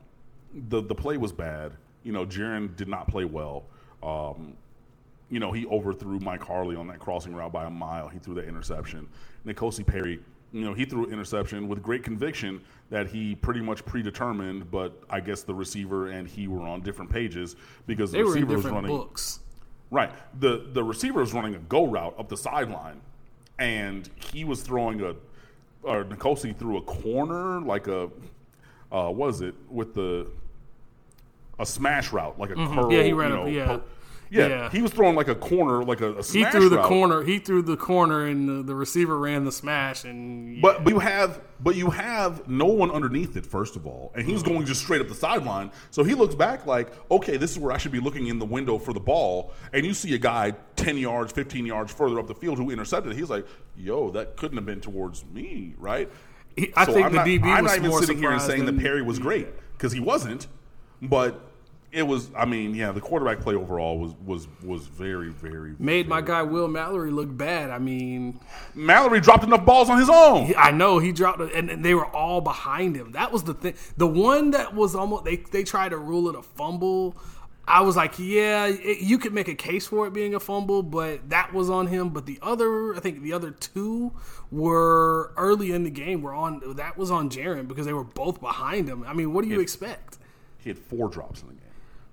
the 0.68 0.82
the 0.82 0.94
play 0.94 1.16
was 1.16 1.32
bad. 1.32 1.72
You 2.02 2.12
know, 2.12 2.26
Jarren 2.26 2.74
did 2.76 2.88
not 2.88 3.08
play 3.08 3.24
well. 3.24 3.64
Um, 4.02 4.54
you 5.28 5.40
know, 5.40 5.52
he 5.52 5.66
overthrew 5.66 6.20
Mike 6.20 6.42
Harley 6.42 6.76
on 6.76 6.86
that 6.88 6.98
crossing 6.98 7.34
route 7.34 7.52
by 7.52 7.64
a 7.64 7.70
mile. 7.70 8.08
He 8.08 8.18
threw 8.18 8.34
that 8.34 8.46
interception. 8.46 9.08
N'Kosi 9.44 9.84
Perry, 9.84 10.20
you 10.52 10.64
know, 10.64 10.74
he 10.74 10.84
threw 10.84 11.06
an 11.06 11.12
interception 11.12 11.68
with 11.68 11.82
great 11.82 12.02
conviction 12.02 12.60
that 12.90 13.08
he 13.08 13.34
pretty 13.34 13.60
much 13.60 13.84
predetermined, 13.84 14.70
but 14.70 15.02
I 15.10 15.20
guess 15.20 15.42
the 15.42 15.54
receiver 15.54 16.08
and 16.10 16.28
he 16.28 16.48
were 16.48 16.62
on 16.62 16.80
different 16.80 17.10
pages 17.10 17.56
because 17.86 18.12
the 18.12 18.18
they 18.18 18.24
receiver 18.24 18.56
was 18.56 18.64
running 18.64 18.90
books. 18.90 19.40
Right. 19.90 20.10
The 20.40 20.66
the 20.72 20.82
receiver 20.82 21.20
was 21.20 21.32
running 21.32 21.54
a 21.54 21.58
go 21.58 21.86
route 21.86 22.14
up 22.18 22.28
the 22.28 22.36
sideline 22.36 23.00
and 23.58 24.08
he 24.32 24.44
was 24.44 24.62
throwing 24.62 25.00
a 25.02 25.14
or 25.82 26.04
N'Kosi 26.04 26.56
threw 26.56 26.78
a 26.78 26.82
corner 26.82 27.60
like 27.60 27.86
a 27.86 28.10
uh, 28.92 29.10
was 29.10 29.40
it 29.40 29.54
with 29.68 29.94
the 29.94 30.26
a 31.58 31.66
smash 31.66 32.12
route 32.12 32.38
like 32.38 32.50
a 32.50 32.54
mm-hmm. 32.54 32.74
curl. 32.74 32.92
Yeah, 32.92 33.02
he 33.02 33.12
ran 33.12 33.30
you 33.30 33.36
know, 33.36 33.46
yeah. 33.46 33.78
Yeah, 34.28 34.46
Yeah. 34.48 34.70
he 34.70 34.82
was 34.82 34.90
throwing 34.90 35.14
like 35.14 35.28
a 35.28 35.34
corner, 35.36 35.84
like 35.84 36.00
a, 36.00 36.12
a 36.12 36.16
He 36.16 36.22
smash 36.22 36.52
threw 36.52 36.68
the 36.68 36.76
route. 36.78 36.86
corner. 36.88 37.22
He 37.22 37.38
threw 37.38 37.62
the 37.62 37.76
corner, 37.76 38.24
and 38.26 38.48
the, 38.48 38.62
the 38.64 38.74
receiver 38.74 39.16
ran 39.18 39.44
the 39.44 39.52
smash. 39.52 40.04
And 40.04 40.60
But 40.60 40.82
but 40.84 40.92
you 40.92 40.98
have 40.98 41.40
but 41.60 41.76
you 41.76 41.90
have 41.90 42.46
no 42.48 42.66
one 42.66 42.90
underneath 42.90 43.36
it 43.36 43.46
first 43.46 43.76
of 43.76 43.86
all, 43.86 44.10
and 44.14 44.24
Mm-hmm. 44.24 44.32
he's 44.32 44.42
going 44.42 44.66
just 44.66 44.82
straight 44.82 45.00
up 45.00 45.08
the 45.08 45.14
sideline. 45.14 45.70
So 45.90 46.02
he 46.04 46.14
looks 46.14 46.34
back 46.34 46.66
like, 46.66 46.88
okay, 47.10 47.36
this 47.36 47.52
is 47.52 47.58
where 47.58 47.72
I 47.72 47.78
should 47.78 47.92
be 47.92 48.00
looking 48.00 48.26
in 48.26 48.38
the 48.38 48.44
window 48.44 48.78
for 48.78 48.92
the 48.92 49.00
ball, 49.00 49.52
and 49.72 49.86
you 49.86 49.94
see 49.94 50.14
a 50.14 50.18
guy 50.18 50.54
ten 50.74 50.98
yards, 50.98 51.32
fifteen 51.32 51.64
yards 51.64 51.92
further 51.92 52.18
up 52.18 52.26
the 52.26 52.34
field 52.34 52.58
who 52.58 52.70
intercepted. 52.70 53.12
it. 53.12 53.16
He's 53.18 53.30
like, 53.30 53.46
yo, 53.76 54.10
that 54.10 54.36
couldn't 54.36 54.56
have 54.58 54.66
been 54.66 54.80
towards 54.80 55.24
me, 55.24 55.74
right? 55.78 56.10
He- 56.56 56.72
I 56.76 56.84
think 56.84 57.06
I'm 57.06 57.12
the 57.12 57.18
not, 57.18 57.26
DB 57.26 57.42
I'm 57.44 57.62
was 57.64 57.72
not 57.72 57.78
even 57.78 57.90
more 57.90 58.00
sitting 58.00 58.18
here 58.18 58.32
and 58.32 58.42
saying 58.42 58.64
that 58.64 58.78
Perry 58.78 59.02
was 59.02 59.18
great 59.18 59.46
because 59.78 59.92
he 59.92 60.00
wasn't, 60.00 60.48
but. 61.00 61.45
It 61.96 62.06
was. 62.06 62.28
I 62.36 62.44
mean, 62.44 62.74
yeah. 62.74 62.92
The 62.92 63.00
quarterback 63.00 63.40
play 63.40 63.54
overall 63.54 63.98
was 63.98 64.12
was 64.22 64.48
was 64.62 64.86
very, 64.86 65.30
very. 65.30 65.74
made 65.78 66.06
my 66.06 66.20
guy 66.20 66.42
Will 66.42 66.68
Mallory 66.68 67.10
look 67.10 67.34
bad. 67.34 67.70
I 67.70 67.78
mean, 67.78 68.38
Mallory 68.74 69.18
dropped 69.18 69.44
enough 69.44 69.64
balls 69.64 69.88
on 69.88 69.98
his 69.98 70.10
own. 70.10 70.52
I 70.58 70.72
know 70.72 70.98
he 70.98 71.10
dropped, 71.10 71.40
and, 71.40 71.70
and 71.70 71.82
they 71.82 71.94
were 71.94 72.04
all 72.04 72.42
behind 72.42 72.96
him. 72.96 73.12
That 73.12 73.32
was 73.32 73.44
the 73.44 73.54
thing. 73.54 73.72
The 73.96 74.06
one 74.06 74.50
that 74.50 74.74
was 74.74 74.94
almost 74.94 75.24
they 75.24 75.36
they 75.36 75.64
tried 75.64 75.88
to 75.88 75.96
rule 75.96 76.28
it 76.28 76.34
a 76.34 76.42
fumble. 76.42 77.16
I 77.66 77.80
was 77.80 77.96
like, 77.96 78.18
yeah, 78.18 78.66
it, 78.66 79.00
you 79.00 79.16
could 79.16 79.32
make 79.32 79.48
a 79.48 79.54
case 79.54 79.86
for 79.86 80.06
it 80.06 80.12
being 80.12 80.34
a 80.34 80.40
fumble, 80.40 80.82
but 80.82 81.30
that 81.30 81.54
was 81.54 81.70
on 81.70 81.86
him. 81.86 82.10
But 82.10 82.26
the 82.26 82.38
other, 82.42 82.94
I 82.94 83.00
think 83.00 83.22
the 83.22 83.32
other 83.32 83.52
two 83.52 84.12
were 84.50 85.32
early 85.38 85.72
in 85.72 85.82
the 85.82 85.90
game. 85.90 86.20
Were 86.20 86.34
on 86.34 86.74
that 86.76 86.98
was 86.98 87.10
on 87.10 87.30
Jarren 87.30 87.66
because 87.66 87.86
they 87.86 87.94
were 87.94 88.04
both 88.04 88.38
behind 88.38 88.86
him. 88.86 89.02
I 89.04 89.14
mean, 89.14 89.32
what 89.32 89.44
do 89.44 89.50
you 89.50 89.60
expect? 89.60 90.18
He 90.58 90.68
had 90.68 90.78
four 90.78 91.08
drops 91.08 91.40
in 91.40 91.48
the 91.48 91.54
game. 91.54 91.65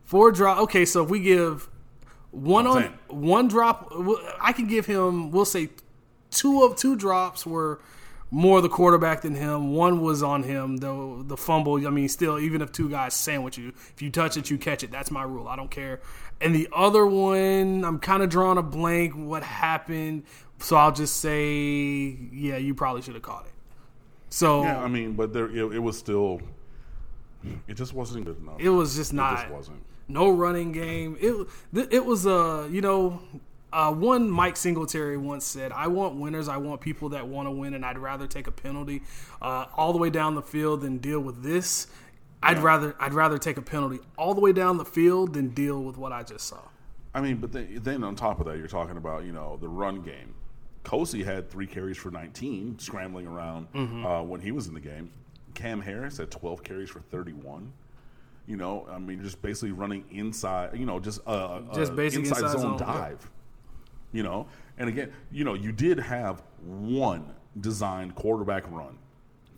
Four 0.06 0.32
drop. 0.32 0.60
Okay, 0.60 0.86
so 0.86 1.04
if 1.04 1.10
we 1.10 1.20
give 1.20 1.70
one 2.32 2.68
on 2.68 2.84
one 3.08 3.48
drop, 3.48 3.92
I 4.42 4.54
can 4.54 4.68
give 4.68 4.86
him. 4.86 5.32
We'll 5.32 5.46
say 5.46 5.70
two 6.32 6.64
of 6.64 6.76
two 6.76 6.96
drops 6.96 7.46
were 7.46 7.80
more 8.32 8.62
the 8.62 8.70
quarterback 8.70 9.22
than 9.22 9.36
him. 9.36 9.74
One 9.74 10.02
was 10.02 10.24
on 10.24 10.44
him. 10.44 10.78
The 10.78 11.24
the 11.26 11.38
fumble. 11.38 11.86
I 11.86 11.90
mean, 11.90 12.10
still, 12.10 12.40
even 12.40 12.62
if 12.62 12.72
two 12.72 12.90
guys 12.90 13.14
sandwich 13.14 13.58
you, 13.58 13.70
if 13.94 14.02
you 14.02 14.10
touch 14.10 14.38
it, 14.38 14.50
you 14.50 14.58
catch 14.58 14.84
it. 14.84 14.92
That's 14.92 15.12
my 15.12 15.24
rule. 15.24 15.48
I 15.48 15.56
don't 15.56 15.72
care. 15.72 16.02
And 16.42 16.54
the 16.54 16.68
other 16.74 17.06
one, 17.06 17.86
I'm 17.86 18.00
kind 18.00 18.22
of 18.24 18.30
drawing 18.30 18.58
a 18.58 18.64
blank. 18.64 19.14
What 19.14 19.44
happened? 19.44 20.24
So 20.60 20.76
I'll 20.76 20.92
just 20.92 21.18
say, 21.18 22.18
yeah, 22.32 22.58
you 22.58 22.74
probably 22.74 23.02
should 23.02 23.14
have 23.14 23.24
caught 23.24 23.46
it. 23.46 23.52
So 24.30 24.64
Yeah, 24.64 24.82
I 24.82 24.88
mean, 24.88 25.14
but 25.14 25.32
there 25.34 25.46
it, 25.46 25.76
it 25.76 25.80
was 25.80 25.98
still. 25.98 26.42
It 27.68 27.74
just 27.74 27.94
wasn't 27.94 28.26
good 28.26 28.40
enough. 28.40 28.60
it 28.60 28.70
was 28.70 28.96
just 28.96 29.14
not. 29.14 29.34
It 29.34 29.42
just 29.44 29.52
wasn't. 29.54 29.84
No 30.08 30.30
running 30.30 30.72
game. 30.72 31.18
It 31.20 31.48
th- 31.74 31.88
it 31.92 32.06
was 32.06 32.26
uh 32.28 32.68
you 32.72 32.82
know 32.82 33.20
uh, 33.72 33.92
one 33.92 34.30
Mike 34.30 34.56
Singletary 34.56 35.18
once 35.18 35.46
said, 35.46 35.72
"I 35.72 35.88
want 35.88 36.16
winners. 36.16 36.48
I 36.48 36.58
want 36.58 36.80
people 36.82 37.10
that 37.10 37.28
want 37.28 37.48
to 37.48 37.52
win, 37.52 37.74
and 37.74 37.84
I'd 37.84 37.98
rather 37.98 38.28
take 38.28 38.46
a 38.46 38.52
penalty 38.52 39.02
uh, 39.42 39.66
all 39.76 39.92
the 39.94 39.98
way 39.98 40.12
down 40.12 40.36
the 40.36 40.44
field 40.44 40.82
than 40.82 41.00
deal 41.00 41.20
with 41.20 41.42
this. 41.42 41.88
I'd 42.44 42.60
rather 42.60 42.96
I'd 43.00 43.14
rather 43.14 43.38
take 43.40 43.58
a 43.58 43.62
penalty 43.64 44.00
all 44.18 44.36
the 44.36 44.42
way 44.42 44.54
down 44.54 44.78
the 44.78 44.86
field 44.86 45.34
than 45.34 45.50
deal 45.50 45.82
with 45.82 45.98
what 45.98 46.12
I 46.12 46.22
just 46.24 46.46
saw." 46.48 46.60
I 47.16 47.22
mean, 47.22 47.38
but 47.38 47.52
then, 47.52 47.80
then 47.82 48.04
on 48.04 48.16
top 48.16 48.40
of 48.40 48.46
that, 48.46 48.58
you're 48.60 48.68
talking 48.68 48.98
about 48.98 49.24
you 49.26 49.32
know 49.32 49.58
the 49.60 49.70
run 49.70 50.02
game. 50.02 50.36
Kosi 50.84 51.24
had 51.26 51.50
three 51.50 51.66
carries 51.66 51.98
for 51.98 52.12
19, 52.12 52.78
scrambling 52.78 53.26
around 53.26 53.72
Mm-hmm. 53.74 54.06
uh, 54.06 54.22
when 54.22 54.42
he 54.42 54.52
was 54.52 54.68
in 54.68 54.74
the 54.76 54.82
game. 54.82 55.10
Cam 55.56 55.82
Harris 55.82 56.18
had 56.18 56.30
12 56.30 56.64
carries 56.64 56.90
for 56.90 57.00
31. 57.00 57.72
You 58.46 58.58
know, 58.58 58.86
I 58.92 59.00
mean, 59.00 59.22
just 59.24 59.42
basically 59.42 59.72
running 59.72 60.04
inside. 60.12 60.78
You 60.78 60.86
know, 60.86 61.00
just 61.00 61.22
uh, 61.26 61.62
Just 61.74 61.94
uh, 61.94 61.96
basic 61.96 62.20
inside, 62.22 62.44
inside 62.44 62.52
zone 62.60 62.78
zone, 62.78 62.78
yeah. 62.80 62.86
dive. 62.94 63.30
You 64.12 64.24
know, 64.24 64.48
and 64.78 64.90
again, 64.90 65.12
you 65.32 65.44
know, 65.44 65.54
you 65.54 65.72
did 65.72 65.98
have 66.00 66.44
one 66.64 67.26
designed 67.62 68.16
quarterback 68.16 68.70
run 68.72 68.98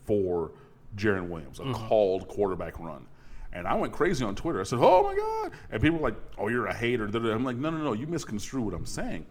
for 0.06 0.52
Jarren 0.96 1.30
Williams, 1.30 1.60
a 1.60 1.64
Mm-hmm. 1.64 1.74
called 1.88 2.28
quarterback 2.28 2.80
run. 2.80 3.06
And 3.54 3.68
I 3.68 3.74
went 3.76 3.92
crazy 3.94 4.24
on 4.24 4.36
Twitter. 4.36 4.60
I 4.60 4.64
said, 4.64 4.80
"Oh 4.82 5.02
my 5.04 5.16
god!" 5.16 5.52
And 5.72 5.82
people 5.82 5.98
were 6.00 6.10
like, 6.10 6.18
"Oh, 6.38 6.48
you're 6.50 6.68
a 6.68 6.74
hater." 6.74 7.06
I'm 7.06 7.44
like, 7.44 7.56
"No, 7.58 7.70
no, 7.70 7.78
no. 7.80 7.94
You 7.94 8.06
misconstrue 8.06 8.62
what 8.62 8.74
I'm 8.74 8.86
saying. 8.86 9.26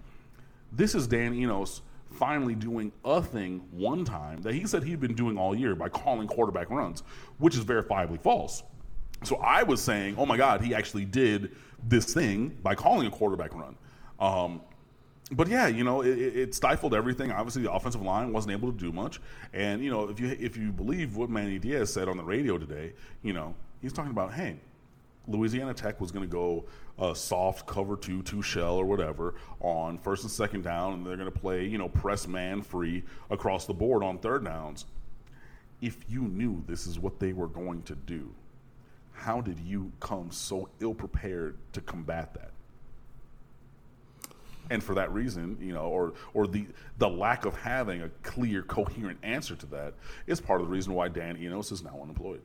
This 0.73 0.95
is 0.95 1.07
Dan 1.07 1.33
Enos 1.35 1.83
finally 2.11 2.55
doing 2.55 2.91
a 3.05 3.21
thing 3.23 3.63
one 3.71 4.05
time 4.05 4.41
that 4.43 4.55
he 4.55 4.67
said 4.67 4.83
he'd 4.83 5.01
been 5.01 5.15
doing 5.15 5.37
all 5.39 5.55
year 5.55 5.75
by 5.75 5.89
calling 5.89 6.27
quarterback 6.27 6.71
runs, 6.71 7.03
which 7.39 7.55
is 7.57 7.65
verifiably 7.65 8.21
false. 8.21 8.63
So 9.25 9.37
I 9.37 9.63
was 9.63 9.81
saying, 9.81 10.17
"Oh 10.19 10.27
my 10.27 10.37
god, 10.37 10.61
he 10.61 10.75
actually 10.75 11.05
did 11.05 11.53
this 11.87 12.13
thing 12.13 12.57
by 12.63 12.75
calling 12.75 13.07
a 13.07 13.11
quarterback 13.11 13.55
run." 13.55 13.77
Um, 14.21 14.61
but 15.33 15.49
yeah, 15.49 15.67
you 15.67 15.85
know, 15.85 16.03
it, 16.03 16.19
it 16.19 16.55
stifled 16.55 16.95
everything. 16.95 17.33
Obviously, 17.33 17.63
the 17.63 17.73
offensive 17.73 18.03
line 18.03 18.33
wasn't 18.33 18.53
able 18.53 18.71
to 18.71 18.79
do 18.79 18.93
much. 18.93 19.21
And 19.53 19.83
you 19.83 19.91
know, 19.91 20.09
if 20.09 20.21
you 20.21 20.37
if 20.39 20.57
you 20.57 20.73
believe 20.73 21.17
what 21.17 21.31
Manny 21.31 21.59
Diaz 21.59 21.93
said 21.93 22.09
on 22.09 22.17
the 22.17 22.25
radio 22.25 22.59
today, 22.59 22.93
you 23.23 23.33
know, 23.33 23.55
he's 23.81 23.93
talking 23.93 24.11
about, 24.11 24.33
hey, 24.33 24.57
Louisiana 25.27 25.73
Tech 25.73 26.01
was 26.01 26.11
going 26.11 26.25
to 26.25 26.31
go 26.31 26.65
uh, 26.99 27.15
soft 27.15 27.67
cover 27.67 27.97
two, 27.97 28.23
two 28.23 28.43
shell 28.43 28.77
or 28.77 28.85
whatever 28.85 29.35
on 29.61 29.99
first 29.99 30.23
and 30.23 30.31
second 30.31 30.63
down, 30.63 30.95
and 30.95 31.07
they're 31.07 31.17
going 31.17 31.31
to 31.31 31.39
play, 31.39 31.67
you 31.67 31.79
know, 31.79 31.89
press 31.89 32.29
man 32.29 32.63
free 32.63 33.03
across 33.31 33.67
the 33.67 33.75
board 33.75 34.03
on 34.03 34.19
third 34.19 34.45
downs. 34.45 34.87
If 35.81 35.99
you 36.09 36.23
knew 36.23 36.63
this 36.67 36.87
is 36.87 36.99
what 36.99 37.19
they 37.19 37.33
were 37.33 37.49
going 37.49 37.83
to 37.83 37.95
do, 37.95 38.33
how 39.15 39.41
did 39.41 39.59
you 39.59 39.93
come 40.01 40.31
so 40.31 40.69
ill 40.81 40.95
prepared 40.95 41.57
to 41.73 41.81
combat 41.81 42.35
that? 42.35 42.51
and 44.71 44.83
for 44.83 44.95
that 44.95 45.13
reason, 45.13 45.59
you 45.61 45.73
know, 45.73 45.83
or 45.83 46.15
or 46.33 46.47
the 46.47 46.67
the 46.99 47.09
lack 47.09 47.45
of 47.45 47.55
having 47.57 48.03
a 48.03 48.09
clear, 48.23 48.63
coherent 48.63 49.19
answer 49.23 49.55
to 49.57 49.67
that 49.67 49.95
is 50.27 50.41
part 50.41 50.61
of 50.61 50.67
the 50.67 50.73
reason 50.73 50.95
why 50.95 51.09
Dan 51.09 51.37
Enos 51.37 51.73
is 51.73 51.83
now 51.83 51.99
unemployed. 52.03 52.41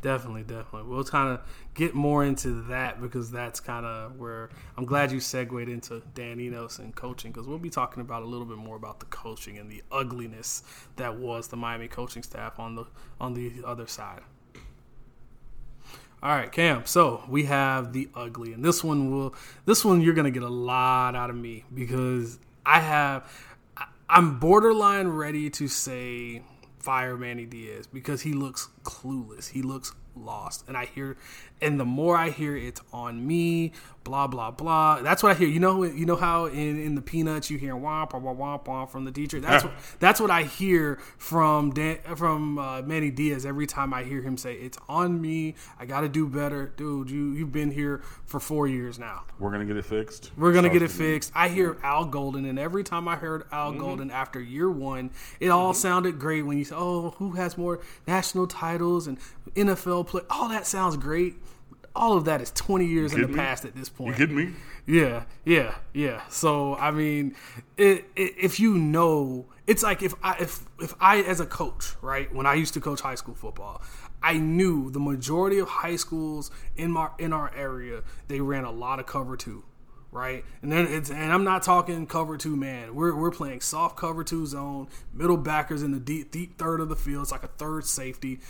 Definitely, 0.00 0.44
definitely. 0.44 0.84
We'll 0.84 1.04
kind 1.04 1.34
of 1.34 1.40
get 1.74 1.94
more 1.94 2.24
into 2.24 2.62
that 2.68 3.02
because 3.02 3.30
that's 3.30 3.60
kind 3.60 3.84
of 3.84 4.16
where 4.16 4.48
I'm 4.76 4.86
glad 4.86 5.12
you 5.12 5.20
segued 5.20 5.68
into 5.68 6.02
Dan 6.14 6.40
Enos 6.40 6.78
and 6.78 6.94
coaching 6.94 7.32
because 7.32 7.46
we'll 7.46 7.58
be 7.58 7.68
talking 7.68 8.00
about 8.00 8.22
a 8.22 8.26
little 8.26 8.46
bit 8.46 8.56
more 8.56 8.76
about 8.76 9.00
the 9.00 9.06
coaching 9.06 9.58
and 9.58 9.70
the 9.70 9.82
ugliness 9.92 10.62
that 10.96 11.18
was 11.18 11.48
the 11.48 11.56
Miami 11.56 11.88
coaching 11.88 12.22
staff 12.22 12.58
on 12.58 12.76
the 12.76 12.84
on 13.20 13.34
the 13.34 13.62
other 13.64 13.86
side. 13.86 14.22
All 16.20 16.30
right, 16.30 16.50
Cam. 16.50 16.84
So 16.84 17.22
we 17.28 17.44
have 17.44 17.92
the 17.92 18.08
ugly, 18.14 18.52
and 18.52 18.64
this 18.64 18.82
one 18.82 19.12
will. 19.12 19.34
This 19.66 19.84
one 19.84 20.00
you're 20.00 20.14
gonna 20.14 20.32
get 20.32 20.42
a 20.42 20.48
lot 20.48 21.14
out 21.14 21.30
of 21.30 21.36
me 21.36 21.64
because 21.72 22.38
I 22.66 22.80
have. 22.80 23.30
I'm 24.10 24.40
borderline 24.40 25.08
ready 25.08 25.50
to 25.50 25.68
say 25.68 26.42
fire 26.78 27.16
Manny 27.16 27.44
Diaz 27.44 27.86
because 27.86 28.22
he 28.22 28.32
looks 28.32 28.68
clueless. 28.82 29.50
He 29.50 29.62
looks 29.62 29.94
lost, 30.16 30.64
and 30.66 30.76
I 30.76 30.86
hear, 30.86 31.16
and 31.60 31.78
the 31.78 31.84
more 31.84 32.16
I 32.16 32.30
hear 32.30 32.56
it's 32.56 32.80
on 32.92 33.26
me, 33.26 33.72
blah 34.04 34.26
blah 34.26 34.50
blah. 34.50 35.02
That's 35.02 35.22
what 35.22 35.32
I 35.32 35.34
hear. 35.38 35.48
You 35.48 35.60
know, 35.60 35.84
you 35.84 36.06
know 36.06 36.16
how 36.16 36.46
in, 36.46 36.80
in 36.82 36.94
the 36.94 37.02
peanuts 37.02 37.50
you 37.50 37.58
hear 37.58 37.74
womp 37.74 38.10
womp 38.10 38.36
womp 38.36 38.64
womp 38.64 38.90
from 38.90 39.04
the 39.04 39.12
teacher. 39.12 39.40
That's 39.40 39.64
what, 39.64 39.72
that's 39.98 40.20
what 40.20 40.30
I 40.30 40.42
hear 40.44 40.98
from 41.18 41.70
Dan, 41.72 41.98
from 42.16 42.58
uh, 42.58 42.82
Manny 42.82 43.10
Diaz 43.10 43.44
every 43.46 43.66
time 43.66 43.92
I 43.94 44.04
hear 44.04 44.22
him 44.22 44.36
say 44.36 44.54
it's 44.54 44.78
on 44.88 45.20
me. 45.20 45.54
I 45.78 45.84
got 45.86 46.00
to 46.00 46.08
do 46.08 46.26
better, 46.26 46.72
dude. 46.76 47.10
You 47.10 47.32
you've 47.32 47.52
been 47.52 47.70
here 47.70 48.02
for 48.24 48.40
four 48.40 48.66
years 48.66 48.98
now. 48.98 49.24
We're 49.38 49.52
gonna 49.52 49.64
get 49.64 49.76
it 49.76 49.84
fixed. 49.84 50.30
We're 50.36 50.52
gonna 50.52 50.68
get 50.70 50.82
it 50.82 50.90
fixed. 50.90 51.32
I 51.34 51.48
hear 51.48 51.76
Al 51.82 52.06
Golden, 52.06 52.44
and 52.44 52.58
every 52.58 52.84
time 52.84 53.06
I 53.08 53.16
heard 53.16 53.44
Al 53.52 53.68
Mm-hmm. 53.68 53.80
Golden 53.80 54.10
after 54.10 54.40
year 54.40 54.70
one, 54.70 55.10
it 55.40 55.48
all 55.48 55.74
sounded 55.74 56.18
great. 56.18 56.42
When 56.42 56.56
you 56.58 56.64
say, 56.64 56.74
"Oh, 56.76 57.10
who 57.18 57.32
has 57.32 57.58
more 57.58 57.80
national 58.06 58.46
titles 58.46 59.06
and 59.06 59.18
NFL 59.54 60.06
play?" 60.06 60.22
All 60.30 60.48
that 60.48 60.66
sounds 60.66 60.96
great. 60.96 61.36
All 61.94 62.16
of 62.16 62.24
that 62.26 62.40
is 62.40 62.50
twenty 62.52 62.86
years 62.86 63.12
in 63.12 63.22
the 63.22 63.28
me? 63.28 63.34
past 63.34 63.64
at 63.64 63.74
this 63.74 63.88
point. 63.88 64.18
You 64.18 64.26
kidding 64.26 64.36
me? 64.36 64.52
Yeah, 64.86 65.24
yeah, 65.44 65.74
yeah. 65.92 66.22
So 66.28 66.76
I 66.76 66.90
mean, 66.90 67.34
it, 67.76 68.06
it, 68.16 68.34
if 68.38 68.60
you 68.60 68.74
know, 68.74 69.46
it's 69.66 69.82
like 69.82 70.02
if 70.02 70.14
I 70.22 70.36
if 70.38 70.64
if 70.80 70.94
I 71.00 71.22
as 71.22 71.40
a 71.40 71.46
coach, 71.46 71.94
right? 72.00 72.32
When 72.34 72.46
I 72.46 72.54
used 72.54 72.74
to 72.74 72.80
coach 72.80 73.00
high 73.00 73.16
school 73.16 73.34
football, 73.34 73.82
I 74.22 74.38
knew 74.38 74.90
the 74.90 75.00
majority 75.00 75.58
of 75.58 75.68
high 75.68 75.96
schools 75.96 76.50
in 76.76 76.90
my 76.92 77.10
in 77.18 77.32
our 77.32 77.54
area 77.54 78.02
they 78.28 78.40
ran 78.40 78.64
a 78.64 78.70
lot 78.70 78.98
of 78.98 79.06
cover 79.06 79.36
two, 79.36 79.64
right? 80.10 80.44
And 80.62 80.72
then 80.72 80.86
it's 80.86 81.10
and 81.10 81.32
I'm 81.32 81.44
not 81.44 81.62
talking 81.62 82.06
cover 82.06 82.36
two 82.36 82.56
man. 82.56 82.94
We're 82.94 83.14
we're 83.14 83.30
playing 83.30 83.60
soft 83.60 83.96
cover 83.96 84.24
two 84.24 84.46
zone, 84.46 84.88
middle 85.12 85.36
backers 85.36 85.82
in 85.82 85.92
the 85.92 86.00
deep 86.00 86.30
deep 86.30 86.58
third 86.58 86.80
of 86.80 86.88
the 86.88 86.96
field. 86.96 87.22
It's 87.22 87.32
like 87.32 87.44
a 87.44 87.48
third 87.48 87.84
safety 87.84 88.40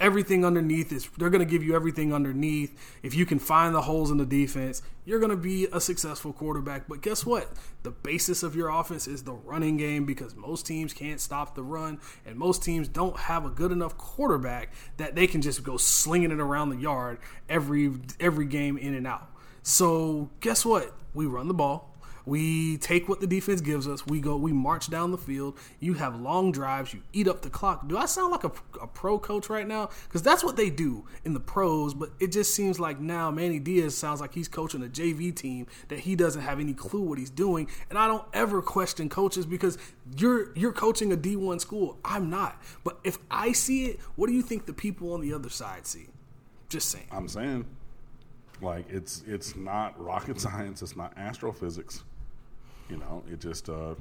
everything 0.00 0.44
underneath 0.44 0.90
is 0.92 1.08
they're 1.18 1.30
going 1.30 1.46
to 1.46 1.50
give 1.50 1.62
you 1.62 1.76
everything 1.76 2.12
underneath. 2.12 2.76
If 3.02 3.14
you 3.14 3.26
can 3.26 3.38
find 3.38 3.74
the 3.74 3.82
holes 3.82 4.10
in 4.10 4.16
the 4.16 4.26
defense, 4.26 4.82
you're 5.04 5.20
going 5.20 5.30
to 5.30 5.36
be 5.36 5.68
a 5.72 5.80
successful 5.80 6.32
quarterback. 6.32 6.88
But 6.88 7.02
guess 7.02 7.24
what? 7.26 7.52
The 7.82 7.90
basis 7.90 8.42
of 8.42 8.56
your 8.56 8.70
offense 8.70 9.06
is 9.06 9.22
the 9.22 9.34
running 9.34 9.76
game 9.76 10.06
because 10.06 10.34
most 10.34 10.66
teams 10.66 10.92
can't 10.92 11.20
stop 11.20 11.54
the 11.54 11.62
run 11.62 12.00
and 12.26 12.36
most 12.36 12.64
teams 12.64 12.88
don't 12.88 13.16
have 13.16 13.44
a 13.44 13.50
good 13.50 13.72
enough 13.72 13.96
quarterback 13.98 14.72
that 14.96 15.14
they 15.14 15.26
can 15.26 15.42
just 15.42 15.62
go 15.62 15.76
slinging 15.76 16.30
it 16.30 16.40
around 16.40 16.70
the 16.70 16.76
yard 16.76 17.18
every 17.48 17.92
every 18.18 18.46
game 18.46 18.78
in 18.78 18.94
and 18.94 19.06
out. 19.06 19.28
So 19.62 20.30
guess 20.40 20.64
what? 20.64 20.94
We 21.12 21.26
run 21.26 21.48
the 21.48 21.54
ball. 21.54 21.89
We 22.30 22.76
take 22.76 23.08
what 23.08 23.18
the 23.18 23.26
defense 23.26 23.60
gives 23.60 23.88
us. 23.88 24.06
We 24.06 24.20
go. 24.20 24.36
We 24.36 24.52
march 24.52 24.88
down 24.88 25.10
the 25.10 25.18
field. 25.18 25.58
You 25.80 25.94
have 25.94 26.20
long 26.20 26.52
drives. 26.52 26.94
You 26.94 27.02
eat 27.12 27.26
up 27.26 27.42
the 27.42 27.50
clock. 27.50 27.88
Do 27.88 27.98
I 27.98 28.06
sound 28.06 28.30
like 28.30 28.44
a, 28.44 28.52
a 28.80 28.86
pro 28.86 29.18
coach 29.18 29.50
right 29.50 29.66
now? 29.66 29.90
Because 30.04 30.22
that's 30.22 30.44
what 30.44 30.56
they 30.56 30.70
do 30.70 31.04
in 31.24 31.34
the 31.34 31.40
pros. 31.40 31.92
But 31.92 32.10
it 32.20 32.30
just 32.30 32.54
seems 32.54 32.78
like 32.78 33.00
now 33.00 33.32
Manny 33.32 33.58
Diaz 33.58 33.98
sounds 33.98 34.20
like 34.20 34.32
he's 34.32 34.46
coaching 34.46 34.80
a 34.84 34.86
JV 34.86 35.34
team 35.34 35.66
that 35.88 35.98
he 35.98 36.14
doesn't 36.14 36.42
have 36.42 36.60
any 36.60 36.72
clue 36.72 37.00
what 37.00 37.18
he's 37.18 37.30
doing. 37.30 37.68
And 37.88 37.98
I 37.98 38.06
don't 38.06 38.24
ever 38.32 38.62
question 38.62 39.08
coaches 39.08 39.44
because 39.44 39.76
you're 40.16 40.56
you're 40.56 40.70
coaching 40.70 41.12
a 41.12 41.16
D1 41.16 41.60
school. 41.60 41.98
I'm 42.04 42.30
not. 42.30 42.62
But 42.84 43.00
if 43.02 43.18
I 43.28 43.50
see 43.50 43.86
it, 43.86 44.00
what 44.14 44.28
do 44.28 44.34
you 44.34 44.42
think 44.42 44.66
the 44.66 44.72
people 44.72 45.14
on 45.14 45.20
the 45.20 45.34
other 45.34 45.50
side 45.50 45.84
see? 45.84 46.06
Just 46.68 46.90
saying. 46.90 47.08
I'm 47.10 47.26
saying, 47.26 47.66
like 48.62 48.88
it's 48.88 49.24
it's 49.26 49.56
not 49.56 50.00
rocket 50.00 50.40
science. 50.46 50.80
It's 50.80 50.94
not 50.94 51.12
astrophysics. 51.18 52.04
You 52.90 52.96
know, 52.96 53.22
it 53.30 53.40
just 53.40 53.68
uh, 53.68 53.94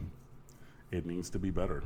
it 0.91 1.05
needs 1.05 1.29
to 1.31 1.39
be 1.39 1.51
better. 1.51 1.83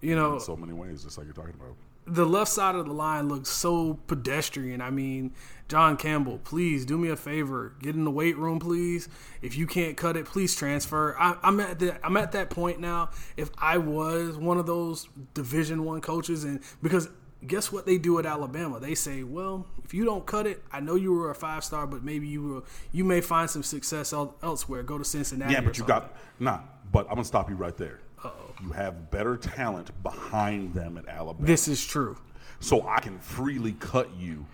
You 0.00 0.16
know, 0.16 0.34
in 0.34 0.40
so 0.40 0.56
many 0.56 0.72
ways, 0.72 1.04
just 1.04 1.16
like 1.16 1.26
you're 1.26 1.34
talking 1.34 1.54
about. 1.54 1.76
The 2.08 2.24
left 2.24 2.52
side 2.52 2.76
of 2.76 2.86
the 2.86 2.92
line 2.92 3.28
looks 3.28 3.48
so 3.48 3.98
pedestrian. 4.06 4.80
I 4.80 4.90
mean, 4.90 5.32
John 5.66 5.96
Campbell, 5.96 6.38
please 6.44 6.84
do 6.84 6.96
me 6.96 7.08
a 7.08 7.16
favor, 7.16 7.74
get 7.80 7.96
in 7.96 8.04
the 8.04 8.12
weight 8.12 8.36
room, 8.36 8.60
please. 8.60 9.08
If 9.42 9.56
you 9.56 9.66
can't 9.66 9.96
cut 9.96 10.16
it, 10.16 10.24
please 10.24 10.54
transfer. 10.54 11.16
I, 11.18 11.36
am 11.42 11.58
at 11.58 11.80
the, 11.80 11.98
I'm 12.06 12.16
at 12.16 12.30
that 12.32 12.48
point 12.50 12.78
now. 12.78 13.10
If 13.36 13.50
I 13.58 13.78
was 13.78 14.36
one 14.36 14.58
of 14.58 14.66
those 14.66 15.08
Division 15.34 15.84
One 15.84 16.00
coaches, 16.00 16.44
and 16.44 16.60
because 16.80 17.08
guess 17.44 17.72
what 17.72 17.86
they 17.86 17.98
do 17.98 18.18
at 18.18 18.26
Alabama? 18.26 18.78
They 18.80 18.94
say, 18.94 19.22
well, 19.22 19.66
if 19.84 19.92
you 19.94 20.04
don't 20.04 20.24
cut 20.26 20.46
it, 20.46 20.62
I 20.72 20.80
know 20.80 20.94
you 20.94 21.12
were 21.12 21.30
a 21.30 21.34
five 21.34 21.64
star, 21.64 21.86
but 21.86 22.02
maybe 22.04 22.28
you 22.28 22.42
were 22.42 22.62
you 22.92 23.04
may 23.04 23.20
find 23.20 23.48
some 23.50 23.62
success 23.62 24.12
el- 24.12 24.36
elsewhere. 24.42 24.82
Go 24.82 24.98
to 24.98 25.04
Cincinnati. 25.04 25.52
Yeah, 25.52 25.60
but 25.60 25.78
you 25.78 25.84
got 25.84 26.16
nah. 26.38 26.60
But 26.92 27.06
I'm 27.08 27.14
gonna 27.14 27.24
stop 27.24 27.50
you 27.50 27.56
right 27.56 27.76
there. 27.76 28.00
Uh-oh. 28.24 28.54
You 28.62 28.72
have 28.72 29.10
better 29.10 29.36
talent 29.36 29.90
behind 30.02 30.74
them 30.74 30.96
at 30.96 31.06
Alabama. 31.08 31.46
This 31.46 31.68
is 31.68 31.84
true. 31.84 32.16
So 32.60 32.86
I 32.88 33.00
can 33.00 33.18
freely 33.18 33.72
cut 33.72 34.08
you, 34.16 34.46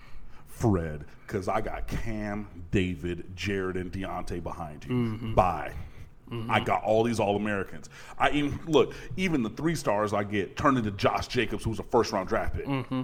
Fred, 0.49 1.05
because 1.27 1.47
I 1.47 1.61
got 1.61 1.87
Cam, 1.87 2.49
David, 2.71 3.37
Jared, 3.37 3.77
and 3.77 3.93
Deontay 3.93 4.43
behind 4.43 4.85
you. 4.85 4.91
Mm-hmm. 4.91 5.35
Bye. 5.35 5.73
Mm-hmm. 6.33 6.51
I 6.51 6.61
got 6.61 6.83
all 6.83 7.05
these 7.05 7.21
All 7.21 7.37
Americans. 7.37 7.91
I 8.19 8.31
even 8.31 8.59
look, 8.67 8.95
even 9.17 9.43
the 9.43 9.51
three 9.51 9.75
stars 9.75 10.15
I 10.15 10.25
get 10.25 10.57
turned 10.57 10.79
into 10.79 10.91
Josh 10.93 11.29
Jacobs, 11.29 11.63
who's 11.63 11.79
a 11.79 11.85
first 11.85 12.13
round 12.13 12.29
draft 12.29 12.55
pick. 12.55 12.67
Mm-hmm. 12.67 13.03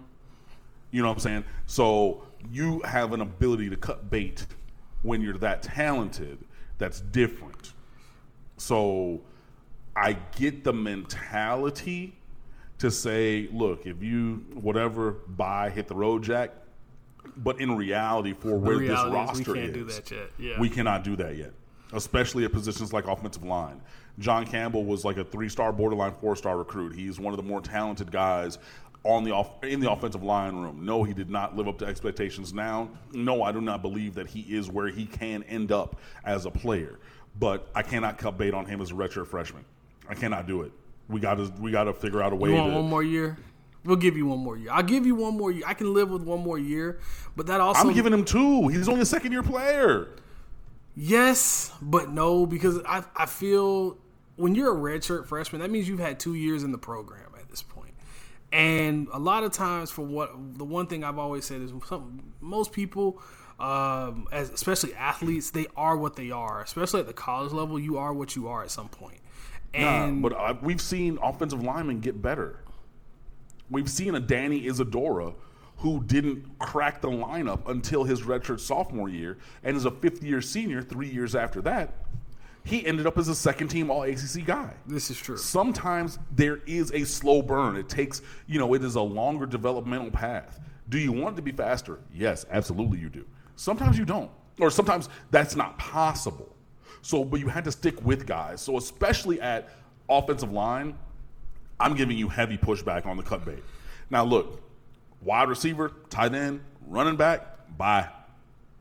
You 0.91 1.03
know 1.03 1.09
what 1.09 1.15
I'm 1.15 1.21
saying? 1.21 1.45
So 1.67 2.23
you 2.51 2.81
have 2.81 3.13
an 3.13 3.21
ability 3.21 3.69
to 3.69 3.77
cut 3.77 4.11
bait 4.11 4.47
when 5.03 5.21
you're 5.21 5.37
that 5.39 5.63
talented. 5.63 6.39
That's 6.79 7.01
different. 7.01 7.75
So 8.57 9.21
I 9.95 10.15
get 10.37 10.65
the 10.65 10.73
mentality 10.73 12.15
to 12.79 12.91
say, 12.91 13.49
look, 13.53 13.87
if 13.87 14.03
you 14.03 14.45
whatever 14.55 15.13
buy, 15.29 15.69
hit 15.69 15.87
the 15.89 15.95
road, 15.95 16.23
Jack. 16.23 16.53
But 17.37 17.61
in 17.61 17.77
reality, 17.77 18.33
for 18.33 18.57
where 18.57 18.79
this 18.79 18.91
roster 18.91 19.53
we 19.53 19.61
is, 19.61 19.75
do 19.75 19.85
that 19.85 20.11
yet. 20.11 20.31
Yeah. 20.39 20.59
we 20.59 20.71
cannot 20.71 21.05
do 21.05 21.15
that 21.17 21.37
yet 21.37 21.53
especially 21.93 22.45
at 22.45 22.53
positions 22.53 22.93
like 22.93 23.07
offensive 23.07 23.45
line. 23.45 23.81
John 24.19 24.45
Campbell 24.47 24.85
was 24.85 25.05
like 25.05 25.17
a 25.17 25.25
three-star, 25.25 25.73
borderline 25.73 26.13
four-star 26.21 26.59
recruit. 26.59 26.95
He's 26.95 27.21
one 27.21 27.33
of 27.33 27.37
the 27.37 27.43
more 27.43 27.61
talented 27.61 28.11
guys 28.11 28.59
on 29.05 29.23
the 29.23 29.31
off, 29.31 29.63
in 29.63 29.81
the 29.81 29.91
offensive 29.91 30.23
line 30.23 30.57
room. 30.57 30.85
No, 30.85 31.05
he 31.05 31.15
did 31.15 31.31
not 31.31 31.57
live 31.57 31.69
up 31.69 31.79
to 31.79 31.87
expectations. 31.87 32.53
Now, 32.53 32.91
no, 33.13 33.43
I 33.43 33.53
do 33.53 33.61
not 33.61 33.81
believe 33.81 34.15
that 34.15 34.27
he 34.27 34.41
is 34.41 34.69
where 34.69 34.89
he 34.89 35.07
can 35.07 35.45
end 35.45 35.71
up 35.71 35.97
as 36.25 36.47
a 36.47 36.51
player. 36.51 36.99
But 37.39 37.69
I 37.75 37.83
cannot 37.83 38.19
cut 38.19 38.37
bait 38.37 38.55
on 38.55 38.67
him 38.67 38.81
as 38.81 38.91
a 38.91 38.95
redshirt 38.95 39.29
freshman. 39.29 39.65
I 40.09 40.15
cannot 40.15 40.47
do 40.49 40.63
it. 40.63 40.73
We 41.09 41.21
got 41.21 41.35
to 41.35 41.53
we 41.61 41.71
got 41.71 41.85
to 41.85 41.93
figure 41.93 42.21
out 42.21 42.33
a 42.33 42.37
way. 42.37 42.51
You 42.51 42.57
want 42.57 42.73
to, 42.73 42.77
one 42.77 42.89
more 42.91 43.03
year? 43.03 43.39
We'll 43.85 43.97
give 43.97 44.17
you 44.17 44.27
one 44.27 44.41
more 44.41 44.57
year. 44.57 44.71
I'll 44.73 44.83
give 44.83 45.07
you 45.07 45.15
one 45.15 45.37
more 45.37 45.53
year. 45.53 45.63
I 45.67 45.75
can 45.75 45.95
live 45.95 46.11
with 46.11 46.23
one 46.23 46.41
more 46.41 46.59
year, 46.59 46.99
but 47.37 47.47
that 47.47 47.61
also 47.61 47.81
I'm 47.81 47.95
giving 47.95 48.13
him 48.13 48.25
two. 48.25 48.69
He's 48.69 48.89
only 48.89 49.03
a 49.03 49.07
second 49.07 49.33
year 49.33 49.43
player. 49.43 50.09
Yes, 51.01 51.71
but 51.81 52.11
no, 52.11 52.45
because 52.45 52.81
I, 52.85 53.05
I 53.15 53.27
feel 53.27 53.99
when 54.35 54.57
you're 54.57 54.73
a 54.73 54.77
redshirt 54.77 55.27
freshman, 55.27 55.61
that 55.61 55.71
means 55.71 55.89
you've 55.89 56.01
had 56.01 56.19
two 56.19 56.35
years 56.35 56.65
in 56.65 56.73
the 56.73 56.79
program 56.79 57.31
at 57.39 57.49
this 57.49 57.63
point. 57.63 57.95
And 58.51 59.07
a 59.13 59.19
lot 59.19 59.45
of 59.45 59.53
times, 59.53 59.93
for 59.93 60.03
what 60.03 60.33
the 60.59 60.65
one 60.65 60.89
thing 60.89 61.05
I've 61.05 61.19
always 61.19 61.45
said 61.45 61.61
is 61.61 61.71
some, 61.87 62.33
most 62.41 62.73
people, 62.73 63.23
um, 63.61 64.27
as 64.33 64.51
especially 64.51 64.93
athletes, 64.95 65.53
they 65.53 65.67
are 65.77 65.97
what 65.97 66.17
they 66.17 66.33
are. 66.33 66.63
Especially 66.63 66.99
at 66.99 67.07
the 67.07 67.13
college 67.13 67.53
level, 67.53 67.79
you 67.79 67.99
are 67.99 68.13
what 68.13 68.35
you 68.35 68.49
are 68.49 68.65
at 68.65 68.71
some 68.73 68.89
point. 68.89 69.21
And 69.73 70.21
nah, 70.21 70.29
but 70.31 70.37
uh, 70.37 70.55
we've 70.61 70.81
seen 70.81 71.19
offensive 71.23 71.63
linemen 71.63 72.01
get 72.01 72.21
better. 72.21 72.59
We've 73.71 73.89
seen 73.89 74.17
a 74.17 74.21
Danny 74.21 74.67
Isidora 74.67 75.35
who 75.79 76.03
didn't 76.05 76.59
crack 76.59 77.01
the 77.01 77.09
lineup 77.09 77.69
until 77.69 78.05
his 78.05 78.23
redshirt 78.23 78.61
sophomore 78.61 79.09
year 79.09 79.39
and 79.63 79.77
is 79.77 79.85
a 79.85 79.91
fifth 79.91 80.23
year 80.23 80.41
senior 80.41 80.83
three 80.83 81.09
years 81.09 81.35
after 81.35 81.63
that. 81.63 81.95
He 82.65 82.85
ended 82.85 83.07
up 83.07 83.17
as 83.17 83.29
a 83.29 83.35
second 83.35 83.69
team 83.69 83.91
all 83.91 84.03
ACC 84.03 84.45
guy. 84.45 84.75
This 84.87 85.11
is 85.11 85.17
true. 85.17 85.39
Sometimes 85.39 86.19
there 86.33 86.61
is 86.67 86.93
a 86.93 87.05
slow 87.05 87.41
burn. 87.41 87.77
It 87.77 87.89
takes, 87.89 88.21
you 88.47 88.59
know, 88.59 88.75
it 88.75 88.85
is 88.85 88.97
a 88.97 89.01
longer 89.01 89.47
developmental 89.47 90.11
path. 90.11 90.61
Do 90.89 90.99
you 90.99 91.13
want 91.13 91.35
it 91.35 91.37
to 91.37 91.43
be 91.43 91.53
faster? 91.53 92.01
Yes, 92.13 92.45
absolutely 92.51 92.99
you 92.99 93.09
do. 93.09 93.25
Sometimes 93.57 93.99
you 93.99 94.05
don't. 94.05 94.31
Or 94.61 94.71
sometimes 94.71 95.09
that's 95.31 95.55
not 95.57 95.79
possible. 95.79 96.55
So, 97.01 97.25
but 97.25 97.41
you 97.41 97.49
had 97.49 97.65
to 97.65 97.73
stick 97.73 98.05
with 98.05 98.27
guys. 98.27 98.61
So, 98.61 98.77
especially 98.77 99.41
at 99.41 99.71
offensive 100.09 100.53
line, 100.53 100.99
I'm 101.79 101.95
giving 101.95 102.19
you 102.19 102.29
heavy 102.29 102.59
pushback 102.59 103.07
on 103.07 103.17
the 103.17 103.23
cut 103.23 103.45
bait. 103.45 103.63
Now, 104.11 104.25
look, 104.25 104.61
wide 105.23 105.49
receiver, 105.49 105.93
tight 106.11 106.35
end, 106.35 106.61
running 106.87 107.17
back, 107.17 107.77
bye. 107.77 108.09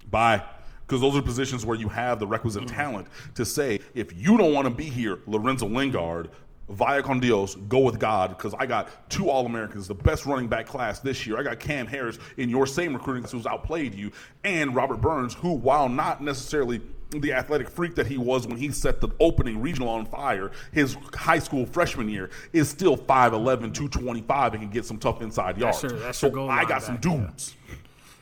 Bye. 0.09 0.43
Because 0.85 1.01
those 1.01 1.17
are 1.17 1.21
positions 1.21 1.65
where 1.65 1.77
you 1.77 1.89
have 1.89 2.19
the 2.19 2.27
requisite 2.27 2.63
mm-hmm. 2.63 2.75
talent 2.75 3.07
to 3.35 3.45
say, 3.45 3.81
if 3.93 4.15
you 4.15 4.37
don't 4.37 4.53
want 4.53 4.67
to 4.67 4.73
be 4.73 4.85
here, 4.85 5.19
Lorenzo 5.27 5.67
Lingard, 5.67 6.29
via 6.69 7.01
con 7.01 7.19
Dios, 7.19 7.55
go 7.55 7.79
with 7.79 7.99
God, 7.99 8.29
because 8.29 8.53
I 8.57 8.65
got 8.65 9.09
two 9.09 9.29
All 9.29 9.45
Americans, 9.45 9.87
the 9.87 9.95
best 9.95 10.25
running 10.25 10.47
back 10.47 10.65
class 10.65 10.99
this 10.99 11.25
year. 11.25 11.37
I 11.37 11.43
got 11.43 11.59
Cam 11.59 11.87
Harris 11.87 12.19
in 12.37 12.49
your 12.49 12.67
same 12.67 12.93
recruiting 12.93 13.23
class 13.23 13.31
who's 13.31 13.45
outplayed 13.45 13.95
you, 13.95 14.11
and 14.43 14.75
Robert 14.75 15.01
Burns, 15.01 15.33
who, 15.33 15.53
while 15.53 15.87
not 15.87 16.21
necessarily 16.21 16.81
the 17.09 17.31
athletic 17.31 17.69
freak 17.69 17.95
that 17.95 18.05
he 18.05 18.17
was 18.17 18.45
when 18.47 18.57
he 18.57 18.69
set 18.69 18.99
the 18.99 19.07
opening 19.21 19.61
regional 19.61 19.87
on 19.87 20.05
fire 20.05 20.51
his 20.73 20.97
high 21.13 21.39
school 21.39 21.65
freshman 21.65 22.09
year 22.09 22.29
is 22.51 22.67
still 22.67 22.97
5'11 22.97 23.73
225 23.73 24.53
and 24.53 24.63
can 24.63 24.69
get 24.69 24.83
some 24.83 24.97
tough 24.97 25.21
inside 25.21 25.57
yards. 25.57 25.81
that's 25.81 25.93
your, 25.93 26.01
that's 26.01 26.17
so 26.17 26.49
i 26.49 26.65
got 26.65 26.83
some 26.83 26.97
dudes. 26.97 27.55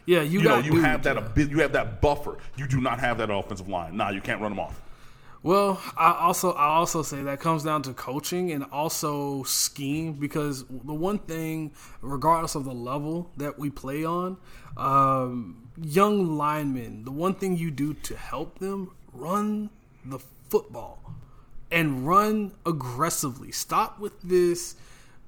Yeah, 0.06 0.18
yeah 0.18 0.22
you, 0.22 0.39
you 0.39 0.48
know 0.48 0.60
you 0.60 0.72
dudes, 0.74 0.86
have 0.86 1.04
that 1.04 1.16
yeah. 1.36 1.46
you 1.46 1.60
have 1.62 1.72
that 1.72 2.00
buffer. 2.00 2.38
You 2.58 2.68
do 2.68 2.80
not 2.80 3.00
have 3.00 3.18
that 3.18 3.32
offensive 3.32 3.68
line. 3.68 3.98
Nah 3.98 4.10
you 4.10 4.22
can't 4.22 4.39
run 4.39 4.52
them 4.52 4.60
off 4.60 4.80
well, 5.46 5.80
I 5.96 6.12
also 6.22 6.54
I 6.54 6.70
also 6.70 7.04
say 7.04 7.22
that 7.22 7.39
comes 7.39 7.62
down 7.62 7.84
to 7.84 7.93
coaching 7.93 8.52
and 8.52 8.66
also 8.72 9.43
scheme 9.43 10.14
because 10.14 10.66
the 10.68 10.96
one 10.96 11.20
thing, 11.20 11.72
regardless 12.02 12.56
of 12.56 12.66
the 12.66 12.74
level 12.74 13.30
that 13.38 13.60
we 13.60 13.70
play 13.70 14.04
on, 14.04 14.38
um, 14.76 15.70
young 15.80 16.36
linemen, 16.36 17.06
the 17.06 17.12
one 17.12 17.36
thing 17.36 17.58
you 17.58 17.70
do 17.70 17.93
to 17.93 18.18
help 18.18 18.58
them 18.58 18.89
run 19.14 19.70
the 20.04 20.18
football 20.50 21.14
and 21.70 22.08
run 22.08 22.54
aggressively. 22.66 23.52
Stop 23.52 24.00
with 24.00 24.20
this. 24.24 24.76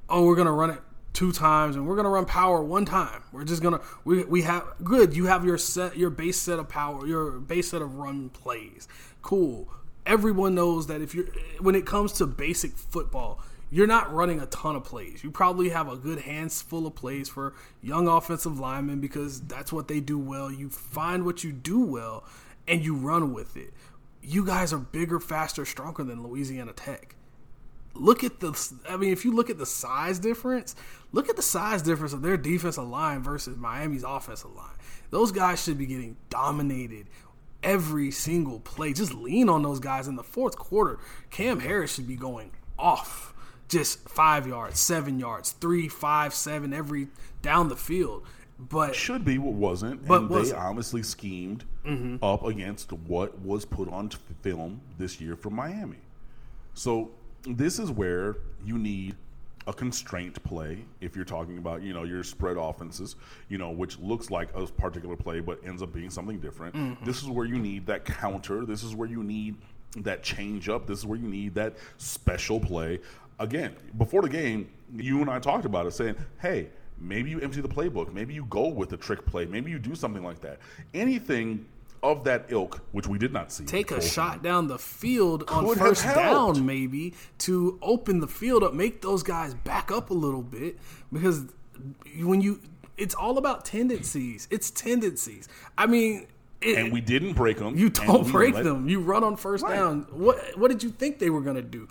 Oh, 0.09 0.25
we're 0.25 0.35
gonna 0.35 0.51
run 0.51 0.71
it 0.71 0.79
two 1.13 1.31
times 1.31 1.75
and 1.75 1.87
we're 1.87 1.95
gonna 1.95 2.09
run 2.09 2.25
power 2.25 2.63
one 2.63 2.85
time. 2.85 3.21
We're 3.31 3.43
just 3.43 3.61
gonna 3.61 3.81
we 4.03 4.23
we 4.23 4.41
have 4.41 4.65
good. 4.83 5.15
You 5.15 5.27
have 5.27 5.45
your 5.45 5.59
set 5.59 5.95
your 5.95 6.09
base 6.09 6.39
set 6.39 6.57
of 6.57 6.69
power, 6.69 7.05
your 7.05 7.33
base 7.33 7.69
set 7.69 7.83
of 7.83 7.97
run 7.97 8.29
plays. 8.29 8.87
Cool 9.21 9.69
everyone 10.07 10.55
knows 10.55 10.87
that 10.87 11.01
if 11.01 11.13
you're 11.13 11.27
when 11.59 11.75
it 11.75 11.85
comes 11.85 12.13
to 12.13 12.25
basic 12.25 12.75
football, 12.75 13.39
you're 13.69 13.85
not 13.85 14.11
running 14.11 14.39
a 14.39 14.45
ton 14.47 14.75
of 14.75 14.83
plays. 14.83 15.23
You 15.23 15.29
probably 15.29 15.69
have 15.69 15.91
a 15.91 15.97
good 15.97 16.19
hands 16.19 16.61
full 16.61 16.87
of 16.87 16.95
plays 16.95 17.29
for 17.29 17.53
young 17.81 18.07
offensive 18.07 18.59
linemen 18.59 19.01
because 19.01 19.41
that's 19.41 19.71
what 19.73 19.87
they 19.87 19.99
do 19.99 20.17
well. 20.17 20.49
You 20.49 20.69
find 20.69 21.25
what 21.25 21.43
you 21.43 21.51
do 21.51 21.79
well 21.79 22.23
and 22.67 22.83
you 22.83 22.95
run 22.95 23.33
with 23.33 23.57
it. 23.57 23.73
You 24.21 24.45
guys 24.45 24.73
are 24.73 24.79
bigger, 24.79 25.19
faster, 25.19 25.65
stronger 25.65 26.03
than 26.03 26.23
Louisiana 26.23 26.73
Tech. 26.73 27.15
Look 27.93 28.23
at 28.23 28.39
the 28.39 28.73
I 28.89 28.95
mean 28.95 29.11
if 29.11 29.25
you 29.25 29.33
look 29.33 29.49
at 29.49 29.57
the 29.57 29.65
size 29.65 30.19
difference, 30.19 30.75
look 31.11 31.29
at 31.29 31.35
the 31.35 31.41
size 31.41 31.81
difference 31.81 32.13
of 32.13 32.21
their 32.21 32.37
defensive 32.37 32.87
line 32.87 33.21
versus 33.21 33.57
Miami's 33.57 34.03
offensive 34.03 34.55
line. 34.55 34.75
Those 35.09 35.31
guys 35.31 35.63
should 35.63 35.77
be 35.77 35.85
getting 35.85 36.17
dominated 36.29 37.07
every 37.63 38.11
single 38.11 38.59
play. 38.59 38.93
Just 38.93 39.13
lean 39.13 39.49
on 39.49 39.63
those 39.63 39.79
guys 39.79 40.07
in 40.07 40.15
the 40.15 40.23
fourth 40.23 40.57
quarter. 40.57 40.99
Cam 41.29 41.59
Harris 41.59 41.93
should 41.95 42.07
be 42.07 42.15
going 42.15 42.51
off. 42.77 43.33
Just 43.67 44.07
five 44.07 44.47
yards, 44.47 44.79
seven 44.79 45.19
yards, 45.19 45.51
three, 45.51 45.87
five, 45.89 46.33
seven, 46.33 46.73
every 46.73 47.09
down 47.41 47.67
the 47.67 47.75
field. 47.75 48.23
but 48.57 48.95
should 48.95 49.23
be 49.25 49.37
what 49.37 49.53
wasn't, 49.53 50.07
But 50.07 50.21
and 50.21 50.29
was- 50.29 50.51
they 50.51 50.55
obviously 50.57 51.03
schemed 51.03 51.65
mm-hmm. 51.85 52.23
up 52.23 52.43
against 52.45 52.91
what 52.93 53.39
was 53.39 53.65
put 53.65 53.89
on 53.89 54.09
film 54.41 54.81
this 54.97 55.19
year 55.19 55.35
from 55.35 55.55
Miami. 55.55 55.97
So 56.73 57.11
this 57.43 57.77
is 57.77 57.91
where 57.91 58.37
you 58.65 58.77
need 58.77 59.15
a 59.67 59.73
constraint 59.73 60.41
play 60.43 60.85
if 61.01 61.15
you're 61.15 61.25
talking 61.25 61.57
about 61.57 61.81
you 61.81 61.93
know 61.93 62.03
your 62.03 62.23
spread 62.23 62.57
offenses, 62.57 63.17
you 63.49 63.57
know 63.57 63.69
which 63.69 63.99
looks 63.99 64.31
like 64.31 64.49
a 64.55 64.65
particular 64.65 65.15
play 65.15 65.41
but 65.41 65.59
ends 65.63 65.83
up 65.83 65.93
being 65.93 66.09
something 66.09 66.39
different. 66.39 66.73
Mm-hmm. 66.73 67.05
This 67.05 67.21
is 67.21 67.27
where 67.27 67.45
you 67.45 67.59
need 67.59 67.85
that 67.87 68.05
counter. 68.05 68.65
This 68.65 68.83
is 68.83 68.95
where 68.95 69.09
you 69.09 69.23
need 69.23 69.55
that 69.97 70.23
change 70.23 70.69
up. 70.69 70.87
This 70.87 70.99
is 70.99 71.05
where 71.05 71.19
you 71.19 71.27
need 71.27 71.53
that 71.55 71.75
special 71.97 72.59
play. 72.59 72.99
Again, 73.39 73.75
before 73.97 74.21
the 74.21 74.29
game, 74.29 74.69
you 74.95 75.21
and 75.21 75.29
I 75.29 75.39
talked 75.39 75.65
about 75.65 75.85
it, 75.85 75.91
saying, 75.91 76.15
"Hey, 76.39 76.69
maybe 76.97 77.29
you 77.29 77.39
empty 77.41 77.61
the 77.61 77.67
playbook. 77.67 78.13
Maybe 78.13 78.33
you 78.33 78.45
go 78.45 78.67
with 78.67 78.89
the 78.89 78.97
trick 78.97 79.25
play. 79.25 79.45
Maybe 79.45 79.69
you 79.69 79.79
do 79.79 79.95
something 79.95 80.23
like 80.23 80.39
that. 80.41 80.59
Anything." 80.93 81.65
Of 82.03 82.23
that 82.25 82.45
ilk, 82.49 82.81
which 82.91 83.07
we 83.07 83.17
did 83.17 83.33
not 83.33 83.51
see. 83.51 83.65
take 83.65 83.91
a 83.91 84.01
shot 84.01 84.43
down 84.43 84.67
the 84.67 84.77
field 84.77 85.43
on 85.47 85.75
first 85.75 86.03
down, 86.03 86.65
maybe 86.65 87.13
to 87.39 87.79
open 87.81 88.19
the 88.19 88.27
field 88.27 88.63
up, 88.63 88.73
make 88.73 89.01
those 89.01 89.23
guys 89.23 89.53
back 89.53 89.91
up 89.91 90.09
a 90.09 90.13
little 90.13 90.43
bit 90.43 90.77
because 91.11 91.45
when 92.19 92.41
you, 92.41 92.61
it's 92.97 93.15
all 93.15 93.37
about 93.37 93.65
tendencies. 93.65 94.47
It's 94.51 94.69
tendencies. 94.71 95.47
I 95.77 95.87
mean, 95.87 96.27
it, 96.61 96.77
and 96.77 96.91
we 96.91 97.01
didn't 97.01 97.33
break 97.33 97.57
them. 97.57 97.77
you 97.77 97.89
don't 97.89 98.31
break 98.31 98.55
them. 98.55 98.89
You 98.89 98.99
run 98.99 99.23
on 99.23 99.35
first 99.35 99.63
Right. 99.63 99.75
down. 99.75 100.07
What 100.11 100.57
what 100.57 100.69
did 100.69 100.83
you 100.83 100.89
think 100.89 101.19
they 101.19 101.29
were 101.29 101.41
going 101.41 101.55
to 101.55 101.61
do? 101.61 101.87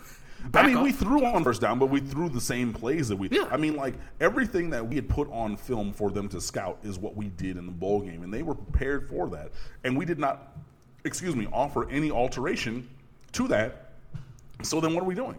I 0.53 0.65
mean, 0.67 0.77
up? 0.77 0.83
we 0.83 0.91
threw 0.91 1.25
on 1.25 1.43
first 1.43 1.61
down, 1.61 1.79
but 1.79 1.87
we 1.87 1.99
threw 1.99 2.29
the 2.29 2.41
same 2.41 2.73
plays 2.73 3.07
that 3.09 3.15
we. 3.15 3.29
Yeah. 3.29 3.47
I 3.51 3.57
mean, 3.57 3.75
like 3.75 3.95
everything 4.19 4.69
that 4.71 4.87
we 4.87 4.95
had 4.95 5.09
put 5.09 5.29
on 5.31 5.57
film 5.57 5.91
for 5.93 6.09
them 6.11 6.27
to 6.29 6.41
scout 6.41 6.79
is 6.83 6.97
what 6.99 7.15
we 7.15 7.27
did 7.29 7.57
in 7.57 7.65
the 7.65 7.71
bowl 7.71 8.01
game, 8.01 8.23
and 8.23 8.33
they 8.33 8.43
were 8.43 8.55
prepared 8.55 9.07
for 9.09 9.27
that. 9.29 9.51
And 9.83 9.97
we 9.97 10.05
did 10.05 10.19
not, 10.19 10.55
excuse 11.05 11.35
me, 11.35 11.47
offer 11.51 11.89
any 11.89 12.11
alteration 12.11 12.87
to 13.33 13.47
that. 13.49 13.93
So 14.63 14.79
then, 14.79 14.93
what 14.93 15.03
are 15.03 15.07
we 15.07 15.15
doing? 15.15 15.37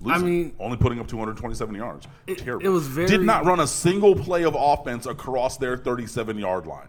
Losing. 0.00 0.24
mean- 0.26 0.52
only 0.60 0.76
putting 0.76 1.00
up 1.00 1.08
227 1.08 1.74
yards. 1.74 2.06
It- 2.28 2.38
Terrible. 2.38 2.64
it 2.64 2.68
was 2.68 2.86
very- 2.86 3.08
did 3.08 3.22
not 3.22 3.44
run 3.44 3.58
a 3.58 3.66
single 3.66 4.14
play 4.14 4.44
of 4.44 4.54
offense 4.56 5.06
across 5.06 5.56
their 5.56 5.76
37 5.76 6.38
yard 6.38 6.66
line. 6.66 6.86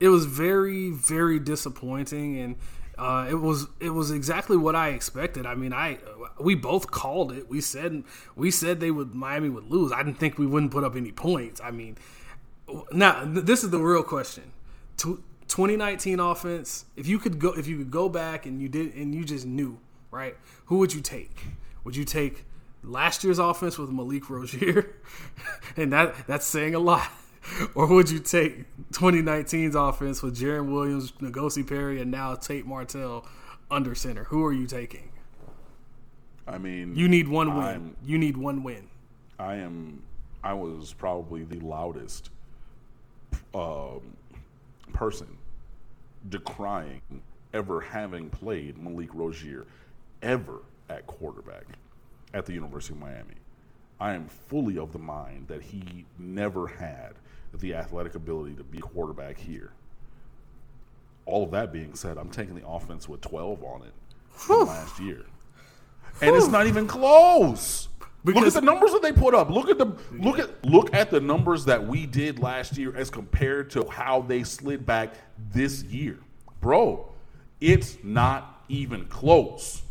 it 0.00 0.08
was 0.08 0.26
very 0.26 0.90
very 0.90 1.38
disappointing 1.38 2.36
and 2.38 2.56
uh, 2.98 3.26
it 3.28 3.34
was 3.34 3.66
it 3.80 3.90
was 3.90 4.10
exactly 4.10 4.56
what 4.56 4.76
I 4.76 4.90
expected. 4.90 5.46
I 5.46 5.54
mean, 5.54 5.72
I 5.72 5.98
we 6.38 6.54
both 6.54 6.90
called 6.90 7.32
it. 7.32 7.48
We 7.48 7.60
said 7.60 8.04
we 8.36 8.50
said 8.50 8.80
they 8.80 8.90
would 8.90 9.14
Miami 9.14 9.48
would 9.48 9.70
lose. 9.70 9.92
I 9.92 10.02
didn't 10.02 10.18
think 10.18 10.38
we 10.38 10.46
wouldn't 10.46 10.72
put 10.72 10.84
up 10.84 10.94
any 10.94 11.12
points. 11.12 11.60
I 11.62 11.70
mean, 11.70 11.96
now 12.92 13.24
this 13.24 13.64
is 13.64 13.70
the 13.70 13.78
real 13.78 14.02
question. 14.02 14.52
2019 14.96 16.20
offense. 16.20 16.84
If 16.96 17.06
you 17.06 17.18
could 17.18 17.38
go, 17.38 17.52
if 17.52 17.66
you 17.66 17.78
could 17.78 17.90
go 17.90 18.08
back 18.08 18.46
and 18.46 18.60
you 18.60 18.68
did, 18.68 18.94
and 18.94 19.14
you 19.14 19.24
just 19.24 19.46
knew, 19.46 19.78
right? 20.10 20.36
Who 20.66 20.78
would 20.78 20.92
you 20.92 21.00
take? 21.00 21.44
Would 21.84 21.96
you 21.96 22.04
take 22.04 22.44
last 22.82 23.24
year's 23.24 23.38
offense 23.38 23.78
with 23.78 23.90
Malik 23.90 24.28
Rosier, 24.28 24.96
and 25.76 25.92
that 25.92 26.26
that's 26.26 26.46
saying 26.46 26.74
a 26.74 26.78
lot, 26.78 27.10
or 27.74 27.86
would 27.86 28.10
you 28.10 28.18
take 28.18 28.64
2019's 28.92 29.74
offense 29.74 30.22
with 30.22 30.38
Jarren 30.38 30.70
Williams, 30.72 31.12
N'Kosi 31.12 31.66
Perry, 31.66 32.00
and 32.00 32.10
now 32.10 32.34
Tate 32.34 32.66
Martell 32.66 33.26
under 33.70 33.94
center? 33.94 34.24
Who 34.24 34.44
are 34.44 34.52
you 34.52 34.66
taking? 34.66 35.10
I 36.46 36.58
mean, 36.58 36.94
You 36.96 37.08
need 37.08 37.28
one 37.28 37.54
win. 37.56 37.64
I'm- 37.64 37.96
you 38.04 38.18
need 38.18 38.36
one 38.36 38.62
win. 38.62 38.88
I 39.38 39.56
am. 39.56 40.02
I 40.44 40.54
was 40.54 40.92
probably 40.92 41.44
the 41.44 41.60
loudest 41.60 42.30
um, 43.54 44.00
person 44.92 45.38
decrying 46.28 47.00
ever 47.52 47.80
having 47.80 48.28
played 48.30 48.76
Malik 48.78 49.14
Rosier 49.14 49.66
ever 50.22 50.60
at 50.88 51.06
quarterback 51.06 51.64
at 52.34 52.46
the 52.46 52.52
University 52.52 52.94
of 52.94 53.00
Miami. 53.00 53.34
I 54.00 54.14
am 54.14 54.26
fully 54.26 54.78
of 54.78 54.92
the 54.92 54.98
mind 54.98 55.48
that 55.48 55.62
he 55.62 56.04
never 56.18 56.66
had 56.66 57.14
the 57.60 57.74
athletic 57.74 58.14
ability 58.14 58.54
to 58.54 58.64
be 58.64 58.78
a 58.78 58.82
quarterback 58.82 59.38
here. 59.38 59.72
All 61.26 61.44
of 61.44 61.50
that 61.52 61.72
being 61.72 61.94
said, 61.94 62.18
I'm 62.18 62.30
taking 62.30 62.54
the 62.54 62.66
offense 62.66 63.08
with 63.08 63.20
12 63.20 63.62
on 63.62 63.82
it 63.82 63.92
from 64.30 64.66
last 64.66 64.98
year. 64.98 65.24
And 66.20 66.34
it's 66.36 66.48
not 66.48 66.66
even 66.66 66.86
close. 66.86 67.88
look 68.24 68.36
at 68.36 68.52
the 68.52 68.60
numbers 68.60 68.92
that 68.92 69.02
they 69.02 69.12
put 69.12 69.34
up. 69.34 69.50
Look 69.50 69.68
at 69.68 69.78
the 69.78 69.96
look 70.12 70.38
at 70.38 70.64
look 70.64 70.94
at 70.94 71.10
the 71.10 71.20
numbers 71.20 71.64
that 71.66 71.86
we 71.86 72.06
did 72.06 72.38
last 72.38 72.76
year 72.76 72.94
as 72.96 73.10
compared 73.10 73.70
to 73.70 73.88
how 73.88 74.20
they 74.22 74.42
slid 74.42 74.84
back 74.84 75.14
this 75.52 75.82
year. 75.84 76.18
Bro, 76.60 77.08
it's 77.60 77.98
not 78.02 78.64
even 78.68 79.06
close. 79.06 79.82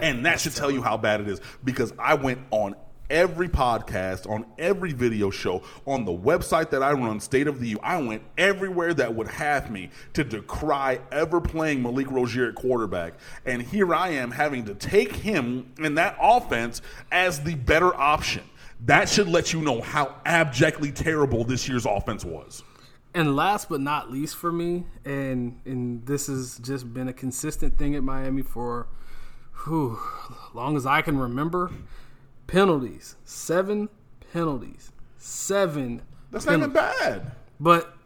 And 0.00 0.24
that 0.26 0.40
should 0.40 0.54
tell 0.54 0.70
you 0.70 0.80
how 0.80 0.96
bad 0.96 1.20
it 1.20 1.28
is 1.28 1.40
because 1.64 1.92
I 1.98 2.14
went 2.14 2.38
on 2.50 2.76
every 3.10 3.48
podcast, 3.48 4.28
on 4.28 4.46
every 4.58 4.92
video 4.92 5.30
show, 5.30 5.62
on 5.86 6.04
the 6.04 6.12
website 6.12 6.70
that 6.70 6.82
I 6.82 6.92
run, 6.92 7.20
State 7.20 7.46
of 7.46 7.60
the 7.60 7.68
U. 7.68 7.78
I 7.82 8.00
went 8.00 8.22
everywhere 8.38 8.94
that 8.94 9.14
would 9.14 9.28
have 9.28 9.70
me 9.70 9.90
to 10.14 10.24
decry 10.24 11.00
ever 11.10 11.40
playing 11.40 11.82
Malik 11.82 12.10
Rosier 12.10 12.48
at 12.48 12.54
quarterback. 12.54 13.14
And 13.44 13.62
here 13.62 13.94
I 13.94 14.10
am 14.10 14.30
having 14.30 14.64
to 14.66 14.74
take 14.74 15.14
him 15.14 15.72
in 15.78 15.94
that 15.96 16.16
offense 16.20 16.82
as 17.10 17.42
the 17.42 17.54
better 17.54 17.94
option. 17.94 18.42
That 18.86 19.08
should 19.08 19.28
let 19.28 19.52
you 19.52 19.60
know 19.60 19.80
how 19.80 20.16
abjectly 20.26 20.90
terrible 20.90 21.44
this 21.44 21.68
year's 21.68 21.86
offense 21.86 22.24
was. 22.24 22.64
And 23.14 23.36
last 23.36 23.68
but 23.68 23.80
not 23.80 24.10
least 24.10 24.36
for 24.36 24.50
me, 24.50 24.84
and 25.04 25.60
and 25.66 26.04
this 26.06 26.28
has 26.28 26.58
just 26.58 26.92
been 26.94 27.08
a 27.08 27.12
consistent 27.12 27.76
thing 27.78 27.94
at 27.94 28.02
Miami 28.02 28.40
for 28.40 28.86
whew, 29.64 29.98
long 30.54 30.76
as 30.76 30.86
I 30.86 31.02
can 31.02 31.18
remember. 31.18 31.70
Penalties, 32.52 33.16
seven 33.24 33.88
penalties, 34.30 34.92
seven. 35.16 36.02
That's 36.30 36.44
not 36.44 36.58
even 36.58 36.70
bad. 36.70 37.32
but 37.58 37.96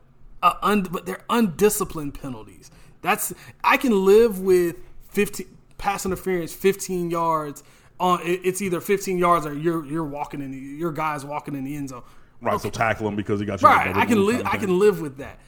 uh, 0.40 0.54
un, 0.62 0.82
but 0.82 1.04
they're 1.04 1.24
undisciplined 1.28 2.14
penalties. 2.14 2.70
That's 3.02 3.34
I 3.64 3.76
can 3.76 4.04
live 4.04 4.38
with 4.38 4.76
fifteen 5.08 5.48
pass 5.78 6.06
interference, 6.06 6.54
fifteen 6.54 7.10
yards. 7.10 7.64
On 7.98 8.20
it's 8.22 8.62
either 8.62 8.80
fifteen 8.80 9.18
yards 9.18 9.46
or 9.46 9.52
you're 9.52 9.84
you're 9.84 10.04
walking 10.04 10.40
in 10.40 10.52
the, 10.52 10.58
your 10.58 10.92
guys 10.92 11.24
walking 11.24 11.56
in 11.56 11.64
the 11.64 11.74
end 11.74 11.88
zone. 11.88 12.04
Right, 12.40 12.60
so 12.60 12.70
tackle 12.70 13.08
him 13.08 13.16
because 13.16 13.40
he 13.40 13.46
got 13.46 13.60
you. 13.60 13.66
Right, 13.66 13.96
I 13.96 14.06
can 14.06 14.24
live. 14.24 14.44
kind 14.44 14.46
of 14.46 14.54
I 14.54 14.58
can 14.58 14.78
live 14.78 15.00
with 15.00 15.16
that. 15.16 15.40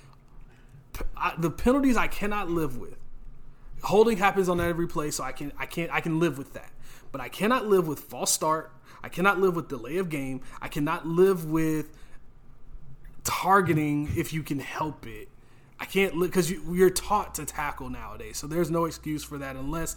I, 1.17 1.35
the 1.39 1.51
penalties 1.51 1.97
I 1.97 2.09
cannot 2.09 2.51
live 2.51 2.77
with. 2.79 2.97
Holding 3.85 4.17
happens 4.17 4.49
on 4.49 4.61
every 4.61 4.89
play, 4.89 5.13
so 5.13 5.23
I 5.23 5.31
can 5.31 5.53
I 5.57 5.67
can't 5.67 5.93
I 5.93 6.01
can 6.01 6.19
live 6.19 6.37
with 6.37 6.55
that. 6.55 6.73
But 7.13 7.21
I 7.21 7.29
cannot 7.29 7.67
live 7.67 7.87
with 7.87 8.01
false 8.01 8.33
start. 8.33 8.73
I 9.03 9.09
cannot 9.09 9.41
live 9.41 9.57
with 9.57 9.69
delay 9.69 9.99
of 9.99 10.09
game. 10.09 10.41
I 10.61 10.69
cannot 10.69 11.07
live 11.07 11.45
with 11.45 11.97
targeting 13.25 14.11
if 14.17 14.33
you 14.33 14.43
can 14.43 14.59
help 14.59 15.07
it. 15.07 15.29
I 15.81 15.85
can't 15.85 16.19
because 16.19 16.51
you, 16.51 16.63
you're 16.75 16.91
taught 16.91 17.37
to 17.37 17.45
tackle 17.45 17.89
nowadays, 17.89 18.37
so 18.37 18.47
there's 18.47 18.71
no 18.71 18.85
excuse 18.85 19.23
for 19.23 19.39
that 19.39 19.57
unless. 19.57 19.97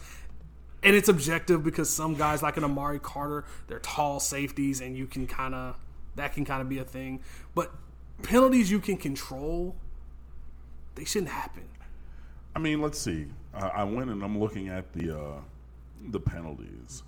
And 0.84 0.96
it's 0.96 1.10
objective 1.10 1.64
because 1.64 1.90
some 1.90 2.16
guys 2.16 2.42
like 2.42 2.58
an 2.58 2.64
Amari 2.64 3.00
Carter, 3.00 3.46
they're 3.68 3.80
tall 3.80 4.20
safeties, 4.20 4.82
and 4.82 4.98
you 4.98 5.06
can 5.06 5.28
kind 5.28 5.56
of 5.56 5.76
that 6.16 6.34
can 6.34 6.46
kind 6.46 6.62
of 6.62 6.70
be 6.70 6.80
a 6.80 6.84
thing. 6.84 7.22
But 7.56 7.72
penalties 8.22 8.70
you 8.70 8.80
can 8.80 8.98
control, 8.98 9.76
they 10.96 11.06
shouldn't 11.06 11.32
happen. 11.32 11.64
I 12.56 12.60
mean, 12.60 12.82
let's 12.82 13.00
see. 13.00 13.28
I 13.54 13.68
I 13.68 13.84
went 13.84 14.10
and 14.10 14.24
I'm 14.24 14.40
looking 14.40 14.70
at 14.70 14.92
the 14.94 15.18
uh, 15.18 15.40
the 16.10 16.20
penalties. 16.20 17.04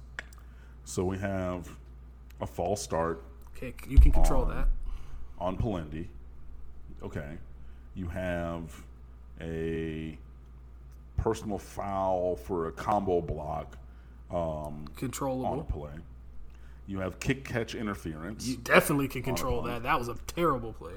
So 0.86 1.06
we 1.06 1.18
have 1.20 1.70
a 2.44 2.48
false 2.48 2.82
start 2.82 3.24
Okay, 3.56 3.74
you 3.88 3.98
can 3.98 4.12
control 4.12 4.44
On. 4.44 4.50
that. 4.50 4.68
on 5.40 5.58
Palendi. 5.58 6.08
Okay. 7.02 7.38
You 7.96 8.08
have 8.08 8.72
a 9.40 10.18
personal 11.18 11.58
foul 11.60 12.36
for 12.36 12.68
a 12.68 12.72
combo 12.72 13.22
block 13.22 13.78
um, 14.32 14.86
on 15.00 15.60
a 15.60 15.64
play. 15.64 15.92
You 16.88 17.00
have 17.00 17.20
kick 17.20 17.46
catch 17.46 17.76
interference. 17.76 18.46
You 18.48 18.58
definitely 18.58 19.08
can 19.08 19.22
control 19.24 19.62
that. 19.64 19.84
That 19.84 19.98
was 20.00 20.08
a 20.10 20.16
terrible 20.28 20.74
play. 20.74 20.94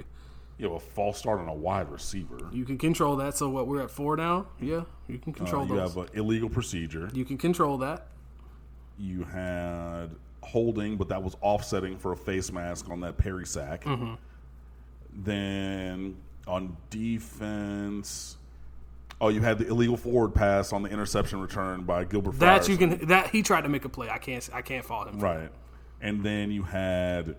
You 0.59 0.65
have 0.65 0.75
a 0.77 0.81
false 0.81 1.19
start 1.19 1.39
on 1.39 1.49
a 1.49 1.55
wide 1.55 1.91
receiver. 1.91 2.39
You 2.51 2.65
can 2.65 2.79
control 2.79 3.15
that. 3.17 3.37
So 3.37 3.51
what? 3.51 3.69
We're 3.69 3.83
at 3.83 3.91
four 3.91 4.17
now. 4.17 4.47
Yeah, 4.59 4.85
you 5.07 5.19
can 5.19 5.33
Uh, 5.35 5.37
control 5.37 5.67
you 5.69 5.77
those. 5.77 5.95
have 5.95 6.05
an 6.05 6.09
illegal 6.15 6.49
procedure. 6.49 7.11
you 7.13 7.25
can 7.27 7.37
control 7.37 7.77
that. 7.79 8.09
You 8.99 9.25
had 9.25 10.17
holding, 10.47 10.97
but 10.97 11.09
that 11.09 11.23
was 11.23 11.37
offsetting 11.43 11.99
for 11.99 12.13
a 12.13 12.17
face 12.17 12.53
mask 12.53 12.89
on 12.89 13.01
that 13.01 13.17
Perry 13.17 13.47
sack. 13.47 13.85
Mm-hmm. 13.85 14.15
Then 15.19 16.17
on 16.47 16.77
defense, 16.91 18.37
oh, 19.21 19.29
you 19.29 19.41
had 19.41 19.59
the 19.59 19.69
illegal 19.69 19.97
forward 19.97 20.35
pass 20.35 20.73
on 20.73 20.83
the 20.83 20.89
interception 20.89 21.41
return 21.41 21.83
by 21.83 22.05
Gilbert. 22.05 22.39
That 22.39 22.69
you 22.69 22.77
can. 22.77 23.07
That 23.07 23.31
he 23.31 23.43
tried 23.43 23.63
to 23.63 23.69
make 23.69 23.85
a 23.85 23.89
play. 23.89 24.09
I 24.09 24.19
can't. 24.19 24.49
I 24.53 24.63
can't 24.63 24.85
fault 24.85 25.09
him. 25.09 25.19
for 25.19 25.27
right, 25.27 25.51
and 26.01 26.23
then 26.23 26.51
you 26.51 26.63
had 26.63 27.37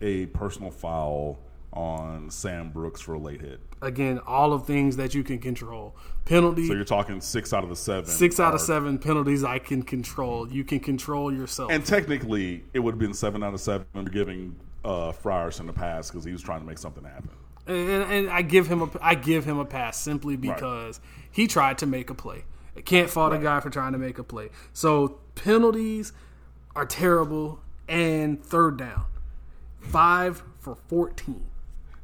a 0.00 0.26
personal 0.26 0.70
foul 0.70 1.38
on 1.72 2.30
Sam 2.30 2.70
Brooks 2.70 3.00
for 3.00 3.14
a 3.14 3.18
late 3.18 3.40
hit. 3.40 3.60
Again, 3.80 4.20
all 4.26 4.52
of 4.52 4.66
things 4.66 4.96
that 4.96 5.14
you 5.14 5.24
can 5.24 5.38
control. 5.38 5.96
Penalty. 6.24 6.66
So 6.66 6.74
you're 6.74 6.84
talking 6.84 7.20
six 7.20 7.52
out 7.52 7.64
of 7.64 7.70
the 7.70 7.76
seven. 7.76 8.04
Six 8.04 8.38
out 8.38 8.54
of 8.54 8.60
seven 8.60 8.98
penalties 8.98 9.42
I 9.42 9.58
can 9.58 9.82
control. 9.82 10.50
You 10.50 10.64
can 10.64 10.80
control 10.80 11.32
yourself. 11.32 11.70
And 11.72 11.84
technically, 11.84 12.64
it 12.74 12.80
would 12.80 12.92
have 12.92 12.98
been 12.98 13.14
seven 13.14 13.42
out 13.42 13.54
of 13.54 13.60
seven 13.60 13.86
for 13.92 14.02
giving 14.04 14.56
uh, 14.84 15.12
Frierson 15.12 15.68
a 15.68 15.72
pass 15.72 16.10
because 16.10 16.24
he 16.24 16.32
was 16.32 16.42
trying 16.42 16.60
to 16.60 16.66
make 16.66 16.78
something 16.78 17.04
happen. 17.04 17.30
and, 17.66 18.02
and 18.12 18.30
I 18.30 18.42
give 18.42 18.66
him 18.68 18.82
a 18.82 18.90
I 19.00 19.14
give 19.14 19.44
him 19.44 19.58
a 19.58 19.64
pass 19.64 19.96
simply 19.98 20.36
because 20.36 21.00
he 21.30 21.46
tried 21.46 21.78
to 21.78 21.86
make 21.86 22.10
a 22.10 22.14
play. 22.14 22.44
I 22.76 22.80
can't 22.80 23.10
fault 23.10 23.32
a 23.32 23.38
guy 23.38 23.60
for 23.60 23.70
trying 23.70 23.92
to 23.92 23.98
make 23.98 24.18
a 24.18 24.24
play. 24.24 24.50
So 24.72 25.20
penalties 25.34 26.12
are 26.74 26.86
terrible 26.86 27.60
and 27.88 28.42
third 28.42 28.76
down. 28.78 29.04
Five 29.80 30.42
for 30.58 30.76
fourteen. 30.88 31.44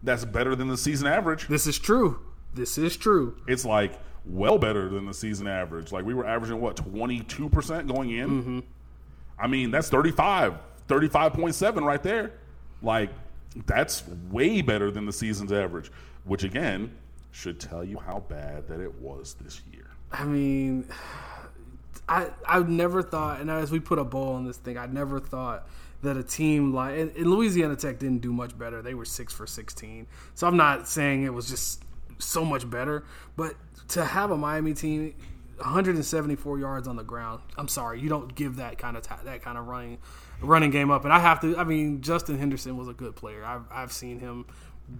That's 0.03 0.25
better 0.25 0.55
than 0.55 0.69
the 0.69 0.77
season 0.77 1.07
average. 1.07 1.49
This 1.49 1.67
is 1.67 1.79
true. 1.79 2.21
This 2.55 2.79
is 2.79 2.97
true. 2.97 3.37
It's 3.47 3.65
like 3.65 3.99
well 4.25 4.59
better 4.59 4.89
than 4.89 5.07
the 5.07 5.15
season 5.15 5.47
average. 5.47 5.93
Like 5.93 6.05
we 6.05 6.15
were 6.15 6.27
averaging 6.27 6.61
what 6.61 6.77
22% 6.77 7.87
going 7.93 8.11
in. 8.11 8.31
Mm-hmm. 8.31 8.59
I 9.39 9.47
mean, 9.47 9.71
that's 9.71 9.89
35, 9.89 10.55
35.7 10.89 11.83
right 11.83 12.03
there. 12.03 12.33
Like 12.83 13.11
that's 13.67 14.05
way 14.31 14.63
better 14.63 14.91
than 14.91 15.07
the 15.07 15.13
season's 15.13 15.53
average, 15.53 15.91
which 16.25 16.45
again 16.45 16.97
should 17.31 17.61
tell 17.61 17.85
you 17.85 17.99
how 17.99 18.21
bad 18.29 18.69
that 18.69 18.81
it 18.81 18.95
was 19.01 19.35
this 19.41 19.61
year. 19.73 19.87
I 20.13 20.25
mean, 20.25 20.89
I 22.09 22.31
I 22.47 22.61
never 22.61 23.03
thought, 23.03 23.41
and 23.41 23.51
as 23.51 23.71
we 23.71 23.81
put 23.81 23.99
a 23.99 24.05
bow 24.05 24.33
on 24.33 24.47
this 24.47 24.57
thing, 24.57 24.79
I 24.79 24.87
never 24.87 25.21
thought 25.21 25.69
that 26.03 26.17
a 26.17 26.23
team 26.23 26.73
like 26.73 26.99
and, 26.99 27.15
and 27.17 27.27
Louisiana 27.27 27.77
Tech 27.77 27.99
didn't 27.99 28.21
do 28.21 28.33
much 28.33 28.57
better. 28.59 28.83
They 28.83 28.95
were 28.95 29.05
six 29.05 29.33
for 29.33 29.47
sixteen, 29.47 30.07
so 30.35 30.47
I'm 30.47 30.57
not 30.57 30.89
saying 30.89 31.25
it 31.25 31.33
was 31.35 31.49
just 31.49 31.83
so 32.19 32.45
much 32.45 32.69
better, 32.69 33.05
but 33.37 33.55
to 33.89 34.05
have 34.05 34.31
a 34.31 34.37
Miami 34.37 34.75
team. 34.75 35.15
174 35.59 36.61
yards 36.61 36.87
on 36.87 36.95
the 36.95 37.03
ground. 37.03 37.41
I'm 37.57 37.67
sorry, 37.67 38.01
you 38.01 38.09
don't 38.09 38.33
give 38.33 38.57
that 38.57 38.79
kind 38.79 38.97
of 38.97 39.03
ta- 39.03 39.19
that 39.25 39.43
kind 39.43 39.59
of 39.59 39.67
running 39.67 39.99
running 40.41 40.71
game 40.71 40.93
up. 40.93 41.03
And 41.03 41.13
I 41.13 41.19
have 41.19 41.41
to. 41.41 41.59
I 41.59 41.65
mean, 41.65 42.01
Justin 42.01 42.39
Henderson 42.39 42.77
was 42.77 42.87
a 42.87 42.93
good 42.93 43.17
player. 43.17 43.45
I've 43.45 43.65
I've 43.69 43.93
seen 43.93 44.21
him 44.21 44.47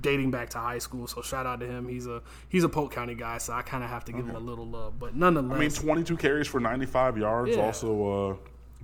dating 0.01 0.31
back 0.31 0.51
to 0.51 0.59
high 0.59 0.79
school. 0.79 1.07
So 1.07 1.23
shout 1.23 1.47
out 1.47 1.61
to 1.61 1.67
him. 1.67 1.89
He's 1.89 2.07
a 2.07 2.23
he's 2.49 2.65
a 2.65 2.69
Polk 2.69 2.93
County 2.93 3.15
guy, 3.15 3.39
so 3.39 3.53
I 3.53 3.63
kind 3.63 3.83
of 3.83 3.91
have 3.91 4.05
to 4.07 4.13
give 4.13 4.27
him 4.27 4.37
a 4.37 4.41
little 4.41 4.67
love. 4.67 4.99
But 4.99 5.15
nonetheless, 5.15 5.57
I 5.57 5.61
mean, 5.61 5.71
22 5.71 6.17
carries 6.17 6.47
for 6.47 6.61
95 6.61 7.19
yards. 7.19 7.57
Yeah. 7.57 7.63
Also, 7.63 8.31
uh, 8.31 8.37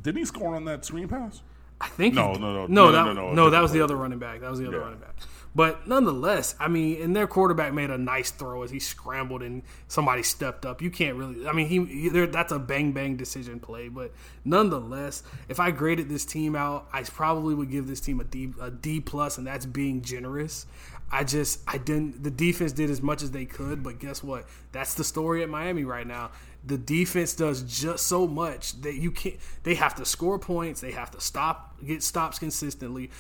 didn't 0.03 0.19
he 0.19 0.25
score 0.25 0.55
on 0.55 0.65
that 0.67 0.85
screen 0.85 1.09
pass? 1.09 1.43
I 1.81 1.89
think 1.89 2.15
No, 2.15 2.33
he- 2.33 2.39
no, 2.39 2.53
no, 2.53 2.67
no, 2.67 2.67
no, 2.67 2.93
that, 2.93 3.05
no, 3.07 3.13
no, 3.13 3.33
no, 3.33 3.51
that 3.51 3.61
was 3.61 3.73
the 3.73 3.83
other 3.83 3.97
running 3.97 4.19
back. 4.19 4.41
That 4.41 4.51
was 4.51 4.59
the 4.59 4.67
other 4.69 4.79
Yeah. 4.79 4.83
running 4.85 5.01
back. 5.01 5.15
But 5.57 5.87
nonetheless, 5.87 6.57
I 6.59 6.67
mean, 6.67 7.01
and 7.01 7.15
their 7.15 7.29
quarterback 7.29 7.73
made 7.73 7.89
a 7.89 7.97
nice 7.99 8.33
throw 8.33 8.65
as 8.65 8.73
he 8.73 8.81
scrambled 8.81 9.41
and 9.41 9.63
somebody 9.87 10.25
stepped 10.25 10.67
up. 10.67 10.83
You 10.83 10.91
can't 10.91 11.17
really, 11.17 11.47
I 11.47 11.53
mean, 11.53 11.69
he, 11.69 11.85
he 11.85 12.09
that's 12.27 12.51
a 12.51 12.59
bang 12.59 12.91
bang 12.91 13.17
decision 13.17 13.61
play. 13.61 13.89
But 13.89 14.13
nonetheless, 14.45 15.23
if 15.49 15.61
I 15.61 15.71
graded 15.71 16.09
this 16.09 16.25
team 16.25 16.57
out, 16.57 16.89
I 16.93 17.03
probably 17.03 17.55
would 17.55 17.71
give 17.71 17.87
this 17.87 18.01
team 18.01 18.21
a 18.21 18.25
D 18.25 18.53
a 18.61 18.71
D 18.71 19.01
plus, 19.01 19.39
and 19.39 19.47
that's 19.47 19.67
being 19.67 20.03
generous. 20.03 20.67
I 21.13 21.23
just 21.23 21.61
I 21.69 21.79
didn't. 21.79 22.25
The 22.25 22.31
defense 22.31 22.73
did 22.73 22.91
as 22.91 23.01
much 23.03 23.23
as 23.23 23.31
they 23.31 23.45
could, 23.45 23.83
but 23.83 23.99
guess 24.01 24.25
what? 24.25 24.47
That's 24.73 24.95
the 24.95 25.05
story 25.05 25.43
at 25.45 25.49
Miami 25.49 25.85
right 25.85 26.07
now. 26.07 26.31
The 26.67 26.79
defense 26.79 27.35
does 27.35 27.63
just 27.63 28.07
so 28.07 28.27
much 28.27 28.81
that 28.83 28.95
you 28.95 29.11
can't. 29.11 29.37
They 29.65 29.75
have 29.75 29.95
to 29.97 30.05
score 30.05 30.39
points. 30.39 30.81
They 30.81 30.93
have 30.93 31.11
to 31.11 31.21
stop, 31.21 31.77
get 31.85 32.03
stops 32.03 32.39
consistently, 32.39 33.11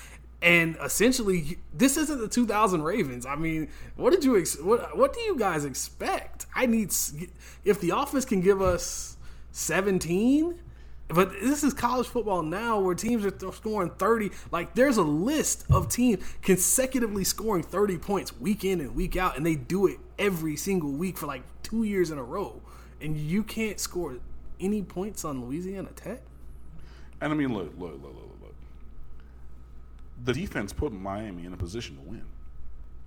and 0.45 0.77
essentially, 0.85 1.57
this 1.73 1.97
isn't 1.97 2.21
the 2.21 2.29
2000 2.29 2.83
Ravens. 2.83 3.25
I 3.25 3.35
mean, 3.35 3.69
what 3.97 4.11
did 4.11 4.25
you 4.25 4.39
ex- 4.39 4.61
what 4.61 4.97
What 4.97 5.15
do 5.15 5.21
you 5.21 5.39
guys 5.39 5.65
expect? 5.65 6.45
I 6.55 6.67
need 6.67 6.93
if 7.65 7.81
the 7.81 7.91
offense 7.97 8.27
can 8.27 8.43
give 8.43 8.61
us 8.61 9.17
17. 9.53 10.61
But 11.09 11.33
this 11.33 11.63
is 11.63 11.75
college 11.75 12.07
football 12.07 12.43
now 12.43 12.81
where 12.81 12.95
teams 12.95 13.27
are 13.27 13.53
scoring 13.53 13.91
30. 13.91 14.31
Like, 14.51 14.75
there's 14.75 14.97
a 14.97 15.03
list 15.03 15.65
of 15.71 15.91
teams 15.91 16.25
consecutively 16.41 17.25
scoring 17.25 17.63
30 17.63 17.99
points 17.99 18.39
week 18.39 18.65
in 18.65 18.81
and 18.81 18.95
week 18.95 19.17
out, 19.17 19.37
and 19.37 19.45
they 19.45 19.55
do 19.55 19.87
it 19.87 19.99
every 20.19 20.57
single 20.57 20.91
week 20.91 21.19
for 21.19 21.27
like 21.27 21.43
two 21.63 21.85
years 21.85 22.11
in 22.11 22.19
a 22.19 22.23
row. 22.23 22.63
And 23.01 23.17
you 23.17 23.43
can't 23.43 23.79
score 23.79 24.17
any 24.61 24.83
points 24.83 25.25
on 25.25 25.45
Louisiana 25.45 25.91
Tech? 25.95 26.21
And 27.21 27.33
I 27.33 27.37
mean, 27.37 27.53
look, 27.53 27.73
look, 27.79 27.93
look, 27.93 28.15
look, 28.15 28.31
look. 28.43 28.55
The 30.25 30.33
defense 30.33 30.73
put 30.73 30.93
Miami 30.93 31.45
in 31.45 31.53
a 31.53 31.57
position 31.57 31.97
to 31.97 32.03
win. 32.03 32.25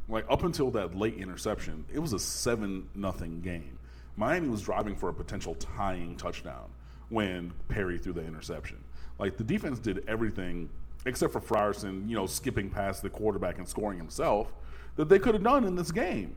Like 0.09 0.25
up 0.29 0.43
until 0.43 0.71
that 0.71 0.95
late 0.95 1.17
interception, 1.17 1.85
it 1.93 1.99
was 1.99 2.13
a 2.13 2.19
seven 2.19 2.88
nothing 2.95 3.41
game. 3.41 3.77
Miami 4.15 4.47
was 4.47 4.61
driving 4.61 4.95
for 4.95 5.09
a 5.09 5.13
potential 5.13 5.55
tying 5.55 6.15
touchdown 6.15 6.69
when 7.09 7.53
Perry 7.67 7.97
threw 7.97 8.13
the 8.13 8.25
interception. 8.25 8.77
Like 9.19 9.38
the 9.38 9.43
defense 9.43 9.79
did 9.79 10.03
everything 10.07 10.69
except 11.05 11.33
for 11.33 11.39
Frierson, 11.39 12.09
you 12.09 12.15
know, 12.15 12.25
skipping 12.25 12.69
past 12.69 13.01
the 13.01 13.09
quarterback 13.09 13.57
and 13.57 13.67
scoring 13.67 13.97
himself 13.97 14.53
that 14.95 15.09
they 15.09 15.19
could 15.19 15.33
have 15.33 15.43
done 15.43 15.63
in 15.63 15.75
this 15.75 15.91
game. 15.91 16.35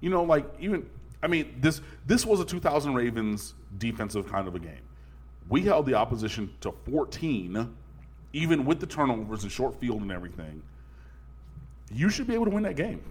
You 0.00 0.10
know, 0.10 0.22
like 0.22 0.46
even 0.58 0.88
I 1.22 1.26
mean, 1.26 1.56
this 1.60 1.80
this 2.06 2.24
was 2.24 2.40
a 2.40 2.44
2000 2.44 2.94
Ravens 2.94 3.54
defensive 3.78 4.26
kind 4.30 4.48
of 4.48 4.54
a 4.54 4.58
game. 4.58 4.82
We 5.48 5.62
held 5.62 5.86
the 5.86 5.94
opposition 5.94 6.52
to 6.60 6.72
14, 6.90 7.74
even 8.32 8.64
with 8.64 8.80
the 8.80 8.86
turnovers 8.86 9.42
and 9.42 9.50
short 9.50 9.78
field 9.80 10.00
and 10.00 10.12
everything. 10.12 10.62
You 11.92 12.08
should 12.08 12.26
be 12.26 12.34
able 12.34 12.44
to 12.46 12.52
win 12.52 12.62
that 12.62 12.76
game. 12.76 13.02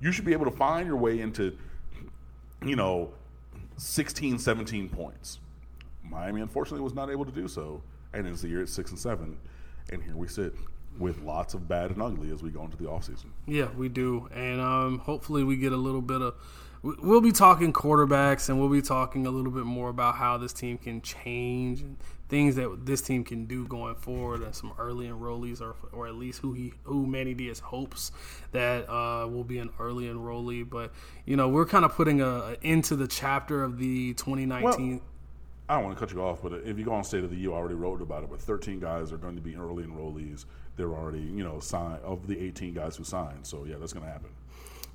You 0.00 0.12
should 0.12 0.26
be 0.26 0.32
able 0.32 0.44
to 0.44 0.50
find 0.50 0.86
your 0.86 0.96
way 0.96 1.20
into, 1.20 1.56
you 2.64 2.76
know, 2.76 3.10
16, 3.78 4.38
17 4.38 4.90
points. 4.90 5.38
Miami, 6.04 6.42
unfortunately, 6.42 6.82
was 6.82 6.94
not 6.94 7.10
able 7.10 7.24
to 7.24 7.32
do 7.32 7.48
so, 7.48 7.82
and 8.12 8.26
it's 8.26 8.42
the 8.42 8.48
year 8.48 8.60
at 8.60 8.68
six 8.68 8.90
and 8.90 9.00
seven, 9.00 9.38
and 9.90 10.02
here 10.02 10.14
we 10.14 10.28
sit 10.28 10.54
with 10.98 11.22
lots 11.22 11.54
of 11.54 11.68
bad 11.68 11.90
and 11.90 12.02
ugly 12.02 12.30
as 12.30 12.42
we 12.42 12.50
go 12.50 12.62
into 12.64 12.76
the 12.76 12.84
offseason. 12.84 13.26
Yeah, 13.46 13.68
we 13.76 13.88
do, 13.88 14.28
and 14.34 14.60
um, 14.60 14.98
hopefully 15.00 15.44
we 15.44 15.56
get 15.56 15.72
a 15.72 15.76
little 15.76 16.02
bit 16.02 16.20
of. 16.22 16.34
we- 16.82 16.94
We'll 17.02 17.20
be 17.20 17.32
talking 17.32 17.72
quarterbacks, 17.72 18.48
and 18.48 18.60
we'll 18.60 18.68
be 18.68 18.82
talking 18.82 19.26
a 19.26 19.30
little 19.30 19.50
bit 19.50 19.64
more 19.64 19.88
about 19.88 20.16
how 20.16 20.36
this 20.38 20.52
team 20.52 20.78
can 20.78 21.00
change 21.02 21.80
and 21.80 21.96
things 22.28 22.56
that 22.56 22.84
this 22.86 23.00
team 23.02 23.22
can 23.24 23.46
do 23.46 23.66
going 23.66 23.94
forward, 23.96 24.42
and 24.42 24.54
some 24.54 24.72
early 24.78 25.06
enrollees, 25.08 25.60
or 25.60 25.74
or 25.92 26.06
at 26.06 26.14
least 26.14 26.40
who 26.40 26.52
he 26.52 26.72
who 26.84 27.06
Manny 27.06 27.34
Diaz 27.34 27.58
hopes 27.60 28.12
that 28.52 28.88
uh, 28.88 29.26
will 29.26 29.44
be 29.44 29.58
an 29.58 29.70
early 29.80 30.04
enrollee. 30.04 30.68
But 30.68 30.92
you 31.24 31.36
know, 31.36 31.48
we're 31.48 31.66
kind 31.66 31.84
of 31.84 31.92
putting 31.94 32.20
a, 32.20 32.28
a 32.28 32.56
into 32.62 32.94
the 32.96 33.06
chapter 33.08 33.62
of 33.64 33.78
the 33.78 34.14
2019. 34.14 35.00
I 35.68 35.74
don't 35.74 35.84
want 35.84 35.96
to 35.96 36.00
cut 36.06 36.14
you 36.14 36.22
off, 36.22 36.42
but 36.42 36.52
if 36.64 36.78
you 36.78 36.84
go 36.84 36.92
on 36.92 37.02
State 37.02 37.24
of 37.24 37.30
the 37.30 37.36
U, 37.38 37.52
I 37.52 37.56
already 37.56 37.74
wrote 37.74 38.00
about 38.00 38.22
it. 38.22 38.30
But 38.30 38.40
13 38.40 38.78
guys 38.78 39.12
are 39.12 39.16
going 39.16 39.34
to 39.34 39.42
be 39.42 39.56
early 39.56 39.82
enrollees. 39.82 40.44
They're 40.76 40.92
already, 40.92 41.20
you 41.20 41.42
know, 41.42 41.60
signed 41.60 42.00
of 42.02 42.26
the 42.26 42.38
18 42.38 42.74
guys 42.74 42.96
who 42.96 43.04
signed. 43.04 43.46
So 43.46 43.64
yeah, 43.64 43.76
that's 43.78 43.92
going 43.92 44.04
to 44.04 44.12
happen. 44.12 44.30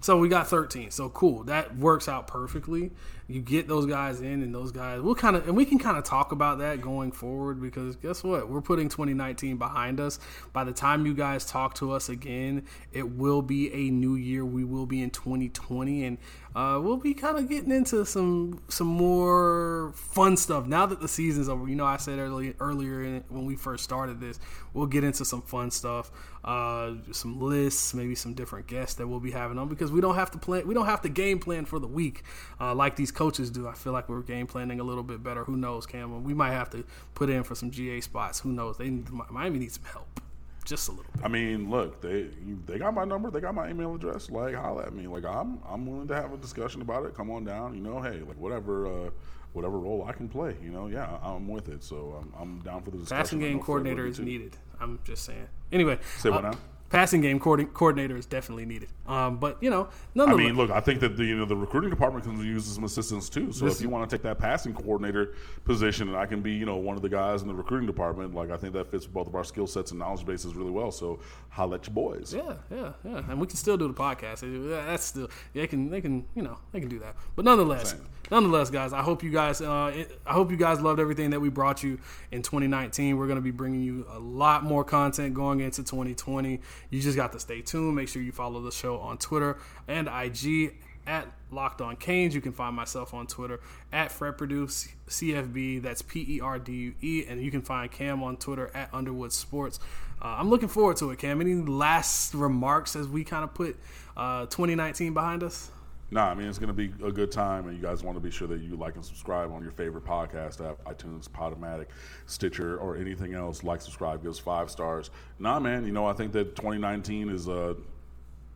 So 0.02 0.18
we 0.18 0.30
got 0.30 0.48
13. 0.48 0.90
So 0.92 1.10
cool. 1.10 1.44
That 1.44 1.78
works 1.78 2.08
out 2.08 2.28
perfectly. 2.28 2.92
You 3.32 3.42
get 3.42 3.68
those 3.68 3.86
guys 3.86 4.22
in, 4.22 4.44
and 4.44 4.54
those 4.54 4.72
guys, 4.72 5.02
we'll 5.02 5.16
kind 5.16 5.36
of, 5.36 5.48
and 5.48 5.56
we 5.56 5.66
can 5.66 5.80
kind 5.80 5.98
of 5.98 6.04
talk 6.04 6.32
about 6.32 6.60
that 6.60 6.82
going 6.82 7.12
forward 7.12 7.62
because 7.62 7.96
guess 7.96 8.24
what? 8.24 8.50
We're 8.50 8.62
putting 8.62 8.90
2019 8.90 9.58
behind 9.58 10.00
us. 10.00 10.20
By 10.54 10.64
the 10.64 10.74
time 10.74 11.06
you 11.06 11.14
guys 11.14 11.46
talk 11.46 11.76
to 11.76 11.92
us 11.92 12.10
again, 12.10 12.66
it 12.92 13.10
will 13.10 13.42
be 13.42 13.72
a 13.74 13.92
new 13.92 14.16
year. 14.16 14.46
We 14.46 14.64
will 14.64 14.86
be 14.86 15.02
in 15.02 15.10
2020, 15.12 16.04
and 16.04 16.18
uh, 16.56 16.80
we'll 16.82 16.98
be 16.98 17.14
kind 17.14 17.38
of 17.38 17.48
getting 17.48 17.72
into 17.72 18.06
some 18.06 18.62
some 18.68 18.88
more 18.88 19.94
fun 19.96 20.36
stuff 20.36 20.66
now 20.68 20.86
that 20.86 21.00
the 21.00 21.08
season's 21.08 21.48
over. 21.48 21.68
You 21.68 21.76
know, 21.76 21.86
I 21.86 21.98
said 21.98 22.20
earlier 22.20 22.54
earlier 22.60 23.04
in, 23.04 23.24
when 23.30 23.46
we 23.46 23.56
first 23.56 23.84
started 23.84 24.20
this, 24.20 24.40
we'll 24.74 24.88
get 24.88 25.04
into 25.06 25.24
some 25.24 25.42
fun 25.42 25.72
stuff, 25.72 26.12
uh, 26.44 26.94
some 27.12 27.40
lists, 27.40 27.94
maybe 27.94 28.16
some 28.16 28.34
different 28.34 28.68
guests 28.68 28.96
that 28.96 29.08
we'll 29.08 29.22
be 29.22 29.32
having 29.32 29.58
on 29.58 29.70
because 29.70 29.92
we 29.92 30.02
don't 30.02 30.16
have 30.16 30.32
to 30.32 30.38
plan, 30.38 30.68
we 30.68 30.74
don't 30.74 30.88
have 30.88 31.02
to 31.02 31.10
game 31.10 31.40
plan 31.40 31.66
for 31.66 31.80
the 31.80 31.88
week 31.88 32.24
uh, 32.60 32.76
like 32.76 32.96
these 32.96 33.12
coaches 33.22 33.52
do. 33.52 33.68
I 33.68 33.74
feel 33.74 33.94
like 33.94 34.10
we're 34.10 34.22
game 34.22 34.48
planning 34.48 34.80
a 34.80 34.84
little 34.84 35.04
bit 35.04 35.22
better. 35.22 35.44
Who 35.44 35.56
knows, 35.56 35.86
Cameron? 35.86 36.24
We 36.24 36.34
might 36.34 36.54
have 36.54 36.72
to 36.72 36.84
put 37.14 37.30
in 37.30 37.44
for 37.44 37.54
some 37.54 37.70
GA 37.70 38.02
spots. 38.02 38.40
Who 38.40 38.52
knows? 38.52 38.78
They 38.80 38.90
Miami 39.30 39.60
needs 39.60 39.76
some 39.76 39.86
help, 39.86 40.20
just 40.66 40.88
a 40.88 40.92
little 40.92 41.12
bit. 41.14 41.24
I 41.24 41.28
mean, 41.28 41.70
look, 41.70 42.02
they 42.02 42.30
they 42.66 42.80
got 42.80 42.96
my 42.96 43.06
number, 43.06 43.30
they 43.30 43.40
got 43.40 43.54
my 43.54 43.70
email 43.70 43.94
address. 43.94 44.32
Like, 44.32 44.56
holla 44.56 44.88
at 44.88 44.94
me. 44.94 45.06
Like, 45.06 45.26
I'm 45.26 45.60
I'm 45.70 45.86
willing 45.86 46.08
to 46.08 46.16
have 46.16 46.34
a 46.34 46.38
discussion 46.38 46.82
about 46.82 47.06
it. 47.06 47.14
Come 47.14 47.30
on 47.30 47.46
down. 47.46 47.76
You 47.76 47.82
know, 47.82 48.02
hey, 48.02 48.22
like 48.28 48.40
whatever 48.40 48.88
uh, 48.88 49.10
whatever 49.54 49.78
role 49.78 50.04
I 50.08 50.14
can 50.14 50.28
play. 50.28 50.56
You 50.64 50.72
know, 50.72 50.88
yeah, 50.88 51.20
I'm 51.22 51.48
with 51.48 51.70
it. 51.70 51.84
So 51.84 52.20
I'm, 52.20 52.34
I'm 52.42 52.60
down 52.62 52.82
for 52.82 52.90
the 52.90 52.98
discussion. 52.98 53.24
Passing 53.24 53.40
game 53.40 53.60
coordinator 53.60 54.08
is 54.08 54.20
needed. 54.20 54.58
I'm 54.80 55.00
just 55.04 55.26
saying. 55.26 55.48
Anyway, 55.72 56.00
Say 56.18 56.32
what 56.32 56.44
uh, 56.44 56.52
now? 56.52 56.58
Passing 56.92 57.22
game 57.22 57.40
coordinator 57.40 58.18
is 58.18 58.26
definitely 58.26 58.66
needed. 58.66 58.90
Um, 59.08 59.38
but 59.38 59.58
you 59.62 59.70
know, 59.70 59.90
I 60.20 60.36
mean, 60.36 60.56
look, 60.56 60.70
I 60.70 60.80
think 60.80 61.00
that 61.00 61.18
the 61.18 61.24
you 61.26 61.38
know 61.38 61.46
the 61.46 61.56
recruiting 61.56 61.90
department 61.90 62.26
can 62.26 62.38
use 62.44 62.66
some 62.66 62.84
assistance 62.84 63.30
too. 63.30 63.52
So 63.52 63.66
if 63.66 63.82
you 63.82 63.90
want 63.90 64.10
to 64.10 64.16
take 64.16 64.24
that 64.24 64.38
passing 64.38 64.74
coordinator 64.74 65.34
position, 65.64 66.10
and 66.10 66.18
I 66.18 66.26
can 66.26 66.42
be 66.42 66.52
you 66.52 66.66
know 66.66 66.76
one 66.76 66.96
of 66.96 67.02
the 67.02 67.10
guys 67.10 67.42
in 67.42 67.48
the 67.48 67.54
recruiting 67.54 67.88
department, 67.88 68.36
like 68.36 68.52
I 68.52 68.58
think 68.58 68.74
that 68.74 68.92
fits 68.92 69.06
both 69.08 69.28
of 69.28 69.36
our 69.36 69.44
skill 69.44 69.68
sets 69.68 69.92
and 69.92 70.00
knowledge 70.00 70.26
bases 70.26 70.54
really 70.54 70.72
well. 70.72 70.92
So 70.92 71.20
holla 71.50 71.76
at 71.76 71.88
your 71.88 71.94
boys. 71.94 72.34
Yeah, 72.36 72.56
yeah, 72.70 72.94
yeah, 73.04 73.24
and 73.30 73.40
we 73.40 73.48
can 73.48 73.56
still 73.56 73.78
do 73.78 73.88
the 73.88 73.94
podcast. 73.94 74.42
That's 74.86 75.06
still 75.06 75.30
they 75.54 75.68
can 75.68 75.90
they 75.90 76.02
can 76.02 76.26
you 76.36 76.44
know 76.44 76.58
they 76.72 76.80
can 76.80 76.90
do 76.90 77.00
that. 77.00 77.16
But 77.36 77.46
nonetheless, 77.46 77.92
Same. 77.92 78.02
Nonetheless, 78.32 78.70
guys, 78.70 78.94
I 78.94 79.02
hope 79.02 79.22
you 79.22 79.30
guys 79.30 79.62
uh, 79.62 80.06
I 80.26 80.34
hope 80.34 80.50
you 80.50 80.58
guys 80.58 80.82
loved 80.82 81.00
everything 81.00 81.32
that 81.32 81.40
we 81.40 81.50
brought 81.50 81.84
you 81.84 82.00
in 82.32 82.42
2019. 82.42 83.18
We're 83.18 83.28
going 83.28 83.36
to 83.36 83.42
be 83.42 83.52
bringing 83.52 83.82
you 83.82 84.08
a 84.10 84.20
lot 84.20 84.64
more 84.64 84.84
content 84.84 85.34
going 85.34 85.60
into 85.60 85.84
2020. 85.84 86.60
You 86.90 87.02
just 87.02 87.18
got 87.18 87.34
to 87.34 87.40
stay 87.40 87.62
tuned. 87.62 87.96
Make 87.96 88.08
sure 88.08 88.22
you 88.22 88.32
follow 88.32 88.62
the 88.62 88.72
show 88.72 88.98
on 89.00 89.18
Twitter 89.18 89.58
and 89.88 90.08
IG 90.08 90.76
at 91.06 91.28
Locked 91.52 91.82
On 91.82 91.96
Canes. 91.96 92.34
You 92.34 92.42
can 92.42 92.54
find 92.54 92.76
myself 92.76 93.14
on 93.14 93.28
Twitter 93.28 93.60
at 93.92 94.12
Fred 94.12 94.38
Perdue 94.38 94.68
CFB. 94.68 95.82
That's 95.82 96.02
P 96.02 96.26
E 96.38 96.42
R 96.42 96.60
D 96.60 96.72
U 96.72 96.94
E, 97.02 97.26
and 97.28 97.42
you 97.42 97.52
can 97.52 97.62
find 97.62 97.92
Cam 97.92 98.24
on 98.24 98.38
Twitter 98.38 98.72
at 98.74 98.94
Underwood 98.94 99.34
Sports. 99.34 99.80
Uh, 100.22 100.36
I'm 100.40 100.50
looking 100.50 100.70
forward 100.70 100.98
to 100.98 101.10
it, 101.12 101.20
Cam. 101.20 101.42
Any 101.42 101.56
last 101.56 102.34
remarks 102.34 102.96
as 102.96 103.08
we 103.08 103.24
kind 103.24 103.44
of 103.44 103.54
put 103.54 103.76
uh, 104.16 104.46
2019 104.46 105.14
behind 105.14 105.44
us? 105.44 105.72
Nah, 106.14 106.30
I 106.30 106.36
mean 106.36 106.48
it's 106.48 106.60
going 106.60 106.68
to 106.68 106.74
be 106.74 106.92
a 107.06 107.12
good 107.12 107.32
time, 107.32 107.68
and 107.68 107.76
you 107.76 107.82
guys 107.82 108.04
want 108.04 108.18
to 108.18 108.22
be 108.22 108.30
sure 108.30 108.48
that 108.50 108.60
you 108.60 108.76
like 108.76 108.96
and 108.96 109.06
subscribe 109.06 109.50
on 109.52 109.64
your 109.64 109.72
favorite 109.72 110.04
podcast 110.04 110.60
app, 110.68 110.84
iTunes, 110.84 111.30
Podomatic, 111.30 111.88
Stitcher, 112.26 112.78
or 112.78 112.98
anything 112.98 113.34
else. 113.34 113.64
Like, 113.64 113.82
subscribe, 113.82 114.22
give 114.22 114.32
us 114.32 114.40
five 114.40 114.70
stars. 114.70 115.10
Nah, 115.40 115.60
man, 115.62 115.86
you 115.86 115.94
know 115.94 116.06
I 116.06 116.14
think 116.14 116.34
that 116.34 116.58
2019 116.58 117.30
is 117.30 117.48
uh, 117.48 117.76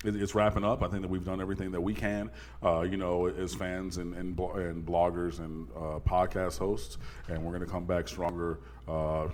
it's 0.03 0.35
wrapping 0.35 0.65
up. 0.65 0.83
I 0.83 0.89
think 0.89 1.01
that 1.01 1.09
we've 1.09 1.23
done 1.23 1.39
everything 1.39 1.71
that 1.71 1.81
we 1.81 1.93
can, 1.93 2.29
uh, 2.61 2.81
you 2.81 2.97
know, 2.97 3.27
as 3.27 3.55
fans 3.55 3.97
and 3.97 4.13
and, 4.15 4.37
and 4.37 4.85
bloggers 4.85 5.39
and 5.39 5.69
uh, 5.75 5.99
podcast 5.99 6.59
hosts, 6.59 6.97
and 7.29 7.41
we're 7.41 7.51
going 7.51 7.65
to 7.65 7.71
come 7.71 7.85
back 7.85 8.09
stronger. 8.09 8.59
Uh, 8.85 9.29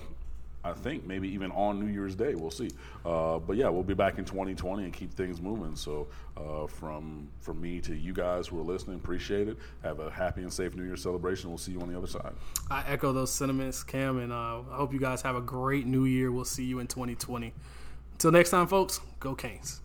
I 0.64 0.74
think 0.74 1.06
maybe 1.06 1.28
even 1.30 1.52
on 1.52 1.80
New 1.80 1.92
Year's 1.92 2.16
Day. 2.16 2.36
We'll 2.36 2.52
see. 2.52 2.70
Uh, 3.06 3.40
but 3.40 3.58
yeah, 3.58 3.70
we'll 3.70 3.84
be 3.84 3.94
back 3.94 4.18
in 4.18 4.26
2020 4.26 4.84
and 4.84 4.94
keep 4.94 5.14
things 5.14 5.42
moving. 5.42 5.76
So 5.76 6.08
uh, 6.38 6.68
from 6.68 7.28
from 7.40 7.62
me 7.62 7.82
to 7.82 7.96
you 7.96 8.14
guys 8.14 8.48
who 8.48 8.60
are 8.60 8.64
listening, 8.64 8.98
appreciate 8.98 9.48
it. 9.48 9.58
Have 9.84 10.00
a 10.00 10.12
happy 10.12 10.42
and 10.42 10.54
safe 10.54 10.76
New 10.76 10.84
Year 10.84 10.98
celebration. 10.98 11.50
We'll 11.50 11.58
see 11.58 11.72
you 11.72 11.82
on 11.82 11.92
the 11.92 11.98
other 11.98 12.08
side. 12.08 12.34
I 12.70 12.84
echo 12.88 13.12
those 13.12 13.32
sentiments, 13.32 13.84
Cam, 13.84 14.20
and 14.20 14.32
uh, 14.32 14.62
I 14.72 14.76
hope 14.76 14.94
you 14.94 15.00
guys 15.00 15.22
have 15.22 15.36
a 15.36 15.42
great 15.42 15.86
New 15.86 16.06
Year. 16.06 16.32
We'll 16.32 16.46
see 16.46 16.66
you 16.66 16.80
in 16.80 16.88
2020. 16.88 17.54
Until 18.14 18.32
next 18.32 18.52
time, 18.52 18.68
folks. 18.68 19.00
Go 19.20 19.36
Canes. 19.36 19.82